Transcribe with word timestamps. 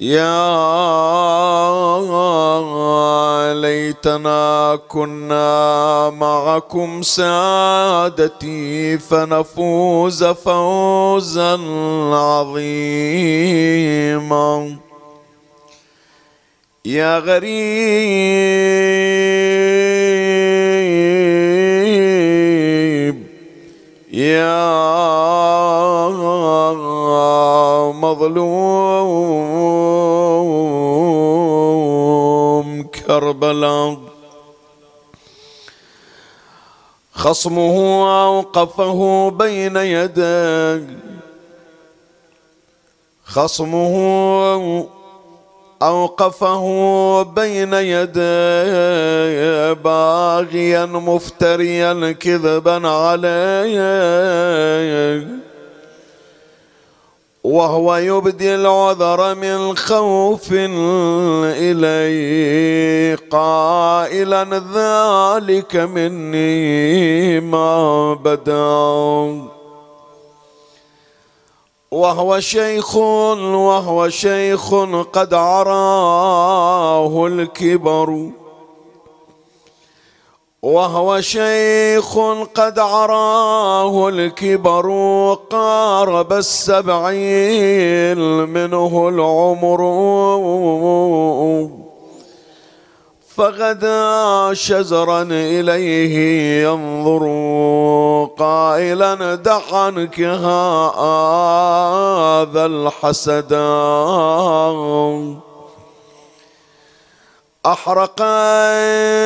يا 0.00 0.34
ليتنا 3.54 4.78
كنا 4.88 6.10
معكم 6.10 7.02
سادتي 7.02 8.98
فنفوز 8.98 10.24
فوزا 10.24 11.58
عظيما. 12.12 12.84
يا 16.84 17.18
غريب 17.18 17.54
يا 24.14 24.70
مظلوم 31.54 32.82
كربلاء. 32.82 33.98
خصمه 37.14 37.76
اوقفه 38.24 39.30
بين 39.30 39.76
يديه 39.76 40.86
خصمه 43.24 43.94
أوقفه 45.82 47.22
بين 47.22 47.74
يديه 47.74 49.72
باغيا 49.72 50.86
مفتريا 50.86 52.12
كذبا 52.12 52.88
عليه. 52.88 53.84
وهو 57.44 57.96
يبدي 57.96 58.54
العذر 58.54 59.34
من 59.34 59.76
خوف 59.76 60.48
إليه. 61.58 63.18
قائلا 63.30 64.44
ذلك 64.74 65.76
مني 65.76 67.40
ما 67.40 68.14
بدا 68.14 69.53
وهو 71.94 72.40
شيخ 72.40 72.96
وهو 72.96 74.08
شيخ 74.08 74.74
قد 75.12 75.34
عراه 75.34 77.26
الكبر. 77.26 78.28
وهو 80.62 81.20
شيخ 81.20 82.18
قد 82.54 82.78
عراه 82.78 84.08
الكبر 84.08 84.86
قارب 85.50 86.32
السبعين 86.32 88.18
منه 88.44 89.08
العمر. 89.08 89.80
فغدا 93.36 94.54
شزرا 94.54 95.22
إليه 95.30 96.16
ينظر. 96.68 97.24
قائلا 98.38 99.34
دع 99.34 99.60
عنك 99.72 100.20
هذا 100.20 100.46
الحسدان 102.66 104.34
أحرق 107.66 108.22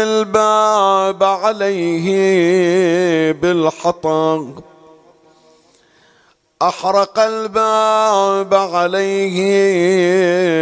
الباب 0.06 1.22
عليه 1.24 2.06
بالحطب. 3.32 4.48
أحرق 6.62 7.18
الباب 7.18 8.54
عليه 8.54 9.36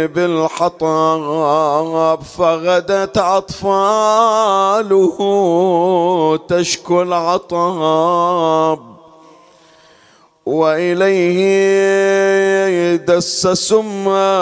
بالحطب 0.05 2.19
فغدت 2.37 3.17
أطفاله 3.17 5.17
تشكو 6.47 7.01
العطب 7.01 8.96
وإليه 10.47 11.37
دس 12.95 13.47
سما 13.47 14.37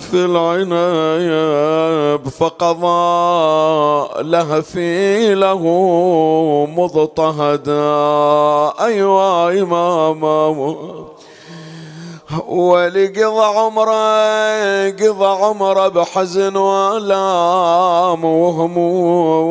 في 0.00 0.24
العنايب 0.24 2.28
فقضى 2.28 4.22
لهفي 4.22 5.34
له 5.34 5.62
مضطهدا. 6.76 7.72
أيوا 8.84 9.62
إماما. 9.62 10.56
ولقضى 12.48 13.44
عمره 13.58 14.90
قضى 14.90 15.26
عمره 15.44 15.88
بحزن 15.88 16.56
وألام 16.56 18.24
وهموم 18.24 19.44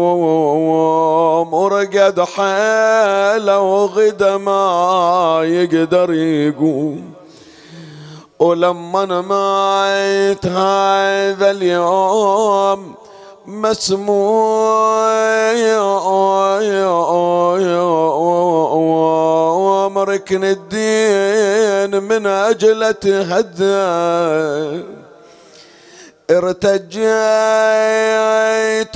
ورقد 1.54 2.22
حيله 2.22 3.60
وغدا 3.60 4.38
ما 4.38 5.42
يقدر 5.44 6.14
يقوم. 6.14 7.14
ولما 8.40 9.22
مات 9.22 10.46
هذا 10.46 11.52
اليوم 11.52 13.01
مسموم 13.52 14.62
ركن 20.00 20.44
الدين 20.44 22.04
من 22.04 22.28
أجل 22.28 22.94
تهدى 22.94 23.92
ارتجيت 26.32 26.98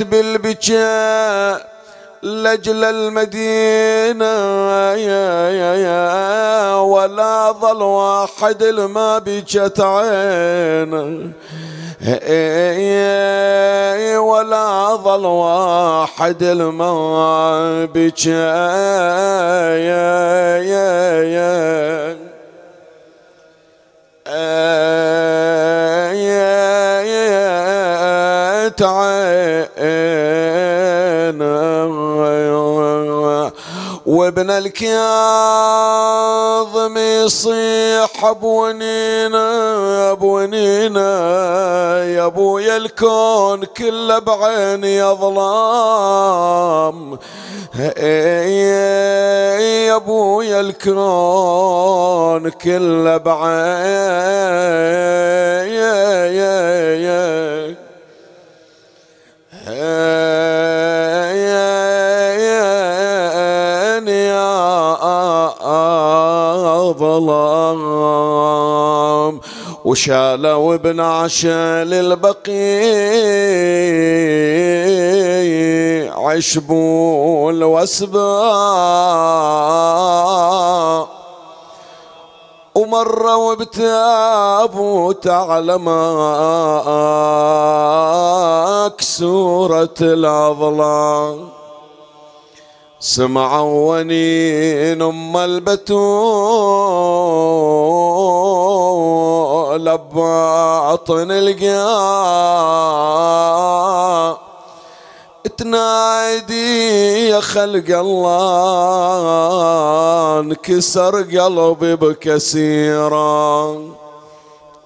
بالبكاء 0.01 1.75
لجل 2.23 2.83
المدينة 2.83 4.25
يا 4.93 5.49
يا 5.49 5.75
يا 5.75 6.75
ولا 6.75 7.51
ظل 7.51 7.81
واحد 7.83 8.63
ما 8.63 9.19
بكت 9.19 9.81
عينه 9.81 11.31
ولا 14.17 14.95
ظل 14.95 15.25
واحد 15.25 16.43
يا 19.77 20.57
يا 20.57 21.25
دمعة 28.79 29.71
عينه 31.31 31.85
وابن 34.05 34.49
الكاظم 34.49 34.97
يصيح 36.97 38.31
بونينا 38.31 40.13
بونينا 40.13 41.09
يا 42.03 42.25
أبويا 42.25 42.77
الكون 42.77 43.65
كله 43.65 44.19
بعيني 44.19 45.03
ظلام. 45.03 46.39
يا 48.45 49.95
أبويا 49.95 50.59
الكون 50.59 52.49
كله 52.49 53.17
بعيني 53.17 54.55
ظلام 66.97 67.81
وشالوا 69.85 70.75
ابن 70.75 70.99
عشال 70.99 71.93
البقيع 71.93 72.55
عشبول 76.27 77.63
واسباع 77.63 78.25
ومروا 82.75 83.53
بتابوت 83.53 85.27
على 85.27 85.77
ماك 85.77 85.95
سورة 89.01 89.95
الأظلام. 90.01 91.54
سمعوا 93.05 93.99
ونين 93.99 95.01
ام 95.01 95.37
البتول 95.37 95.85
بباطن 99.97 101.31
القاع 101.31 102.77
تنادي 105.57 107.29
يا 107.29 107.39
خلق 107.39 107.99
الله 107.99 109.19
انكسر 110.39 111.21
قلبي 111.21 111.95
بكسيره 111.95 113.75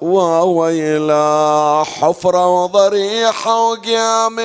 وويلا 0.01 1.83
حفرة 1.85 2.63
وضريحة 2.63 3.69
وقيام 3.69 4.39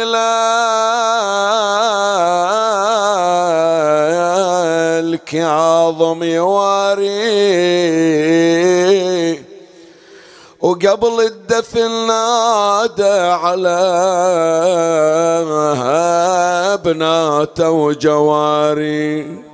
الكاظم 5.04 6.22
يواري. 6.22 7.04
وقبل 10.60 11.20
الدفن 11.20 12.06
نادى 12.06 13.18
على 13.44 13.80
بناته 16.84 17.70
وجواري. 17.70 19.44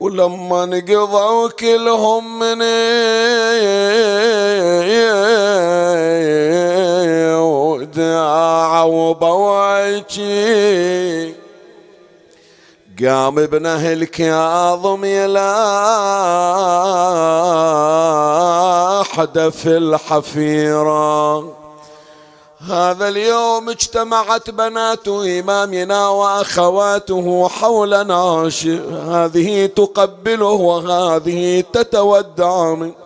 ولما 0.00 0.66
نقضوا 0.66 1.48
كلهم 1.48 2.38
من 2.38 2.62
وداعوا 7.92 9.12
بواجي 9.14 10.22
قام 13.00 13.38
ابنه 13.38 13.92
الكاظم 13.92 15.04
يلا 15.04 15.52
حدف 19.04 19.66
الحفيره 19.66 21.38
هذا 22.70 23.08
اليوم 23.08 23.68
اجتمعت 23.70 24.50
بنات 24.50 25.08
إمامنا 25.08 26.08
وأخواته 26.08 27.48
حول 27.48 28.06
ناش 28.06 28.66
هذه 29.06 29.66
تقبله 29.66 30.46
وهذه 30.46 31.64
تتودع 31.72 32.74
منه. 32.74 33.01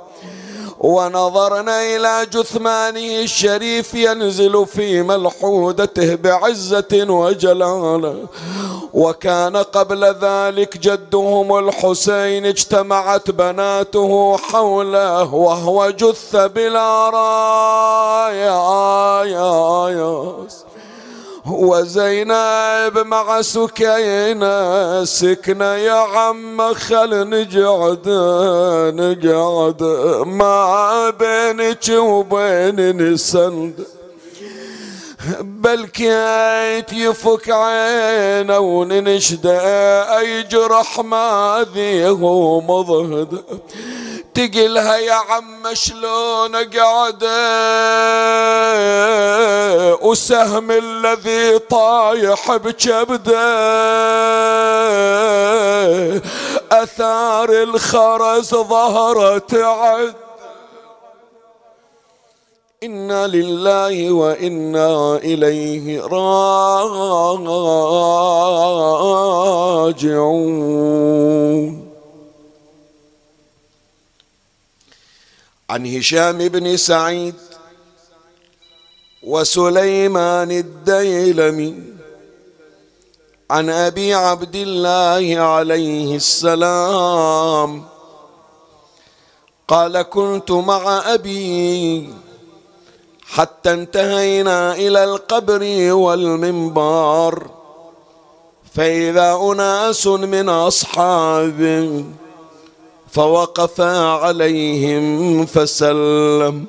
ونظرنا 0.80 1.82
إلى 1.82 2.26
جثمانه 2.32 3.20
الشريف 3.22 3.94
ينزل 3.94 4.66
في 4.66 5.02
ملحودته 5.02 6.14
بعزة 6.14 7.06
وجلالة 7.08 8.16
وكان 8.94 9.56
قبل 9.56 10.04
ذلك 10.04 10.78
جدهم 10.78 11.58
الحسين 11.58 12.46
اجتمعت 12.46 13.30
بناته 13.30 14.36
حوله 14.36 15.34
وهو 15.34 15.90
جث 15.90 16.36
بلا 16.36 17.10
راية 17.10 18.56
وزينب 21.50 22.98
مع 22.98 23.42
سكينة 23.42 25.04
سكنة 25.04 25.64
يا 25.64 25.92
عم 25.92 26.74
خل 26.74 27.28
نقعد 27.28 28.08
نقعد 28.94 29.82
ما 30.26 31.10
بينك 31.10 31.88
وبين 31.88 33.12
نسند. 33.12 33.86
بل 35.40 35.86
كيت 35.86 36.92
يفك 36.92 37.50
عينه 37.50 38.58
وننشده 38.58 39.60
أي 40.18 40.42
جرح 40.42 41.00
ما 41.00 41.66
ذيه 41.74 42.60
مضهد 42.60 43.44
تقلها 44.36 44.96
يا 44.96 45.12
عم 45.14 45.62
شلون 45.72 46.56
قعد 46.56 47.24
وسهم 50.02 50.70
الذي 50.70 51.58
طايح 51.58 52.56
بكبده 52.56 53.46
أثار 56.72 57.50
الخرز 57.50 58.50
ظهرت 58.54 59.54
عد. 59.54 60.14
إنا 62.82 63.26
لله 63.26 64.12
وإنا 64.12 65.16
إليه 65.16 66.00
راجعون. 66.00 66.26
عن 75.70 75.86
هشام 75.96 76.38
بن 76.48 76.76
سعيد 76.76 77.34
وسليمان 79.22 80.50
الديلمي 80.50 81.82
عن 83.50 83.70
أبي 83.70 84.14
عبد 84.14 84.54
الله 84.56 85.40
عليه 85.42 86.16
السلام 86.16 87.84
قال 89.68 90.02
كنت 90.02 90.50
مع 90.50 91.02
أبي 91.14 92.08
حتى 93.26 93.72
انتهينا 93.72 94.74
إلى 94.74 95.04
القبر 95.04 95.92
والمنبر 95.92 97.46
فإذا 98.74 99.38
أناس 99.52 100.06
من 100.06 100.48
أصحابه 100.48 102.04
فوقف 103.10 103.80
عليهم 103.80 105.46
فسلم. 105.46 106.64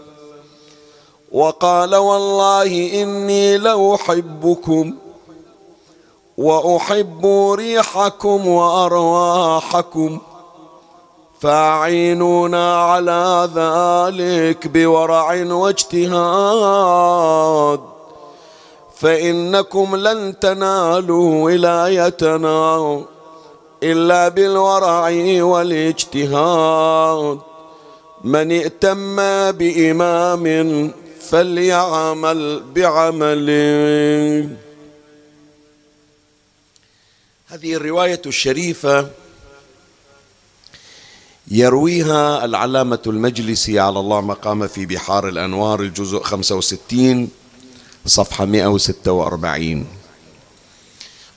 وقال 1.32 1.96
والله 1.96 3.02
إني 3.04 3.58
لأحبكم 3.58 4.94
وأحب 6.38 7.26
ريحكم 7.52 8.48
وأرواحكم 8.48 10.20
فأعينونا 11.40 12.84
على 12.84 13.50
ذلك 13.56 14.68
بورع 14.68 15.44
واجتهاد 15.54 17.00
فإنكم 18.96 19.96
لن 19.96 20.40
تنالوا 20.40 21.44
ولايتنا. 21.44 23.17
إلا 23.84 24.28
بالورع 24.28 25.10
والاجتهاد. 25.42 27.40
من 28.24 28.52
ائتم 28.52 29.16
بإمام 29.52 30.92
فليعمل 31.22 32.64
بعمله 32.76 34.50
هذه 37.48 37.74
الرواية 37.74 38.22
الشريفة 38.26 39.10
يرويها 41.52 42.46
العلامة 42.46 43.00
المجلسي 43.08 43.80
على 43.80 44.00
الله 44.00 44.22
مقام 44.22 44.68
في 44.68 44.86
بحار 44.86 45.30
الأنوار 45.30 45.82
الجزء 45.82 46.20
65 46.20 47.30
صفحة 48.06 48.46
146 48.46 49.86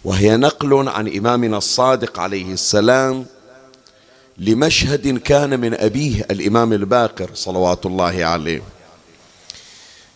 وهي 0.04 0.36
نقل 0.36 0.88
عن 0.88 1.08
إمامنا 1.08 1.58
الصادق 1.58 2.18
عليه 2.18 2.52
السلام 2.52 3.26
لمشهد 4.38 5.18
كان 5.18 5.60
من 5.60 5.74
أبيه 5.74 6.26
الإمام 6.30 6.72
الباقر 6.72 7.30
صلوات 7.34 7.86
الله 7.86 8.24
عليه. 8.24 8.62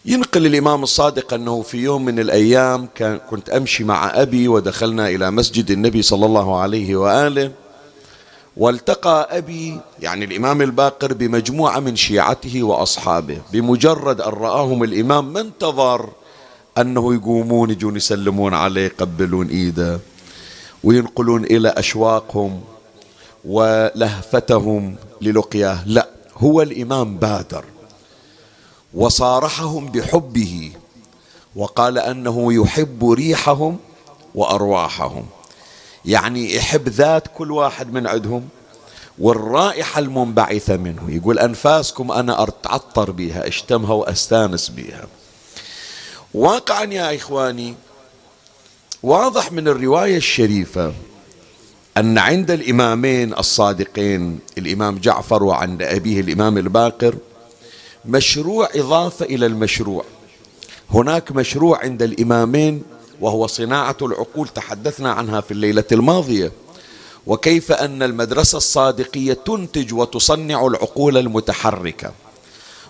ينقل 0.04 0.46
الإمام 0.46 0.82
الصادق 0.82 1.34
أنه 1.34 1.62
في 1.62 1.78
يوم 1.78 2.04
من 2.04 2.18
الأيام 2.18 2.88
كان 2.94 3.20
كنت 3.30 3.50
أمشي 3.50 3.84
مع 3.84 4.22
أبي 4.22 4.48
ودخلنا 4.48 5.08
إلى 5.08 5.30
مسجد 5.30 5.70
النبي 5.70 6.02
صلى 6.02 6.26
الله 6.26 6.58
عليه 6.60 6.96
وآله 6.96 7.52
والتقى 8.56 9.28
أبي 9.38 9.80
يعني 10.00 10.24
الإمام 10.24 10.62
الباقر 10.62 11.12
بمجموعة 11.12 11.80
من 11.80 11.96
شيعته 11.96 12.62
وأصحابه 12.62 13.38
بمجرد 13.52 14.20
أن 14.20 14.32
رآهم 14.32 14.82
الإمام 14.84 15.32
ما 15.32 15.40
انتظر 15.40 16.08
أنه 16.78 17.14
يقومون 17.14 17.70
يجون 17.70 17.96
يسلمون 17.96 18.54
عليه 18.54 18.84
يقبلون 18.84 19.48
إيده 19.48 20.00
وينقلون 20.84 21.44
إلى 21.44 21.68
أشواقهم 21.68 22.60
ولهفتهم 23.44 24.96
للقياه. 25.20 25.82
لا 25.86 26.08
هو 26.36 26.62
الإمام 26.62 27.16
بادر. 27.16 27.64
وصارحهم 28.94 29.86
بحبه 29.86 30.72
وقال 31.56 31.98
أنه 31.98 32.52
يحب 32.52 33.10
ريحهم 33.10 33.76
وأرواحهم. 34.34 35.26
يعني 36.04 36.54
يحب 36.54 36.88
ذات 36.88 37.28
كل 37.36 37.52
واحد 37.52 37.92
من 37.92 38.06
عندهم 38.06 38.48
والرائحة 39.18 39.98
المنبعثة 39.98 40.76
منه. 40.76 41.02
يقول 41.08 41.38
أنفاسكم 41.38 42.12
أنا 42.12 42.42
أتعطر 42.42 43.10
بها 43.10 43.48
أشتمها 43.48 43.92
وأستانس 43.92 44.68
بها. 44.68 45.06
واقعا 46.34 46.84
يا 46.84 47.16
إخواني 47.16 47.74
واضح 49.02 49.52
من 49.52 49.68
الرواية 49.68 50.16
الشريفة 50.16 50.92
أن 51.96 52.18
عند 52.18 52.50
الإمامين 52.50 53.34
الصادقين 53.38 54.38
الإمام 54.58 54.98
جعفر 54.98 55.42
وعند 55.42 55.82
أبيه 55.82 56.20
الإمام 56.20 56.58
الباقر 56.58 57.14
مشروع 58.04 58.68
إضافة 58.74 59.24
إلى 59.24 59.46
المشروع. 59.46 60.04
هناك 60.90 61.32
مشروع 61.32 61.78
عند 61.82 62.02
الإمامين 62.02 62.82
وهو 63.20 63.46
صناعة 63.46 63.96
العقول 64.02 64.48
تحدثنا 64.48 65.12
عنها 65.12 65.40
في 65.40 65.50
الليلة 65.50 65.84
الماضية. 65.92 66.52
وكيف 67.26 67.72
أن 67.72 68.02
المدرسة 68.02 68.58
الصادقية 68.58 69.32
تنتج 69.32 69.94
وتصنع 69.94 70.66
العقول 70.66 71.16
المتحركة. 71.16 72.12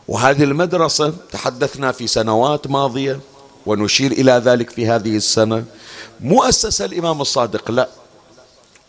وهذه 0.08 0.44
المدرسة 0.44 1.12
تحدثنا 1.32 1.92
في 1.92 2.06
سنوات 2.06 2.66
ماضية 2.66 3.20
ونشير 3.66 4.12
إلى 4.12 4.33
ذلك 4.33 4.71
في 4.71 4.87
هذه 4.87 5.16
السنة. 5.16 5.64
مؤسسة 6.21 6.85
الإمام 6.85 7.21
الصادق 7.21 7.71
لا. 7.71 7.88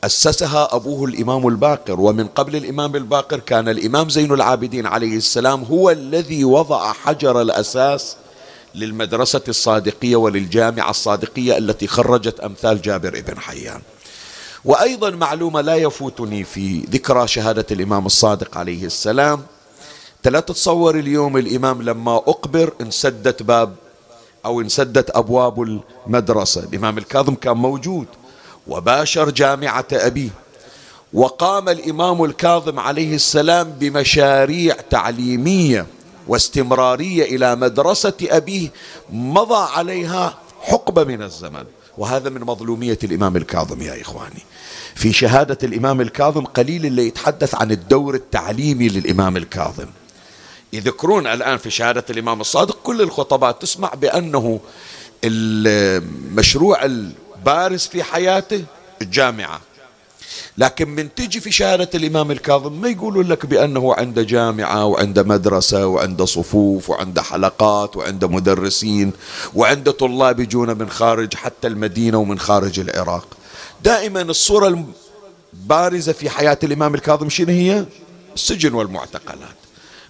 أسسها 0.04 0.76
أبوه 0.76 1.06
الإمام 1.06 1.48
الباقر 1.48 2.00
ومن 2.00 2.28
قبل 2.28 2.56
الإمام 2.56 2.96
الباقر 2.96 3.40
كان 3.40 3.70
الإمام 3.70 4.10
زين 4.10 4.34
العابدين 4.34 4.86
عليه 4.86 5.18
السلام 5.18 5.64
هو 5.64 5.90
الذي 5.92 6.46
وضع 6.46 6.94
حجر 6.94 7.42
الأساس 7.42 8.16
للمدرسة 8.76 9.42
الصادقية 9.48 10.16
وللجامعة 10.16 10.90
الصادقية 10.90 11.58
التي 11.58 11.88
خرجت 11.88 12.40
أمثال 12.40 12.82
جابر 12.82 13.24
بن 13.28 13.40
حيان. 13.40 13.82
وأيضا 14.66 15.10
معلومة 15.10 15.62
لا 15.62 15.76
يفوتني 15.76 16.44
في 16.44 16.80
ذكرى 16.80 17.28
شهادة 17.28 17.66
الإمام 17.72 18.06
الصادق 18.06 18.58
عليه 18.58 18.86
السلام. 18.86 19.44
لا 20.26 20.40
تتصور 20.40 21.00
اليوم 21.00 21.38
الإمام 21.38 21.82
لما 21.82 22.16
أقبر 22.16 22.74
انسدت 22.82 23.44
باب 23.44 23.76
أو 24.46 24.62
انسدت 24.62 25.10
أبواب 25.10 25.82
المدرسة. 26.08 26.64
الإمام 26.64 26.98
الكاظم 26.98 27.36
كان 27.36 27.58
موجود 27.58 28.08
وباشر 28.68 29.30
جامعة 29.30 29.86
أبيه. 29.92 30.30
وقام 31.14 31.70
الإمام 31.70 32.24
الكاظم 32.24 32.80
عليه 32.80 33.16
السلام 33.16 33.70
بمشاريع 33.80 34.76
تعليمية 34.90 35.86
واستمرارية 36.28 37.24
إلى 37.24 37.56
مدرسة 37.56 38.14
أبيه 38.22 38.70
مضى 39.10 39.68
عليها 39.74 40.38
حقبة 40.62 41.04
من 41.04 41.22
الزمن 41.22 41.64
وهذا 41.98 42.30
من 42.30 42.42
مظلومية 42.42 43.00
الإمام 43.04 43.38
الكاظم 43.38 43.82
يا 43.82 44.02
إخواني. 44.02 44.44
في 44.96 45.14
شهادة 45.14 45.58
الإمام 45.64 46.02
الكاظم 46.02 46.46
قليل 46.46 46.86
اللي 46.86 47.08
يتحدث 47.08 47.56
عن 47.56 47.72
الدور 47.72 48.16
التعليمي 48.16 48.88
للإمام 48.90 49.38
الكاظم. 49.38 49.88
يذكرون 50.76 51.28
الآن 51.28 51.58
في 51.58 51.70
شهادة 51.70 52.06
الإمام 52.10 52.42
الصادق 52.42 52.78
كل 52.84 53.02
الخطباء 53.02 53.52
تسمع 53.52 53.90
بأنه 53.90 54.60
المشروع 55.24 56.86
البارز 56.86 57.88
في 57.88 58.04
حياته 58.04 58.64
الجامعة 59.02 59.62
لكن 60.58 60.90
من 60.90 61.16
تجي 61.16 61.40
في 61.40 61.52
شهادة 61.52 61.90
الإمام 61.96 62.32
الكاظم 62.32 62.82
ما 62.82 62.90
يقولوا 62.90 63.24
لك 63.24 63.46
بأنه 63.46 63.94
عنده 63.94 64.22
جامعة 64.22 64.86
وعنده 64.86 65.24
مدرسة 65.24 65.88
وعنده 65.88 66.26
صفوف 66.26 66.90
وعنده 66.90 67.22
حلقات 67.22 67.98
وعنده 67.98 68.28
مدرسين 68.28 69.12
وعنده 69.56 69.92
طلاب 69.92 70.40
يجون 70.40 70.78
من 70.78 70.90
خارج 70.90 71.34
حتى 71.34 71.68
المدينة 71.68 72.18
ومن 72.18 72.40
خارج 72.40 72.80
العراق. 72.80 73.28
دائما 73.84 74.22
الصورة 74.22 74.86
البارزة 75.54 76.12
في 76.14 76.30
حياة 76.30 76.60
الإمام 76.64 76.96
الكاظم 76.96 77.30
شنو 77.30 77.50
هي؟ 77.50 77.86
السجن 78.36 78.74
والمعتقلات. 78.74 79.65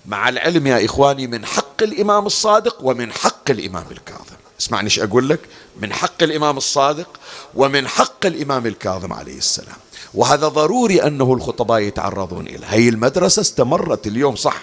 مع 0.08 0.30
العلم 0.30 0.68
يا 0.68 0.86
إخواني 0.86 1.28
من 1.28 1.46
حق 1.46 1.84
الإمام 1.84 2.26
الصادق 2.26 2.78
ومن 2.82 3.12
حق 3.12 3.50
الإمام 3.50 3.86
الكاظم. 3.92 4.36
اسمعني 4.62 4.86
إيش 4.86 5.00
أقول 5.00 5.30
لك؟ 5.30 5.40
من 5.82 5.94
حق 5.94 6.24
الإمام 6.24 6.58
الصادق 6.58 7.08
ومن 7.56 7.88
حق 7.88 8.26
الإمام 8.26 8.66
الكاظم 8.66 9.14
عليه 9.14 9.38
السلام. 9.38 9.76
وهذا 10.14 10.48
ضروري 10.48 11.04
أنه 11.04 11.34
الخطباء 11.34 11.80
يتعرضون 11.80 12.48
إليه. 12.48 12.68
هي 12.68 12.90
المدرسة 12.90 13.42
استمرت 13.42 14.08
اليوم 14.08 14.36
صح؟ 14.36 14.62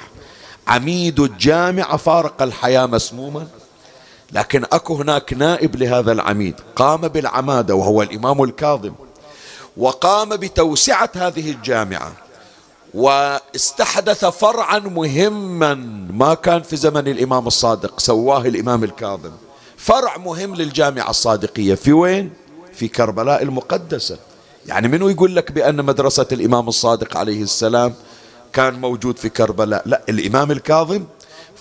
عميد 0.66 1.20
الجامعة 1.20 1.96
فارق 1.96 2.42
الحياة 2.42 2.86
مسموما. 2.86 3.46
لكن 4.32 4.64
أكو 4.72 4.94
هناك 4.94 5.32
نائب 5.32 5.76
لهذا 5.76 6.12
العميد. 6.12 6.54
قام 6.76 7.00
بالعمادة 7.00 7.74
وهو 7.74 8.02
الإمام 8.02 8.42
الكاظم. 8.42 8.92
وقام 9.76 10.36
بتوسعة 10.36 11.10
هذه 11.14 11.50
الجامعة. 11.50 12.12
واستحدث 12.94 14.24
فرعا 14.24 14.78
مهما 14.78 15.74
ما 16.10 16.34
كان 16.34 16.62
في 16.62 16.76
زمن 16.76 17.08
الإمام 17.08 17.46
الصادق 17.46 18.00
سواه 18.00 18.40
الإمام 18.40 18.84
الكاظم. 18.84 19.30
فرع 19.76 20.16
مهم 20.16 20.54
للجامعة 20.54 21.10
الصادقية. 21.10 21.74
في 21.74 21.92
وين؟ 21.92 22.30
في 22.74 22.88
كربلاء 22.88 23.42
المقدسة. 23.42 24.18
يعني 24.66 24.88
منو 24.88 25.08
يقول 25.08 25.36
لك 25.36 25.52
بأن 25.52 25.84
مدرسة 25.84 26.26
الإمام 26.32 26.68
الصادق 26.68 27.16
عليه 27.16 27.42
السلام 27.42 27.94
كان 28.52 28.74
موجود 28.74 29.18
في 29.18 29.28
كربلاء؟ 29.28 29.82
لا 29.86 30.02
الإمام 30.08 30.50
الكاظم 30.50 31.04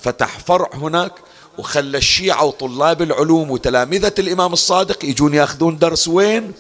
فتح 0.02 0.40
فرع 0.40 0.70
هناك 0.74 1.12
وخلى 1.58 1.98
الشيعة 1.98 2.46
وطلاب 2.46 3.02
العلوم 3.02 3.52
وتلامذة 3.52 4.14
الإمام 4.20 4.54
الصادق 4.54 5.06
يجون 5.06 5.34
ياخذون 5.34 5.78
درس. 5.78 6.08
وين؟ 6.08 6.52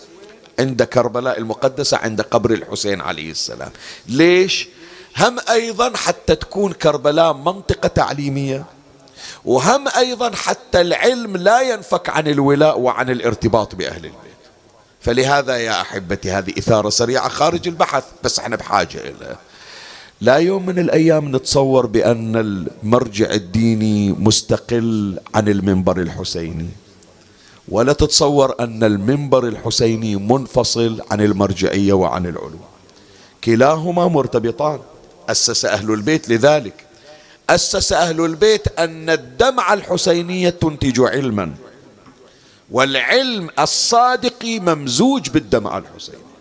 عند 0.61 0.83
كربلاء 0.83 1.37
المقدسة 1.37 1.97
عند 1.97 2.21
قبر 2.21 2.51
الحسين 2.53 3.01
عليه 3.01 3.31
السلام. 3.31 3.71
ليش؟ 4.07 4.67
هم 5.17 5.37
أيضا 5.49 5.97
حتى 5.97 6.35
تكون 6.35 6.73
كربلاء 6.73 7.33
منطقة 7.33 7.87
تعليمية 7.87 8.65
وهم 9.45 9.87
أيضا 9.97 10.35
حتى 10.35 10.81
العلم 10.81 11.37
لا 11.37 11.61
ينفك 11.61 12.09
عن 12.09 12.27
الولاء 12.27 12.79
وعن 12.79 13.09
الارتباط 13.09 13.75
بأهل 13.75 14.05
البيت. 14.05 14.41
فلهذا 15.01 15.57
يا 15.57 15.81
أحبتي 15.81 16.31
هذه 16.31 16.53
إثارة 16.57 16.89
سريعة 16.89 17.29
خارج 17.29 17.67
البحث 17.67 18.03
بس 18.23 18.39
إحنا 18.39 18.55
بحاجة 18.55 18.97
إلى. 18.97 19.35
لا 20.21 20.35
يوم 20.35 20.65
من 20.65 20.79
الأيام 20.79 21.35
نتصور 21.35 21.85
بأن 21.85 22.35
المرجع 22.35 23.31
الديني 23.31 24.11
مستقل 24.11 25.19
عن 25.35 25.47
المنبر 25.47 25.97
الحسيني. 25.97 26.69
ولا 27.71 27.93
تتصور 27.93 28.55
أن 28.59 28.83
المنبر 28.83 29.47
الحسيني 29.47 30.15
منفصل 30.15 31.01
عن 31.11 31.21
المرجعية 31.21 31.93
وعن 31.93 32.25
العلوم. 32.25 32.61
كلاهما 33.43 34.07
مرتبطان. 34.07 34.79
أسس 35.29 35.65
أهل 35.65 35.91
البيت 35.91 36.29
لذلك. 36.29 36.85
أسس 37.49 37.93
أهل 37.93 38.25
البيت 38.25 38.79
أن 38.79 39.09
الدمعة 39.09 39.73
الحسينية 39.73 40.49
تنتج 40.49 41.01
علما. 41.01 41.53
والعلم 42.71 43.49
الصادق 43.59 44.45
ممزوج 44.45 45.29
بالدمعة 45.29 45.77
الحسينية 45.77 46.31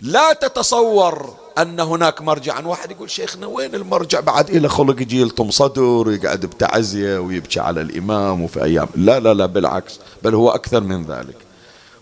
لا 0.00 0.32
تتصور 0.32 1.34
أن 1.58 1.80
هناك 1.80 2.22
مرجعا 2.22 2.60
واحد 2.60 2.90
يقول 2.90 3.10
شيخنا 3.10 3.46
وين 3.46 3.74
المرجع؟ 3.74 4.20
بعد 4.20 4.50
إلى 4.50 4.68
خلق 4.68 5.02
يجي 5.02 5.20
يلطم 5.20 5.50
صدر 5.50 5.82
ويقعد 5.82 6.46
بتعزية 6.46 7.18
ويبكي 7.18 7.60
على 7.60 7.80
الإمام 7.80 8.42
وفي 8.42 8.64
أيام. 8.64 8.88
لا 8.94 9.20
لا 9.20 9.34
لا 9.34 9.46
بالعكس. 9.46 10.00
بل 10.22 10.34
هو 10.34 10.50
أكثر 10.50 10.80
من 10.80 11.04
ذلك. 11.04 11.36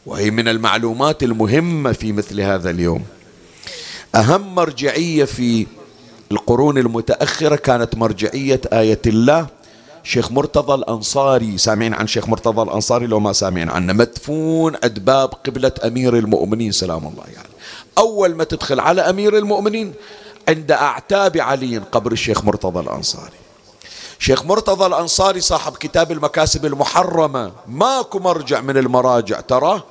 وهي 0.06 0.30
من 0.30 0.48
المعلومات 0.48 1.22
المهمة 1.22 1.92
في 1.92 2.12
مثل 2.12 2.40
هذا 2.40 2.70
اليوم. 2.70 3.02
أهم 4.14 4.54
مرجعية 4.54 5.24
في 5.24 5.66
القرون 6.32 6.78
المتأخرة 6.78 7.56
كانت 7.56 7.94
مرجعية 7.94 8.60
آية 8.72 9.02
الله. 9.06 9.46
شيخ 10.02 10.32
مرتضى 10.32 10.74
الأنصاري 10.74 11.58
سامعين 11.58 11.94
عن 11.94 12.06
شيخ 12.06 12.28
مرتضى 12.28 12.62
الأنصاري؟ 12.62 13.06
لو 13.06 13.20
ما 13.20 13.32
سامعين 13.32 13.70
عنه. 13.70 13.92
مدفون 13.92 14.76
عند 14.84 14.98
باب 14.98 15.28
قبلة 15.28 15.72
أمير 15.84 16.18
المؤمنين 16.18 16.72
سلام 16.72 17.06
الله 17.06 17.24
يعني 17.34 17.53
أول 17.98 18.34
ما 18.34 18.44
تدخل 18.44 18.80
على 18.80 19.00
أمير 19.02 19.38
المؤمنين 19.38 19.94
عند 20.48 20.72
أعتاب 20.72 21.36
علي 21.36 21.78
قبر 21.78 22.12
الشيخ 22.12 22.44
مرتضى 22.44 22.80
الأنصاري. 22.80 23.38
شيخ 24.18 24.44
مرتضى 24.44 24.86
الأنصاري 24.86 25.40
صاحب 25.40 25.76
كتاب 25.76 26.12
المكاسب 26.12 26.66
المحرمة 26.66 27.52
ماكو 27.66 28.18
مرجع 28.18 28.60
من 28.60 28.76
المراجع 28.76 29.40
ترى 29.40 29.82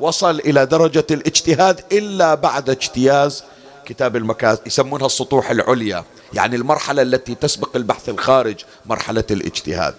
وصل 0.00 0.38
إلى 0.38 0.66
درجة 0.66 1.06
الاجتهاد 1.10 1.80
إلا 1.92 2.34
بعد 2.34 2.70
اجتياز 2.70 3.44
كتاب 3.86 4.16
المكاسب 4.16 4.66
يسمونها 4.66 5.06
السطوح 5.06 5.50
العليا 5.50 6.04
يعني 6.34 6.56
المرحلة 6.56 7.02
التي 7.02 7.34
تسبق 7.34 7.76
البحث 7.76 8.08
الخارج 8.08 8.64
مرحلة 8.86 9.24
الاجتهاد. 9.30 9.94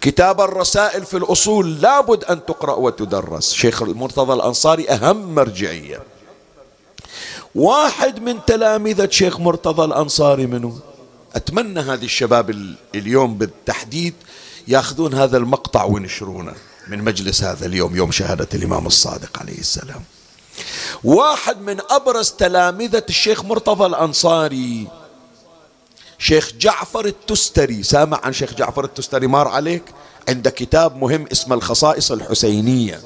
كتاب 0.00 0.40
الرسائل 0.40 1.04
في 1.04 1.16
الأصول 1.16 1.80
لابد 1.80 2.24
أن 2.24 2.44
تقرأ 2.44 2.74
وتدرس. 2.74 3.52
شيخ 3.52 3.82
المرتضى 3.82 4.32
الأنصاري 4.32 4.88
أهم 4.88 5.34
مرجعية. 5.34 6.13
واحد 7.54 8.22
من 8.22 8.44
تلامذة 8.46 9.08
شيخ 9.10 9.40
مرتضى 9.40 9.84
الأنصاري 9.84 10.46
منه. 10.46 10.78
أتمنى 11.34 11.80
هذه 11.80 12.04
الشباب 12.04 12.74
اليوم 12.94 13.38
بالتحديد 13.38 14.14
ياخذون 14.68 15.14
هذا 15.14 15.36
المقطع 15.36 15.84
وينشرونه 15.84 16.54
من 16.88 17.04
مجلس 17.04 17.44
هذا 17.44 17.66
اليوم 17.66 17.96
يوم 17.96 18.10
شهادة 18.10 18.48
الإمام 18.54 18.86
الصادق 18.86 19.38
عليه 19.38 19.58
السلام. 19.58 20.02
واحد 21.04 21.60
من 21.60 21.80
أبرز 21.90 22.30
تلامذة 22.30 23.04
الشيخ 23.08 23.44
مرتضى 23.44 23.86
الأنصاري 23.86 24.88
شيخ 26.18 26.52
جعفر 26.58 27.06
التستري. 27.06 27.82
سامع 27.82 28.20
عن 28.22 28.32
شيخ 28.32 28.54
جعفر 28.54 28.84
التستري 28.84 29.26
مار 29.26 29.48
عليك؟ 29.48 29.82
عنده 30.28 30.50
كتاب 30.50 30.96
مهم 30.96 31.26
اسمه 31.32 31.54
الخصائص 31.54 32.12
الحسينية. 32.12 33.00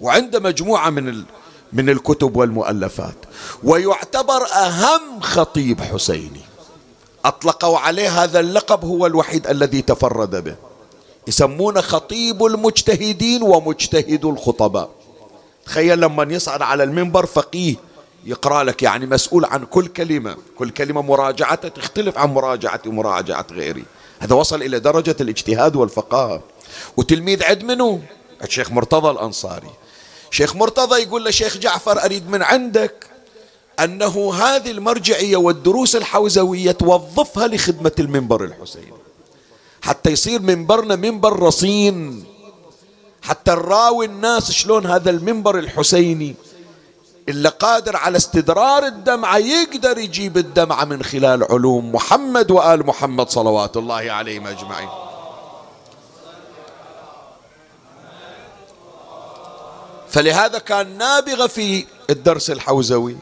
وعنده 0.00 0.40
مجموعة 0.40 0.90
من 0.90 1.24
من 1.72 1.90
الكتب 1.90 2.36
والمؤلفات. 2.36 3.16
ويعتبر 3.64 4.46
أهم 4.46 5.20
خطيب 5.20 5.80
حسيني. 5.80 6.40
أطلقوا 7.24 7.78
عليه 7.78 8.22
هذا 8.24 8.40
اللقب 8.40 8.84
هو 8.84 9.06
الوحيد 9.06 9.46
الذي 9.46 9.82
تفرد 9.82 10.44
به. 10.44 10.56
يسمونه 11.26 11.80
خطيب 11.80 12.44
المجتهدين 12.44 13.42
ومجتهد 13.42 14.24
الخطباء. 14.24 14.90
تخيل 15.66 16.00
لما 16.00 16.34
يصعد 16.34 16.62
على 16.62 16.84
المنبر 16.84 17.26
فقيه 17.26 17.74
يقرأ 18.24 18.64
لك 18.64 18.82
يعني 18.82 19.06
مسؤول 19.06 19.44
عن 19.44 19.64
كل 19.64 19.86
كلمة. 19.86 20.36
كل 20.58 20.70
كلمة 20.70 21.02
مراجعته 21.02 21.68
تختلف 21.68 22.18
عن 22.18 22.34
مراجعتي 22.34 22.88
ومراجعة 22.88 23.46
غيري. 23.52 23.84
هذا 24.20 24.34
وصل 24.34 24.62
إلى 24.62 24.80
درجة 24.80 25.16
الاجتهاد 25.20 25.76
والفقاهة. 25.76 26.42
وتلميذ 26.96 27.44
عد 27.44 27.64
منه 27.64 28.02
الشيخ 28.42 28.70
مرتضى 28.70 29.10
الأنصاري. 29.10 29.70
شيخ 30.32 30.56
مرتضى 30.56 31.02
يقول 31.02 31.24
لشيخ 31.24 31.56
جعفر 31.56 32.04
أريد 32.04 32.30
من 32.30 32.42
عندك 32.42 33.06
أنه 33.80 34.34
هذه 34.34 34.70
المرجعية 34.70 35.36
والدروس 35.36 35.96
الحوزوية 35.96 36.72
توظفها 36.72 37.46
لخدمة 37.46 37.92
المنبر 37.98 38.44
الحسيني 38.44 38.92
حتى 39.82 40.10
يصير 40.10 40.42
منبرنا 40.42 40.96
منبر 40.96 41.38
رصين. 41.38 42.24
حتى 43.22 43.50
نراوي 43.50 44.06
الناس 44.06 44.50
شلون 44.50 44.86
هذا 44.86 45.10
المنبر 45.10 45.58
الحسيني 45.58 46.34
اللي 47.28 47.48
قادر 47.48 47.96
على 47.96 48.16
استدرار 48.16 48.86
الدمعة 48.86 49.38
يقدر 49.38 49.98
يجيب 49.98 50.38
الدمعة 50.38 50.84
من 50.84 51.02
خلال 51.02 51.44
علوم 51.50 51.92
محمد 51.92 52.50
وآل 52.50 52.86
محمد 52.86 53.30
صلوات 53.30 53.76
الله 53.76 54.12
عليهم 54.12 54.46
أجمعين. 54.46 54.88
فلهذا 60.12 60.58
كان 60.58 60.98
نابغة 60.98 61.46
في 61.46 61.86
الدرس 62.10 62.50
الحوزوي 62.50 63.16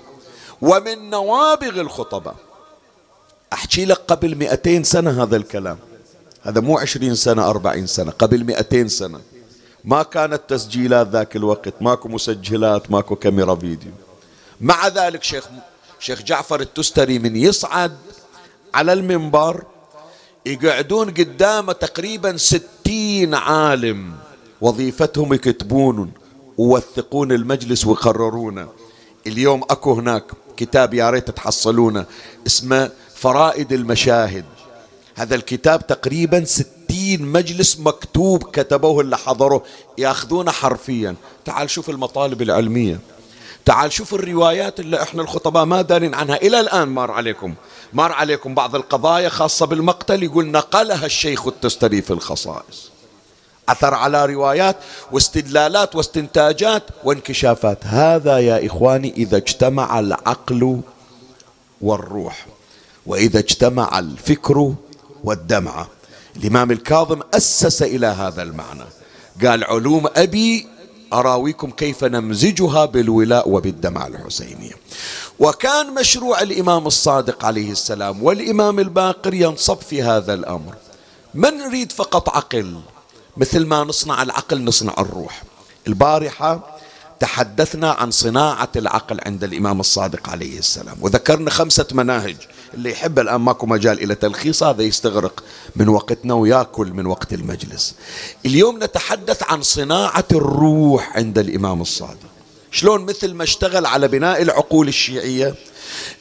ومن 0.62 1.10
نوابغ 1.10 1.80
الخطباء. 1.80 2.36
أحكي 3.52 3.84
لك 3.84 4.00
قبل 4.08 4.34
مئتين 4.34 4.84
سنة 4.84 5.22
هذا 5.22 5.36
الكلام. 5.36 5.78
هذا 6.42 6.60
مو 6.60 6.78
عشرين 6.78 7.14
سنة 7.14 7.50
أربعين 7.50 7.86
سنة 7.86 8.10
قبل 8.10 8.44
مئتين 8.44 8.88
سنة. 8.88 9.20
ما 9.84 10.02
كانت 10.02 10.40
تسجيلات 10.48 11.08
ذاك 11.08 11.36
الوقت 11.36 11.74
ماكو 11.80 12.08
مسجلات 12.08 12.90
ماكو 12.90 13.16
كاميرا 13.16 13.54
فيديو. 13.54 13.92
مع 14.60 14.88
ذلك 14.88 15.22
شيخ 15.22 15.48
شيخ 15.98 16.22
جعفر 16.22 16.60
التستري 16.60 17.18
من 17.18 17.36
يصعد 17.36 17.96
على 18.74 18.92
المنبر 18.92 19.64
يقعدون 20.46 21.10
قدامه 21.10 21.72
تقريبا 21.72 22.36
ستين 22.36 23.34
عالم. 23.34 24.12
وظيفتهم 24.60 25.34
يكتبون 25.34 26.12
ووثقون 26.60 27.32
المجلس 27.32 27.86
ويقررونه 27.86 28.68
اليوم 29.26 29.62
أكو 29.70 29.92
هناك 29.92 30.24
كتاب 30.56 30.94
يا 30.94 31.10
ريت 31.10 31.30
تحصلونه 31.30 32.06
اسمه 32.46 32.90
فرائد 33.14 33.72
المشاهد. 33.72 34.44
هذا 35.14 35.34
الكتاب 35.34 35.86
تقريبا 35.86 36.44
ستين 36.44 37.22
مجلس 37.22 37.78
مكتوب 37.78 38.42
كتبوه 38.42 39.00
اللي 39.00 39.16
حضروا 39.16 39.60
ياخذونه 39.98 40.50
حرفيا. 40.50 41.14
تعال 41.44 41.70
شوف 41.70 41.90
المطالب 41.90 42.42
العلمية. 42.42 43.00
تعال 43.64 43.92
شوف 43.92 44.14
الروايات 44.14 44.80
اللي 44.80 45.02
إحنا 45.02 45.22
الخطباء 45.22 45.64
ما 45.64 45.82
دارين 45.82 46.14
عنها. 46.14 46.36
إلى 46.36 46.60
الآن 46.60 46.88
مار 46.88 47.10
عليكم. 47.10 47.54
مار 47.92 48.12
عليكم 48.12 48.54
بعض 48.54 48.74
القضايا 48.74 49.28
خاصة 49.28 49.66
بالمقتل 49.66 50.22
يقول 50.22 50.46
نقلها 50.46 51.06
الشيخ 51.06 51.46
التستري 51.46 52.02
في 52.02 52.10
الخصائص. 52.10 52.90
أثر 53.72 53.94
على 53.94 54.26
روايات 54.26 54.76
واستدلالات 55.12 55.96
واستنتاجات 55.96 56.82
وانكشافات. 57.04 57.78
هذا 57.84 58.38
يا 58.38 58.66
إخواني 58.66 59.14
إذا 59.16 59.36
اجتمع 59.36 59.98
العقل 59.98 60.80
والروح 61.80 62.46
وإذا 63.06 63.38
اجتمع 63.38 63.98
الفكر 63.98 64.74
والدمعة 65.24 65.88
الإمام 66.36 66.70
الكاظم 66.70 67.20
أسس 67.34 67.82
إلى 67.82 68.06
هذا 68.06 68.42
المعنى. 68.42 68.84
قال 69.44 69.64
علوم 69.64 70.06
أبي 70.16 70.66
أراويكم 71.12 71.70
كيف 71.70 72.04
نمزجها 72.04 72.84
بالولاء 72.84 73.48
وبالدمعة 73.48 74.06
الحسينية 74.06 74.72
وكان 75.38 75.94
مشروع 75.94 76.42
الإمام 76.42 76.86
الصادق 76.86 77.44
عليه 77.44 77.72
السلام 77.72 78.22
والإمام 78.22 78.78
الباقر 78.78 79.34
ينصب 79.34 79.76
في 79.76 80.02
هذا 80.02 80.34
الأمر. 80.34 80.74
من 81.34 81.50
نريد 81.50 81.92
فقط 81.92 82.28
عقل؟ 82.28 82.80
مثل 83.36 83.66
ما 83.66 83.84
نصنع 83.84 84.22
العقل 84.22 84.64
نصنع 84.64 84.94
الروح. 84.98 85.42
البارحة 85.86 86.78
تحدثنا 87.20 87.90
عن 87.92 88.10
صناعة 88.10 88.68
العقل 88.76 89.20
عند 89.26 89.44
الإمام 89.44 89.80
الصادق 89.80 90.28
عليه 90.28 90.58
السلام. 90.58 90.96
وذكرنا 91.00 91.50
خمسة 91.50 91.86
مناهج. 91.92 92.36
اللي 92.74 92.90
يحب 92.90 93.18
الآن 93.18 93.40
ماكو 93.40 93.66
مجال 93.66 94.02
إلى 94.02 94.14
تلخيص 94.14 94.62
هذا 94.62 94.82
يستغرق 94.82 95.42
من 95.76 95.88
وقتنا 95.88 96.34
ويأكل 96.34 96.92
من 96.92 97.06
وقت 97.06 97.32
المجلس. 97.32 97.94
اليوم 98.46 98.84
نتحدث 98.84 99.42
عن 99.42 99.62
صناعة 99.62 100.24
الروح 100.32 101.16
عند 101.16 101.38
الإمام 101.38 101.80
الصادق. 101.80 102.30
شلون 102.70 103.04
مثل 103.04 103.34
ما 103.34 103.44
اشتغل 103.44 103.86
على 103.86 104.08
بناء 104.08 104.42
العقول 104.42 104.88
الشيعية 104.88 105.54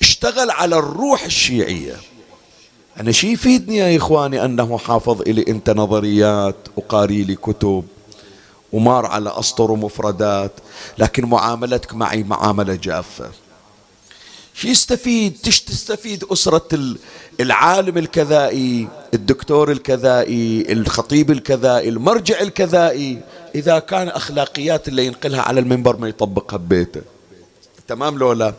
اشتغل 0.02 0.52
على 0.52 0.76
الروح 0.76 1.24
الشيعية. 1.24 1.95
أنا 2.99 3.12
شي 3.12 3.31
يفيدني 3.31 3.77
يا 3.77 3.97
إخواني 3.97 4.45
أنه 4.45 4.77
حافظ 4.77 5.21
إلي 5.21 5.45
أنت 5.47 5.69
نظريات 5.69 6.55
وقاري 6.75 7.23
لي 7.23 7.35
كتب 7.35 7.83
ومار 8.73 9.05
على 9.05 9.39
أسطر 9.39 9.71
ومفردات 9.71 10.51
لكن 10.97 11.25
معاملتك 11.25 11.93
معي 11.93 12.23
معاملة 12.23 12.75
جافة. 12.75 13.29
شو 14.53 14.67
يستفيد؟ 14.67 15.38
تش 15.43 15.62
تستفيد 15.62 16.23
أسرة 16.23 16.95
العالم 17.39 17.97
الكذائي 17.97 18.88
الدكتور 19.13 19.71
الكذائي 19.71 20.73
الخطيب 20.73 21.31
الكذائي 21.31 21.89
المرجع 21.89 22.41
الكذائي 22.41 23.21
إذا 23.55 23.79
كان 23.79 24.07
أخلاقيات 24.07 24.88
اللي 24.88 25.05
ينقلها 25.05 25.41
على 25.41 25.59
المنبر 25.59 25.97
ما 25.97 26.07
يطبقها 26.07 26.57
ببيته. 26.57 27.01
تمام 27.88 28.17
لو 28.17 28.33
لا؟ 28.33 28.53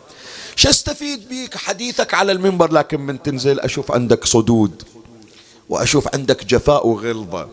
شو 0.55 0.69
استفيد 0.69 1.29
بيك 1.29 1.57
حديثك 1.57 2.13
على 2.13 2.31
المنبر 2.31 2.71
لكن 2.71 3.01
من 3.01 3.23
تنزل 3.23 3.59
أشوف 3.59 3.91
عندك 3.91 4.25
صدود 4.25 4.83
وأشوف 5.69 6.15
عندك 6.15 6.45
جفاء 6.45 6.87
وغلظة. 6.87 7.49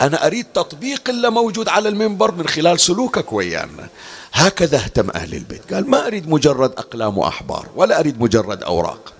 أنا 0.00 0.26
أريد 0.26 0.44
تطبيق 0.44 1.08
اللي 1.08 1.30
موجود 1.30 1.68
على 1.68 1.88
المنبر 1.88 2.32
من 2.32 2.48
خلال 2.48 2.80
سلوكك 2.80 3.32
ويانا. 3.32 3.88
هكذا 4.32 4.76
اهتم 4.76 5.10
أهل 5.10 5.34
البيت. 5.34 5.74
قال 5.74 5.90
ما 5.90 6.06
أريد 6.06 6.28
مجرد 6.28 6.72
أقلام 6.72 7.18
وأحبار 7.18 7.68
ولا 7.76 8.00
أريد 8.00 8.20
مجرد 8.20 8.62
أوراق. 8.62 9.12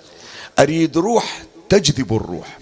أريد 0.58 0.96
روح 0.96 1.42
تجذب 1.68 2.16
الروح. 2.16 2.58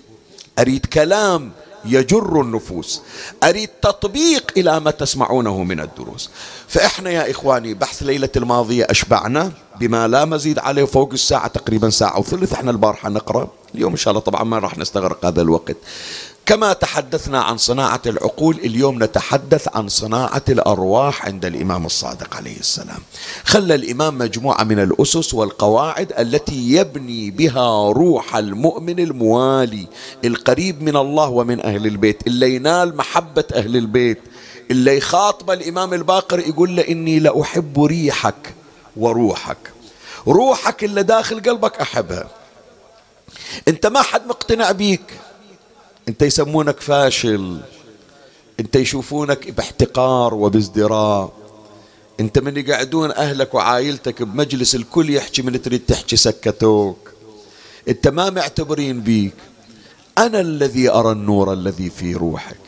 أريد 0.58 0.86
كلام 0.86 1.52
يجر 1.88 2.40
النفوس. 2.40 3.02
أريد 3.44 3.68
تطبيق 3.82 4.52
إلى 4.56 4.80
ما 4.80 4.90
تسمعونه 4.90 5.62
من 5.62 5.80
الدروس. 5.80 6.30
فإحنا 6.68 7.10
يا 7.10 7.30
إخواني 7.30 7.74
بحث 7.74 8.02
ليلة 8.02 8.28
الماضية 8.36 8.86
أشبعنا 8.90 9.52
بما 9.80 10.08
لا 10.08 10.24
مزيد 10.24 10.58
عليه 10.58 10.84
فوق 10.84 11.12
الساعة 11.12 11.46
تقريبا 11.48 11.90
ساعة 11.90 12.18
وثلث 12.18 12.52
إحنا 12.52 12.70
البارحة 12.70 13.08
نقرأ. 13.08 13.48
اليوم 13.74 13.92
إن 13.92 13.96
شاء 13.98 14.10
الله 14.10 14.20
طبعا 14.20 14.44
ما 14.44 14.58
راح 14.58 14.78
نستغرق 14.78 15.26
هذا 15.26 15.42
الوقت. 15.42 15.76
كما 16.48 16.72
تحدثنا 16.72 17.40
عن 17.40 17.56
صناعة 17.58 18.00
العقول 18.06 18.56
اليوم 18.58 19.02
نتحدث 19.02 19.68
عن 19.76 19.88
صناعة 19.88 20.42
الأرواح 20.48 21.26
عند 21.26 21.44
الإمام 21.44 21.86
الصادق 21.86 22.36
عليه 22.36 22.56
السلام. 22.60 22.98
خلى 23.44 23.74
الإمام 23.74 24.18
مجموعة 24.18 24.64
من 24.64 24.78
الأسس 24.78 25.34
والقواعد 25.34 26.12
التي 26.18 26.72
يبني 26.72 27.30
بها 27.30 27.92
روح 27.92 28.36
المؤمن 28.36 29.00
الموالي 29.00 29.86
القريب 30.24 30.82
من 30.82 30.96
الله 30.96 31.28
ومن 31.28 31.66
أهل 31.66 31.86
البيت 31.86 32.26
اللي 32.26 32.54
ينال 32.54 32.96
محبة 32.96 33.44
أهل 33.54 33.76
البيت 33.76 34.20
اللي 34.70 34.96
يخاطب 34.96 35.50
الإمام 35.50 35.94
الباقر 35.94 36.38
يقول 36.38 36.76
له 36.76 36.88
إني 36.88 37.18
لأحب 37.18 37.84
ريحك 37.84 38.54
وروحك. 38.96 39.72
روحك 40.26 40.84
اللي 40.84 41.02
داخل 41.02 41.42
قلبك 41.42 41.80
أحبها. 41.80 42.28
أنت 43.68 43.86
ما 43.86 44.02
حد 44.02 44.26
مقتنع 44.26 44.72
بيك. 44.72 45.27
انت 46.08 46.22
يسمونك 46.22 46.80
فاشل 46.80 47.60
انت 48.60 48.76
يشوفونك 48.76 49.50
باحتقار 49.50 50.34
وبازدراء. 50.34 51.32
انت 52.20 52.38
من 52.38 52.56
يقعدون 52.56 53.10
أهلك 53.10 53.54
وعائلتك 53.54 54.22
بمجلس 54.22 54.74
الكل 54.74 55.10
يحكي 55.10 55.42
من 55.42 55.62
تريد 55.62 55.80
تحكي 55.86 56.16
سكتوك. 56.16 57.12
انت 57.88 58.08
ما 58.08 58.30
معتبرين 58.30 59.00
بيك. 59.00 59.34
أنا 60.18 60.40
الذي 60.40 60.90
أرى 60.90 61.12
النور 61.12 61.52
الذي 61.52 61.90
في 61.90 62.14
روحك. 62.14 62.58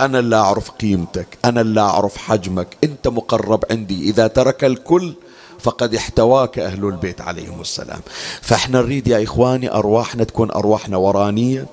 أنا 0.00 0.18
اللي 0.18 0.36
أعرف 0.36 0.70
قيمتك. 0.70 1.38
أنا 1.44 1.60
اللي 1.60 1.80
أعرف 1.80 2.16
حجمك. 2.16 2.76
انت 2.84 3.08
مقرب 3.08 3.64
عندي. 3.70 4.10
إذا 4.10 4.26
ترك 4.26 4.64
الكل 4.64 5.14
فقد 5.58 5.94
احتواك 5.94 6.58
أهل 6.58 6.84
البيت 6.84 7.20
عليهم 7.20 7.60
السلام. 7.60 8.00
فإحنا 8.42 8.80
نريد 8.80 9.06
يا 9.08 9.22
إخواني 9.22 9.72
أرواحنا 9.72 10.24
تكون 10.24 10.50
أرواحنا 10.50 10.96
ورانية. 10.96 11.66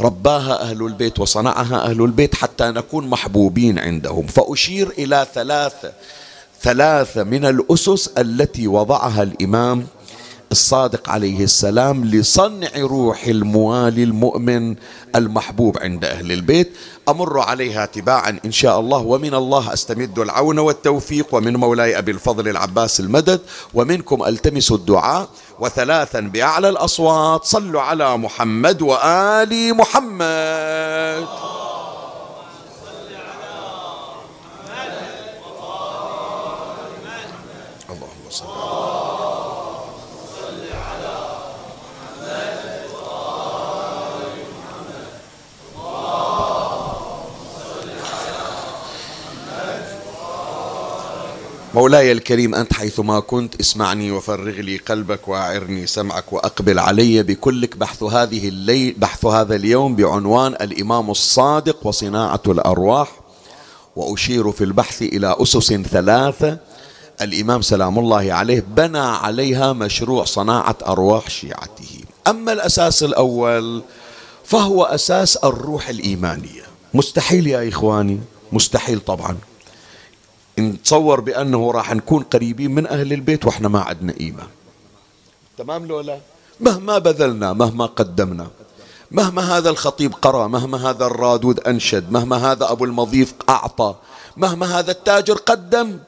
رباها 0.00 0.62
أهل 0.62 0.86
البيت 0.86 1.18
وصنعها 1.18 1.84
أهل 1.90 2.02
البيت 2.04 2.34
حتى 2.34 2.64
نكون 2.64 3.08
محبوبين 3.08 3.78
عندهم. 3.78 4.26
فأشير 4.26 4.90
إلى 4.98 5.26
ثلاثة 5.34 5.92
ثلاثة 6.62 7.24
من 7.24 7.44
الأسس 7.44 8.08
التي 8.18 8.68
وضعها 8.68 9.22
الإمام 9.22 9.86
الصادق 10.52 11.10
عليه 11.10 11.44
السلام 11.44 12.04
لصنع 12.04 12.68
روح 12.76 13.26
الموالي 13.26 14.02
المؤمن 14.02 14.76
المحبوب 15.16 15.78
عند 15.78 16.04
أهل 16.04 16.32
البيت. 16.32 16.72
أمر 17.08 17.40
عليها 17.40 17.86
تباعا 17.86 18.38
إن 18.44 18.52
شاء 18.52 18.80
الله 18.80 18.98
ومن 18.98 19.34
الله 19.34 19.72
أستمد 19.72 20.18
العون 20.18 20.58
والتوفيق 20.58 21.34
ومن 21.34 21.56
مولاي 21.56 21.98
أبي 21.98 22.12
الفضل 22.12 22.48
العباس 22.48 23.00
المدد 23.00 23.40
ومنكم 23.74 24.24
ألتمس 24.24 24.72
الدعاء. 24.72 25.28
وثلاثا 25.58 26.20
بأعلى 26.20 26.68
الأصوات 26.68 27.44
صلوا 27.44 27.80
على 27.80 28.16
محمد 28.16 28.82
وآل 28.82 29.74
محمد. 29.74 31.26
مولاي 51.76 52.12
الكريم 52.12 52.54
أنت 52.54 52.72
حيثما 52.72 53.20
كنت 53.20 53.60
اسمعني 53.60 54.10
وفرغ 54.10 54.60
لي 54.60 54.76
قلبك 54.76 55.28
وأعرني 55.28 55.86
سمعك 55.86 56.32
وأقبل 56.32 56.78
علي 56.78 57.22
بكلك 57.22 57.76
بحث 57.76 58.02
هذه 58.02 58.48
الليل 58.48 58.94
بحث 58.98 59.24
هذا 59.24 59.54
اليوم 59.54 59.96
بعنوان 59.96 60.52
الإمام 60.52 61.10
الصادق 61.10 61.86
وصناعة 61.86 62.42
الأرواح. 62.46 63.20
وأشير 63.96 64.52
في 64.52 64.64
البحث 64.64 65.02
إلى 65.02 65.36
أسس 65.38 65.72
ثلاثة 65.72 66.58
الإمام 67.20 67.62
سلام 67.62 67.98
الله 67.98 68.32
عليه 68.32 68.64
بنى 68.76 68.98
عليها 68.98 69.72
مشروع 69.72 70.24
صناعة 70.24 70.76
أرواح 70.86 71.30
شيعته. 71.30 72.00
أما 72.26 72.52
الأساس 72.52 73.02
الأول 73.02 73.82
فهو 74.44 74.84
أساس 74.84 75.36
الروح 75.36 75.88
الإيمانية. 75.88 76.62
مستحيل 76.94 77.46
يا 77.46 77.68
إخواني 77.68 78.20
مستحيل 78.52 79.00
طبعا. 79.00 79.36
نتصور 80.58 81.20
بأنه 81.20 81.70
راح 81.70 81.94
نكون 81.94 82.22
قريبين 82.22 82.74
من 82.74 82.86
أهل 82.86 83.12
البيت 83.12 83.44
وإحنا 83.44 83.68
ما 83.68 83.80
عندنا 83.80 84.14
إيمان. 84.20 84.46
تمام 85.58 85.86
لولا 85.86 86.18
مهما 86.60 86.98
بذلنا 86.98 87.52
مهما 87.52 87.86
قدمنا 87.86 88.46
مهما 89.10 89.58
هذا 89.58 89.70
الخطيب 89.70 90.12
قرأ 90.22 90.46
مهما 90.46 90.90
هذا 90.90 91.06
الرادود 91.06 91.60
أنشد 91.60 92.12
مهما 92.12 92.52
هذا 92.52 92.70
أبو 92.72 92.84
المضيف 92.84 93.34
أعطى 93.48 93.94
مهما 94.36 94.78
هذا 94.78 94.90
التاجر 94.90 95.34
قدم 95.34 95.98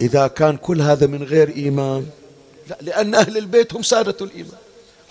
إذا 0.00 0.26
كان 0.26 0.56
كل 0.56 0.80
هذا 0.80 1.06
من 1.06 1.22
غير 1.22 1.48
إيمان. 1.56 2.06
لا 2.70 2.78
لأن 2.80 3.14
أهل 3.14 3.38
البيت 3.38 3.74
هم 3.74 3.82
سادة 3.82 4.16
الإيمان 4.20 4.60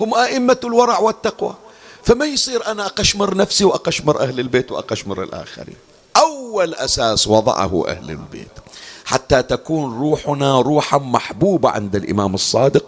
هم 0.01 0.13
أئمة 0.13 0.57
الورع 0.63 0.99
والتقوى. 0.99 1.55
فما 2.03 2.25
يصير 2.25 2.67
أنا 2.67 2.85
أقشمر 2.85 3.37
نفسي 3.37 3.65
وأقشمر 3.65 4.19
أهل 4.19 4.39
البيت 4.39 4.71
وأقشمر 4.71 5.23
الآخرين؟ 5.23 5.75
أول 6.17 6.73
أساس 6.73 7.27
وضعه 7.27 7.83
أهل 7.87 8.11
البيت. 8.11 8.64
حتى 9.05 9.43
تكون 9.43 9.99
روحنا 9.99 10.61
روحا 10.61 10.97
محبوبة 10.97 11.69
عند 11.69 11.95
الإمام 11.95 12.33
الصادق. 12.33 12.85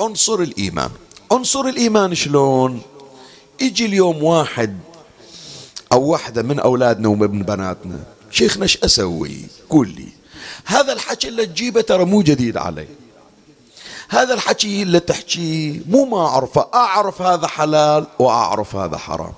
عنصر 0.00 0.40
الإيمان. 0.40 0.90
عنصر 1.32 1.60
الإيمان 1.60 2.14
شلون؟ 2.14 2.82
يجي 3.60 3.86
اليوم 3.86 4.24
واحد 4.24 4.78
أو 5.92 6.02
واحدة 6.02 6.42
من 6.42 6.60
أولادنا 6.60 7.08
ومن 7.08 7.42
بناتنا 7.42 8.00
شيخنا 8.30 8.62
إيش 8.62 8.78
أسوي؟ 8.84 9.44
قول 9.70 9.88
لي 9.88 10.08
هذا 10.64 10.92
الحكي 10.92 11.28
اللي 11.28 11.46
تجيبه 11.46 11.80
ترى 11.80 12.04
مو 12.04 12.22
جديد 12.22 12.56
علي. 12.56 12.88
هذا 14.08 14.34
الحكي 14.34 14.82
اللي 14.82 15.00
تحكيه 15.00 15.80
مو 15.88 16.04
ما 16.04 16.26
أعرفه 16.26 16.68
أعرف 16.74 17.22
هذا 17.22 17.46
حلال 17.46 18.06
وأعرف 18.18 18.76
هذا 18.76 18.98
حرام. 18.98 19.32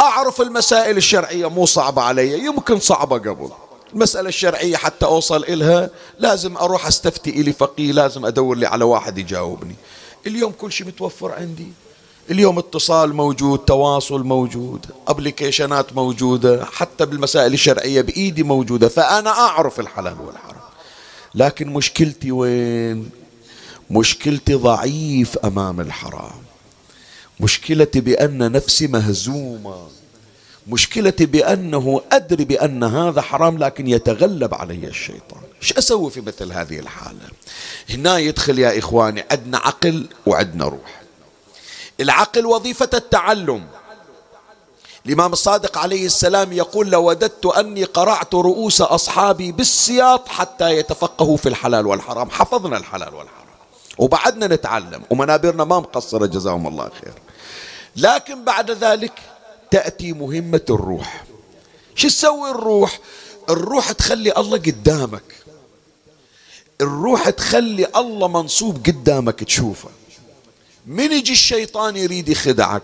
أعرف 0.00 0.40
المسائل 0.40 0.96
الشرعية 0.96 1.48
مو 1.48 1.66
صعبة 1.66 2.02
علي 2.02 2.44
يمكن 2.44 2.80
صعبة 2.80 3.18
قبل. 3.18 3.50
المسألة 3.92 4.28
الشرعية 4.28 4.76
حتى 4.76 5.06
أوصل 5.06 5.44
إلها 5.44 5.90
لازم 6.18 6.56
أروح 6.56 6.86
أستفتي 6.86 7.30
إلي 7.30 7.52
فقيه 7.52 7.92
لازم 7.92 8.26
أدور 8.26 8.56
لي 8.56 8.66
على 8.66 8.84
واحد 8.84 9.18
يجاوبني. 9.18 9.74
اليوم 10.26 10.52
كل 10.52 10.72
شيء 10.72 10.86
متوفر 10.86 11.32
عندي. 11.32 11.66
اليوم 12.30 12.58
اتصال 12.58 13.14
موجود 13.14 13.58
تواصل 13.58 14.22
موجود 14.22 14.86
ابليكيشنات 15.08 15.92
موجودة 15.92 16.64
حتى 16.64 17.06
بالمسائل 17.06 17.52
الشرعية 17.52 18.00
بإيدي 18.00 18.42
موجودة 18.42 18.88
فأنا 18.88 19.30
أعرف 19.30 19.80
الحلال 19.80 20.20
والحرام. 20.20 20.58
لكن 21.34 21.68
مشكلتي 21.68 22.32
وين؟ 22.32 23.10
مشكلتي 23.90 24.54
ضعيف 24.54 25.38
أمام 25.38 25.80
الحرام. 25.80 26.42
مشكلتي 27.40 28.00
بأن 28.00 28.52
نفسي 28.52 28.86
مهزومة. 28.86 29.97
مشكلتي 30.68 31.26
بأنه 31.26 32.00
أدري 32.12 32.44
بأن 32.44 32.84
هذا 32.84 33.20
حرام 33.20 33.58
لكن 33.58 33.86
يتغلب 33.86 34.54
علي 34.54 34.86
الشيطان. 34.86 35.40
إيش 35.62 35.72
أسوي 35.72 36.10
في 36.10 36.20
مثل 36.20 36.52
هذه 36.52 36.78
الحالة؟ 36.78 37.28
هنا 37.90 38.18
يدخل 38.18 38.58
يا 38.58 38.78
إخواني 38.78 39.24
عندنا 39.30 39.58
عقل 39.58 40.06
وعندنا 40.26 40.64
روح. 40.64 41.02
العقل 42.00 42.46
وظيفة 42.46 42.90
التعلم. 42.94 43.66
الإمام 45.06 45.32
الصادق 45.32 45.78
عليه 45.78 46.06
السلام 46.06 46.52
يقول 46.52 46.90
لوددت 46.90 47.46
أني 47.46 47.84
قرعت 47.84 48.34
رؤوس 48.34 48.80
أصحابي 48.80 49.52
بالسياط 49.52 50.28
حتى 50.28 50.76
يتفقهوا 50.76 51.36
في 51.36 51.48
الحلال 51.48 51.86
والحرام. 51.86 52.30
حفظنا 52.30 52.76
الحلال 52.76 53.14
والحرام. 53.14 53.48
وبعدنا 53.98 54.46
نتعلم. 54.46 55.02
ومنابرنا 55.10 55.64
ما 55.64 55.80
مقصرة 55.80 56.26
جزاهم 56.26 56.66
الله 56.66 56.90
خير. 57.02 57.14
لكن 57.96 58.44
بعد 58.44 58.70
ذلك 58.70 59.12
تأتي 59.70 60.12
مهمة 60.12 60.64
الروح. 60.70 61.24
شو 61.94 62.08
تسوي 62.08 62.50
الروح؟ 62.50 63.00
الروح 63.50 63.92
تخلي 63.92 64.36
الله 64.36 64.58
قدامك. 64.58 65.22
الروح 66.80 67.30
تخلي 67.30 67.86
الله 67.96 68.28
منصوب 68.28 68.86
قدامك 68.86 69.44
تشوفه. 69.44 69.88
من 70.86 71.12
يجي 71.12 71.32
الشيطان 71.32 71.96
يريد 71.96 72.28
يخدعك؟ 72.28 72.82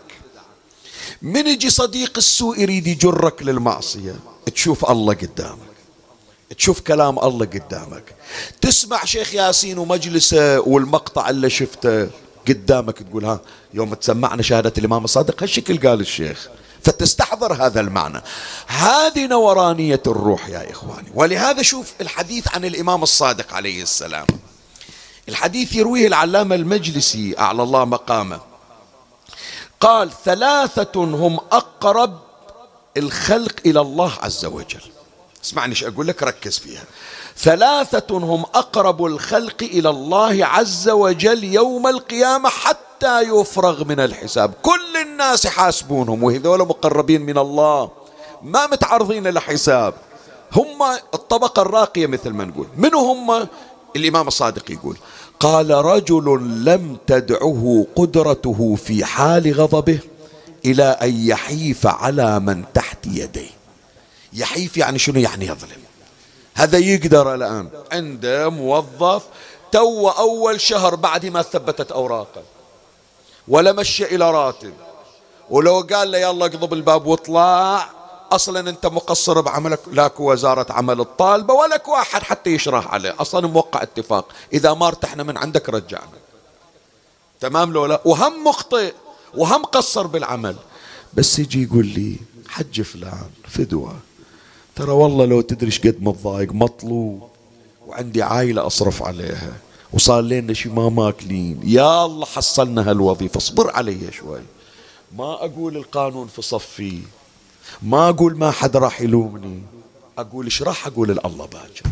من 1.23 1.47
يجي 1.47 1.71
صديق 1.71 2.13
السوء 2.17 2.59
يريد 2.59 2.87
يجرك 2.87 3.43
للمعصية؟ 3.43 4.15
تشوف 4.55 4.91
الله 4.91 5.15
قدامك. 5.15 5.75
تشوف 6.59 6.81
كلام 6.81 7.19
الله 7.19 7.47
قدامك. 7.47 8.05
تسمع 8.61 9.05
شيخ 9.05 9.35
ياسين 9.35 9.79
ومجلسه 9.79 10.61
والمقطع 10.61 11.31
اللي 11.31 11.51
شفته 11.51 12.11
قدامك 12.49 12.99
تقول 13.03 13.25
ها 13.25 13.41
يوم 13.75 13.95
تسمعنا 13.95 14.43
شهادة 14.43 14.73
الإمام 14.79 15.05
الصادق 15.05 15.43
هالشكل 15.43 15.89
قال 15.89 16.01
الشيخ. 16.01 16.49
فتستحضر 16.85 17.53
هذا 17.53 17.81
المعنى. 17.81 18.23
هذه 18.67 19.27
نورانية 19.27 20.03
الروح 20.07 20.49
يا 20.49 20.71
إخواني. 20.71 21.09
ولهذا 21.15 21.63
شوف 21.63 21.93
الحديث 22.01 22.49
عن 22.55 22.65
الإمام 22.65 23.03
الصادق 23.03 23.55
عليه 23.55 23.83
السلام. 23.83 24.27
الحديث 25.29 25.75
يرويه 25.75 26.07
العلامة 26.07 26.55
المجلسي 26.55 27.35
أعلى 27.39 27.63
الله 27.63 27.85
مقامه. 27.85 28.41
قال 29.81 30.11
ثلاثة 30.25 30.93
هم 30.95 31.39
أقرب 31.53 32.21
الخلق 32.97 33.55
إلى 33.67 33.81
الله 33.81 34.13
عز 34.23 34.45
وجل. 34.45 34.83
اسمعني 35.45 35.71
إيش 35.71 35.85
أقول 35.85 36.07
لك 36.07 36.23
ركز 36.23 36.59
فيها. 36.59 36.85
ثلاثة 37.39 38.19
هم 38.19 38.43
أقرب 38.55 39.05
الخلق 39.05 39.63
إلى 39.63 39.91
الله 39.91 40.47
عز 40.47 40.89
وجل 40.89 41.45
يوم 41.45 41.87
القيامة 41.87 42.49
حتى 42.49 43.21
يفرغ 43.21 43.85
من 43.85 44.01
الحساب. 44.01 44.53
كل 44.63 44.97
الناس 45.03 45.45
يحاسبونهم 45.45 46.23
وهذول 46.23 46.59
مقربين 46.59 47.21
من 47.21 47.39
الله 47.39 47.91
ما 48.43 48.67
متعرضين 48.67 49.29
لحساب. 49.29 49.95
هم 50.53 50.83
الطبقة 51.15 51.63
الراقية 51.63 52.07
مثل 52.07 52.31
ما 52.31 52.45
نقول. 52.45 52.67
من 52.77 52.95
هم؟ 52.95 53.49
الإمام 53.97 54.29
الصادق 54.29 54.71
يقول 54.71 54.97
قال 55.41 55.71
رجل 55.71 56.25
لم 56.65 56.97
تدعه 57.07 57.87
قدرته 57.97 58.77
في 58.85 59.05
حال 59.05 59.53
غضبه 59.53 59.99
إلى 60.65 60.85
أن 60.85 61.27
يحيف 61.27 61.87
على 61.87 62.41
من 62.41 62.65
تحت 62.75 63.07
يديه. 63.07 63.51
يحيف 64.33 64.77
يعني 64.77 64.99
شنو 64.99 65.21
يعني 65.21 65.47
يظلم؟ 65.47 65.84
هذا 66.55 66.79
يقدر 66.79 67.35
الآن. 67.35 67.69
عنده 67.93 68.49
موظف 68.49 69.23
تو 69.73 70.09
أول 70.09 70.61
شهر 70.61 70.95
بعد 70.95 71.27
ما 71.27 71.43
ثبتت 71.43 71.93
أوراقه. 71.93 72.43
ولا 73.49 73.73
مشى 73.73 74.05
إلى 74.05 74.31
راتب. 74.31 74.73
ولو 75.51 75.87
قال 75.93 76.11
له 76.11 76.19
يلا 76.19 76.47
اقضب 76.47 76.73
الباب 76.73 77.07
واطلع 77.07 77.91
أصلا 78.33 78.71
أنت 78.71 78.87
مقصر 78.87 79.41
بعملك. 79.41 79.81
لاك 79.93 80.21
وزارة 80.21 80.73
عمل 80.73 81.01
الطالبة 81.01 81.55
ولك 81.55 81.89
واحد 81.89 82.23
حتى 82.23 82.51
يشرح 82.51 82.95
عليه. 82.95 83.15
أصلا 83.21 83.47
موقع 83.47 83.83
اتفاق. 83.83 84.29
إذا 84.53 84.75
ما 84.75 84.87
ارتحنا 84.87 85.23
من 85.23 85.39
عندك 85.39 85.69
رجعنا. 85.69 86.19
تمام 87.41 87.73
لو 87.73 87.87
لا؟ 87.87 88.01
وهم 88.05 88.45
مخطئ. 88.45 88.95
وهم 89.35 89.65
قصر 89.65 90.07
بالعمل. 90.07 90.57
بس 91.15 91.39
يجي 91.39 91.63
يقول 91.63 91.87
لي 91.87 92.17
حج 92.49 92.83
فلان 92.83 93.31
فدوة. 93.49 93.97
ترى 94.77 94.93
والله 94.93 95.25
لو 95.25 95.41
تدري 95.41 95.67
إيش 95.67 95.81
قد 95.81 95.97
متضايق 96.01 96.53
مطلوب. 96.53 97.29
وعندي 97.87 98.23
عائله 98.23 98.67
أصرف 98.67 99.03
عليها. 99.03 99.53
وصار 99.93 100.21
لنا 100.21 100.53
شي 100.53 100.69
ما 100.69 100.89
ماكلين. 100.89 101.61
يا 101.65 102.05
الله 102.05 102.27
حصلنا 102.27 102.91
هالوظيفة. 102.91 103.39
اصبر 103.39 103.71
علي 103.71 104.13
شوي. 104.13 104.41
ما 105.19 105.45
أقول 105.45 105.77
القانون 105.77 106.27
في 106.27 106.43
صفي. 106.43 106.99
ما 107.83 108.09
أقول 108.09 108.39
ما 108.39 108.51
حد 108.51 108.77
راح 108.77 109.01
يلومني. 109.01 109.63
أقول 110.19 110.45
إيش 110.45 110.63
راح 110.63 110.87
أقول 110.87 111.09
لله 111.09 111.23
باكر. 111.53 111.83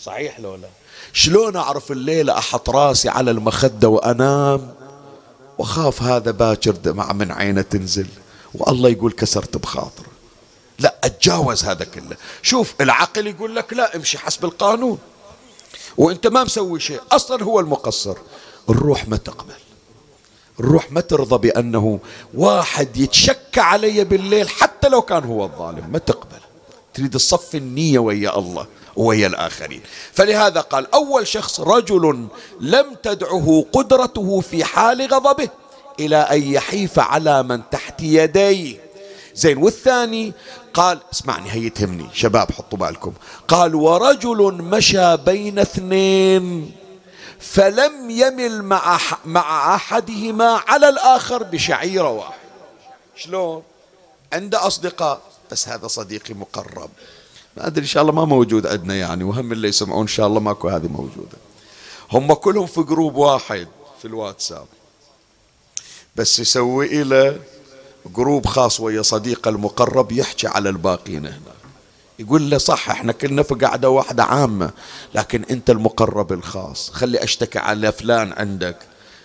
صحيح 0.00 0.40
لو 0.40 0.54
لا؟ 0.54 0.68
شلون 1.12 1.56
أعرف 1.56 1.92
الليلة 1.92 2.38
أحط 2.38 2.70
راسي 2.70 3.08
على 3.08 3.30
المخدة 3.30 3.88
وأنام؟ 3.88 4.74
وخاف 5.58 6.02
هذا 6.02 6.30
باكر 6.30 6.70
دمع 6.70 7.12
من 7.12 7.32
عينه 7.32 7.62
تنزل. 7.62 8.06
والله 8.54 8.88
يقول 8.88 9.12
كسرت 9.12 9.56
بخاطره 9.56 10.11
لا 10.82 10.94
أتجاوز 11.04 11.64
هذا 11.64 11.84
كله. 11.84 12.16
شوف 12.42 12.74
العقل 12.80 13.26
يقول 13.26 13.56
لك 13.56 13.72
لا 13.72 13.96
امشي 13.96 14.18
حسب 14.18 14.44
القانون. 14.44 14.98
وأنت 15.96 16.26
ما 16.26 16.44
مسوي 16.44 16.80
شيء. 16.80 17.00
أصلا 17.12 17.42
هو 17.44 17.60
المقصر. 17.60 18.16
الروح 18.70 19.08
ما 19.08 19.16
تقبل. 19.16 19.54
الروح 20.60 20.92
ما 20.92 21.00
ترضى 21.00 21.48
بأنه 21.48 21.98
واحد 22.34 22.96
يتشكى 22.96 23.60
علي 23.60 24.04
بالليل 24.04 24.48
حتى 24.48 24.88
لو 24.88 25.02
كان 25.02 25.24
هو 25.24 25.44
الظالم. 25.44 25.88
ما 25.92 25.98
تقبل. 25.98 26.40
تريد 26.94 27.14
الصف 27.14 27.54
النية 27.54 27.98
ويا 27.98 28.38
الله 28.38 28.66
ويا 28.96 29.26
الآخرين. 29.26 29.82
فلهذا 30.12 30.60
قال 30.60 30.94
أول 30.94 31.26
شخص 31.26 31.60
رجل 31.60 32.28
لم 32.60 32.94
تدعه 33.02 33.64
قدرته 33.72 34.40
في 34.40 34.64
حال 34.64 35.14
غضبه 35.14 35.48
إلى 36.00 36.16
أن 36.16 36.42
يحيف 36.42 36.98
على 36.98 37.42
من 37.42 37.62
تحت 37.70 38.02
يديه. 38.02 38.81
زين 39.34 39.58
والثاني 39.58 40.32
قال 40.74 40.98
اسمعني 41.12 41.50
هي 41.50 41.70
تهمني 41.70 42.08
شباب 42.12 42.52
حطوا 42.52 42.78
بالكم. 42.78 43.12
قال 43.48 43.74
ورجل 43.74 44.52
مشى 44.52 45.16
بين 45.16 45.58
اثنين 45.58 46.72
فلم 47.40 48.10
يمل 48.10 48.62
مع 48.62 48.98
مع 49.24 49.74
أحدهما 49.74 50.60
على 50.68 50.88
الآخر 50.88 51.42
بشعيرة 51.42 52.08
واحد 52.08 52.38
شلون؟ 53.16 53.62
عنده 54.32 54.66
أصدقاء. 54.66 55.20
بس 55.50 55.68
هذا 55.68 55.86
صديقي 55.86 56.34
مقرب. 56.34 56.90
ما 57.56 57.66
أدري 57.66 57.82
إن 57.82 57.88
شاء 57.88 58.02
الله 58.02 58.12
ما 58.12 58.24
موجود 58.24 58.66
عندنا 58.66 58.94
يعني 58.94 59.24
وهم 59.24 59.52
اللي 59.52 59.68
يسمعون 59.68 60.00
إن 60.00 60.06
شاء 60.06 60.26
الله 60.26 60.40
ماكو 60.40 60.68
هذه 60.68 60.86
موجودة. 60.86 61.38
هم 62.12 62.32
كلهم 62.32 62.66
في 62.66 62.82
group 62.82 63.16
واحد 63.16 63.68
في 63.98 64.04
الواتساب. 64.04 64.66
بس 66.16 66.38
يسوي 66.38 67.02
له 67.02 67.40
group 68.06 68.46
خاص 68.46 68.80
ويا 68.80 69.02
صديقه 69.02 69.48
المقرب 69.48 70.12
يحكي 70.12 70.46
على 70.46 70.68
الباقين 70.68 71.26
هنا. 71.26 71.52
يقول 72.18 72.50
له 72.50 72.58
صح 72.58 72.90
إحنا 72.90 73.12
كلنا 73.12 73.42
في 73.42 73.54
قعده 73.54 73.90
واحدة 73.90 74.24
عامة 74.24 74.70
لكن 75.14 75.44
انت 75.50 75.70
المقرب 75.70 76.32
الخاص. 76.32 76.90
خلي 76.90 77.24
اشتكي 77.24 77.58
على 77.58 77.92
فلان 77.92 78.32
عندك 78.32 78.76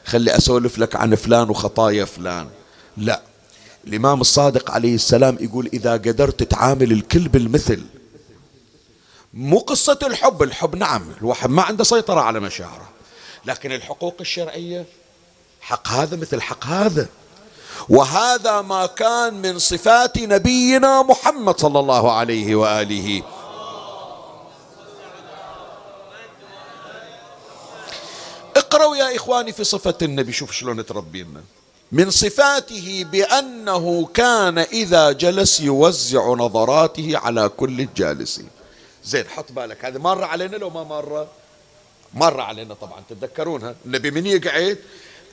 خلي 0.06 0.38
اسولف 0.38 0.78
لك 0.78 0.96
عن 0.96 1.16
فلان 1.16 1.50
وخطايا 1.50 2.06
فلان. 2.06 2.48
لا. 2.98 3.22
الإمام 3.88 4.22
الصادق 4.22 4.72
عليه 4.72 4.96
السلام 4.96 5.38
يقول 5.42 5.70
إذا 5.74 5.92
قدرت 5.94 6.44
تعامل 6.44 6.92
الكل 6.92 7.28
بالمثل. 7.28 7.84
مو 9.34 9.58
قصة 9.58 10.00
الحب 10.04 10.44
الحب 10.44 10.76
نعم 10.76 11.04
الواحد 11.22 11.50
ما 11.50 11.62
عنده 11.62 11.84
سيطرة 11.84 12.20
على 12.20 12.40
مشاعره. 12.40 12.90
لكن 13.46 13.72
الحقوق 13.72 14.16
الشرعية 14.20 14.86
حق 15.62 15.88
هذا 15.88 16.18
مثل 16.18 16.42
حق 16.42 16.66
هذا. 16.66 17.08
وهذا 17.90 18.62
ما 18.62 18.86
كان 18.86 19.34
من 19.34 19.60
صفات 19.60 20.18
نبينا 20.18 21.02
محمد 21.02 21.60
صلى 21.60 21.80
الله 21.80 22.12
عليه 22.12 22.56
وآله. 22.56 23.24
اقرأوا 28.56 28.96
يا 28.96 29.16
إخواني 29.16 29.52
في 29.52 29.64
صفة 29.64 29.96
النبي 30.02 30.32
شوف 30.34 30.52
شلون 30.52 30.86
تربينا. 30.86 31.44
من 31.92 32.12
صفاته 32.12 33.06
بأنه 33.12 34.06
كان 34.14 34.58
إذا 34.58 35.12
جلس 35.12 35.60
يوزع 35.60 36.28
نظراته 36.28 37.18
على 37.18 37.50
كل 37.50 37.80
الجالسين 37.80 38.50
زين 39.04 39.28
حط 39.28 39.52
بالك 39.52 39.86
هذا 39.86 40.00
مر 40.00 40.24
علينا 40.24 40.56
لو 40.56 40.70
ما 40.70 40.84
مر؟ 40.84 41.28
مر 42.14 42.40
علينا 42.42 42.74
طبعا 42.74 43.04
تتذكرونها 43.10 43.76
النبي 43.86 44.12
من 44.12 44.26
يقعد؟ 44.26 44.78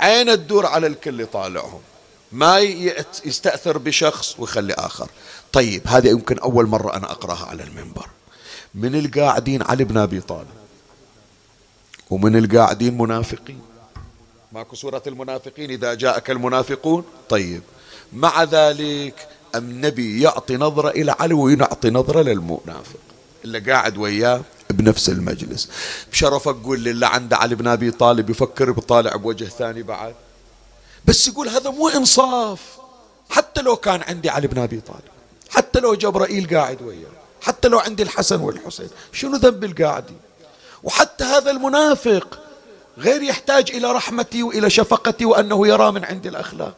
عين 0.01 0.27
تدور 0.27 0.67
على 0.67 0.87
الكل 0.87 1.21
يطالعهم. 1.21 1.81
ما 2.35 2.59
يستأثر 3.25 3.79
بشخص 3.79 4.35
ويخلي 4.39 4.73
آخر. 4.73 5.09
طيب 5.53 5.83
هذا 5.87 6.09
يمكن 6.09 6.39
أول 6.39 6.67
مرة 6.67 6.97
أنا 6.97 7.11
أقرأها 7.11 7.47
على 7.47 7.63
المنبر. 7.63 8.07
من 8.75 8.95
القاعدين 8.95 9.63
علي 9.63 9.85
بن 9.85 9.97
أبي 9.97 10.21
طالب؟ 10.21 10.47
ومن 12.11 12.37
القاعدين 12.37 12.99
منافقين. 12.99 13.61
ماكو 14.53 14.77
سورة 14.77 15.03
المنافقين 15.07 15.71
إذا 15.71 15.95
جاءك 15.95 16.31
المنافقون؟ 16.31 17.05
طيب. 17.29 17.63
مع 18.13 18.45
ذلك 18.45 19.29
النبي 19.55 20.23
يعطي 20.23 20.57
نظرة 20.57 20.89
إلى 20.89 21.15
علي 21.21 21.35
ويعطي 21.35 21.91
نظرة 21.91 22.23
للمنافق. 22.23 23.01
اللي 23.45 23.59
قاعد 23.59 23.97
وياه 23.97 24.43
بنفس 24.71 25.09
المجلس. 25.09 25.71
بشرفك 26.13 26.55
قول 26.55 26.85
للي 26.85 27.07
عنده 27.07 27.37
علي 27.37 27.55
بن 27.55 27.67
أبي 27.67 27.91
طالب 27.91 28.31
يفكر 28.31 28.73
بطالع 28.73 29.17
بوجه 29.17 29.45
ثاني 29.45 29.83
بعد. 29.83 30.15
بس 31.05 31.29
يقول 31.29 31.49
هذا 31.49 31.71
مو 31.71 31.89
إنصاف. 31.89 32.61
حتى 33.31 33.63
لو 33.63 33.77
كان 33.77 34.03
عندي 34.03 34.31
علي 34.31 34.47
بن 34.47 34.59
أبي 34.59 34.81
طالب 34.81 35.15
حتى 35.51 35.81
لو 35.81 35.95
جبرائيل 35.95 36.57
قاعد 36.57 36.83
وياه 36.83 37.09
حتى 37.43 37.69
لو 37.69 37.79
عندي 37.79 38.03
الحسن 38.03 38.41
والحسين 38.41 38.89
شنو 39.13 39.37
ذنب 39.37 39.65
القاعدين 39.65 40.17
وحتى 40.83 41.25
هذا 41.25 41.51
المنافق 41.51 42.39
غير 42.99 43.23
يحتاج 43.23 43.71
إلى 43.71 43.93
رحمتي 43.93 44.43
وإلى 44.43 44.71
شفقتي 44.71 45.25
وأنه 45.25 45.69
يرى 45.69 45.93
من 45.93 46.05
عندي 46.05 46.29
الأخلاق. 46.29 46.75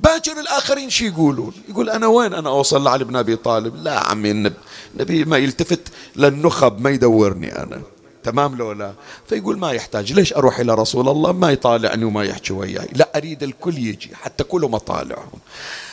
باكر 0.00 0.40
الآخرين 0.40 0.90
شي 0.90 1.06
يقولون؟ 1.06 1.52
يقول 1.68 1.90
أنا 1.90 2.06
وين 2.06 2.34
أنا 2.34 2.48
أوصل 2.48 2.84
لعلي 2.84 3.04
بن 3.04 3.16
أبي 3.16 3.36
طالب؟ 3.36 3.76
لا 3.76 3.98
عمي 3.98 4.30
النبي 4.30 5.24
ما 5.24 5.36
يلتفت 5.36 5.88
للنخب 6.16 6.80
ما 6.80 6.90
يدورني 6.90 7.62
أنا. 7.62 7.82
تمام 8.24 8.56
لو 8.56 8.72
لا؟ 8.72 8.92
فيقول 9.28 9.58
ما 9.58 9.72
يحتاج. 9.72 10.12
ليش 10.12 10.32
أروح 10.32 10.58
إلى 10.58 10.74
رسول 10.74 11.08
الله؟ 11.08 11.32
ما 11.32 11.50
يطالعني 11.50 12.04
وما 12.04 12.24
يحكي 12.24 12.52
وياي. 12.52 12.88
لا 12.92 13.08
أريد 13.16 13.42
الكل 13.42 13.78
يجي 13.78 14.10
حتى 14.14 14.44
كلهم 14.44 14.74
أطالعهم 14.74 15.38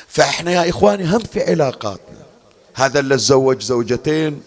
فإحنا 0.07 0.51
يا 0.51 0.69
إخواني 0.69 1.05
هم 1.05 1.19
في 1.19 1.43
علاقاتنا. 1.43 2.19
هذا 2.73 2.99
اللي 2.99 3.15
تزوج 3.15 3.61
زوجتين. 3.61 4.41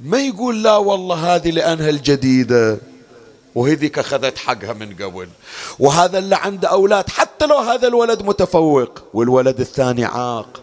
ما 0.00 0.18
يقول 0.20 0.62
لا 0.62 0.76
والله 0.76 1.34
هذه 1.34 1.50
لأنها 1.50 1.90
الجديدة 1.90 2.78
وهذيك 3.54 3.98
أخذت 3.98 4.38
حقها 4.38 4.72
من 4.72 4.94
قبل. 4.94 5.28
وهذا 5.78 6.18
اللي 6.18 6.36
عنده 6.36 6.68
أولاد 6.68 7.10
حتى 7.10 7.46
لو 7.46 7.58
هذا 7.58 7.88
الولد 7.88 8.22
متفوق 8.22 9.02
والولد 9.14 9.60
الثاني 9.60 10.04
عاق 10.04 10.62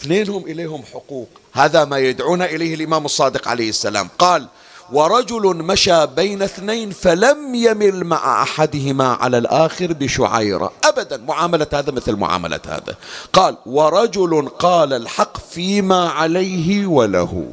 اثنينهم 0.00 0.44
إليهم 0.44 0.82
حقوق. 0.92 1.28
هذا 1.52 1.84
ما 1.84 1.98
يدعون 1.98 2.42
إليه 2.42 2.74
الإمام 2.74 3.04
الصادق 3.04 3.48
عليه 3.48 3.68
السلام. 3.68 4.08
قال 4.18 4.48
ورجل 4.92 5.56
مشى 5.56 6.06
بين 6.06 6.42
اثنين 6.42 6.90
فلم 6.90 7.54
يمل 7.54 8.04
مع 8.04 8.42
أحدهما 8.42 9.08
على 9.08 9.38
الآخر 9.38 9.92
بشعيرة. 9.92 10.72
ابدا 10.84 11.16
معاملة 11.16 11.66
هذا 11.72 11.92
مثل 11.92 12.16
معاملة 12.16 12.60
هذا. 12.66 12.96
قال 13.32 13.56
ورجل 13.66 14.48
قال 14.48 14.92
الحق 14.92 15.36
فيما 15.50 16.08
عليه 16.08 16.86
وله. 16.86 17.52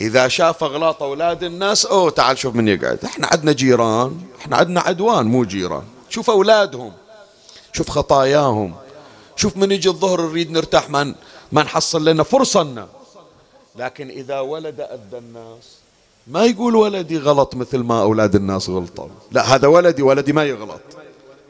إذا 0.00 0.28
شاف 0.28 0.64
أغلاط 0.64 1.02
أولاد 1.02 1.44
الناس 1.44 1.86
أوه 1.86 2.10
تعال 2.10 2.38
شوف 2.38 2.54
من 2.54 2.68
يقعد. 2.68 3.04
إحنا 3.04 3.26
عندنا 3.26 3.52
جيران 3.52 4.20
إحنا 4.40 4.56
عندنا 4.56 4.80
عدوان 4.80 5.26
مو 5.26 5.44
جيران. 5.44 5.84
شوف 6.08 6.30
أولادهم 6.30 6.92
شوف 7.72 7.90
خطاياهم. 7.90 8.74
شوف 9.36 9.56
من 9.56 9.72
يجي 9.72 9.88
الظهر 9.88 10.20
نريد 10.20 10.50
نرتاح 10.50 10.90
ما 10.90 11.14
ما 11.52 11.62
نحصل 11.62 12.04
لنا 12.08 12.22
فرصة 12.22 12.60
لكن 13.76 14.08
إذا 14.08 14.40
ولد 14.40 14.80
أذى 14.80 15.18
الناس 15.18 15.64
ما 16.26 16.44
يقول 16.44 16.76
ولدي 16.76 17.18
غلط 17.18 17.54
مثل 17.54 17.78
ما 17.78 18.02
أولاد 18.02 18.34
الناس 18.34 18.68
غلطوا. 18.68 19.08
لا 19.32 19.54
هذا 19.54 19.68
ولدي 19.68 20.02
ولدي 20.02 20.32
ما 20.32 20.44
يغلط. 20.44 20.80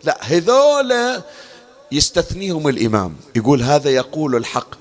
لا 0.05 0.19
هذول 0.21 1.23
يستثنيهم 1.93 2.69
الإمام. 2.69 3.17
يقول 3.37 3.63
هذا 3.63 3.91
يقول 3.91 4.37
الحق. 4.37 4.75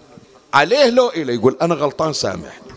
عليه 0.54 0.90
لو 0.90 1.10
إليه 1.10 1.34
يقول 1.34 1.58
أنا 1.62 1.76
غلطان 1.76 2.14
سامحني 2.14 2.70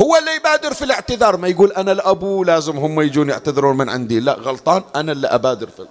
هو 0.00 0.16
اللي 0.16 0.34
يبادر 0.34 0.74
في 0.74 0.84
الاعتذار 0.84 1.36
ما 1.36 1.48
يقول 1.48 1.72
أنا 1.72 1.92
الأبو 1.92 2.44
لازم 2.44 2.78
هم 2.78 3.00
يجون 3.00 3.28
يعتذرون 3.30 3.76
من 3.76 3.88
عندي. 3.88 4.20
لا 4.20 4.32
غلطان 4.32 4.82
أنا 4.96 5.12
اللي 5.12 5.26
أبادر 5.26 5.68
في 5.76 5.86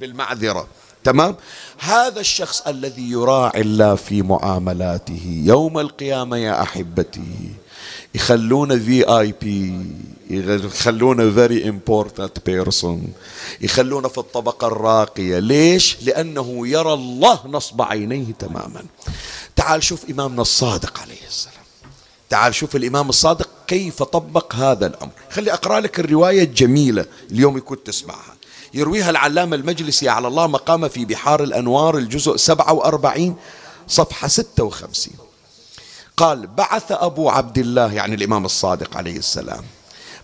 بالمعذرة. 0.00 0.66
تمام؟ 1.04 1.36
هذا 1.78 2.20
الشخص 2.20 2.60
الذي 2.60 3.10
يراعي 3.10 3.60
الله 3.60 3.94
في 3.94 4.22
معاملاته 4.22 5.42
يوم 5.44 5.78
القيامة 5.78 6.36
يا 6.36 6.62
أحبتي. 6.62 7.50
يخلونه 8.14 8.78
VIP 8.78 9.86
يخلونه 10.30 11.30
very 11.30 11.68
important 11.68 12.46
person 12.46 13.12
يخلونه 13.60 14.08
في 14.08 14.18
الطبقة 14.18 14.66
الراقية. 14.66 15.38
ليش؟ 15.38 15.96
لأنه 16.02 16.68
يرى 16.68 16.92
الله 16.92 17.40
نصب 17.46 17.82
عينيه 17.82 18.32
تماما. 18.38 18.84
تعال 19.56 19.82
شوف 19.82 20.10
إمامنا 20.10 20.42
الصادق 20.42 21.00
عليه 21.00 21.26
السلام. 21.28 21.64
تعال 22.30 22.54
شوف 22.54 22.76
الإمام 22.76 23.08
الصادق 23.08 23.48
كيف 23.66 24.02
طبق 24.02 24.54
هذا 24.54 24.86
الأمر. 24.86 25.12
خلي 25.30 25.52
أقرأ 25.52 25.80
لك 25.80 26.00
الرواية 26.00 26.42
الجميلة 26.42 27.06
اليوم 27.30 27.56
يكون 27.56 27.84
تسمعها. 27.84 28.34
يرويها 28.74 29.10
العلامة 29.10 29.56
المجلسي 29.56 30.08
على 30.08 30.28
الله 30.28 30.46
مقام 30.46 30.88
في 30.88 31.04
بحار 31.04 31.42
الأنوار 31.42 31.98
الجزء 31.98 32.36
47 32.36 33.36
صفحة 33.88 34.28
56 34.28 35.14
قال 36.16 36.46
بعث 36.46 36.92
أبو 36.92 37.30
عبد 37.30 37.58
الله 37.58 37.92
يعني 37.92 38.14
الإمام 38.14 38.44
الصادق 38.44 38.96
عليه 38.96 39.16
السلام. 39.16 39.64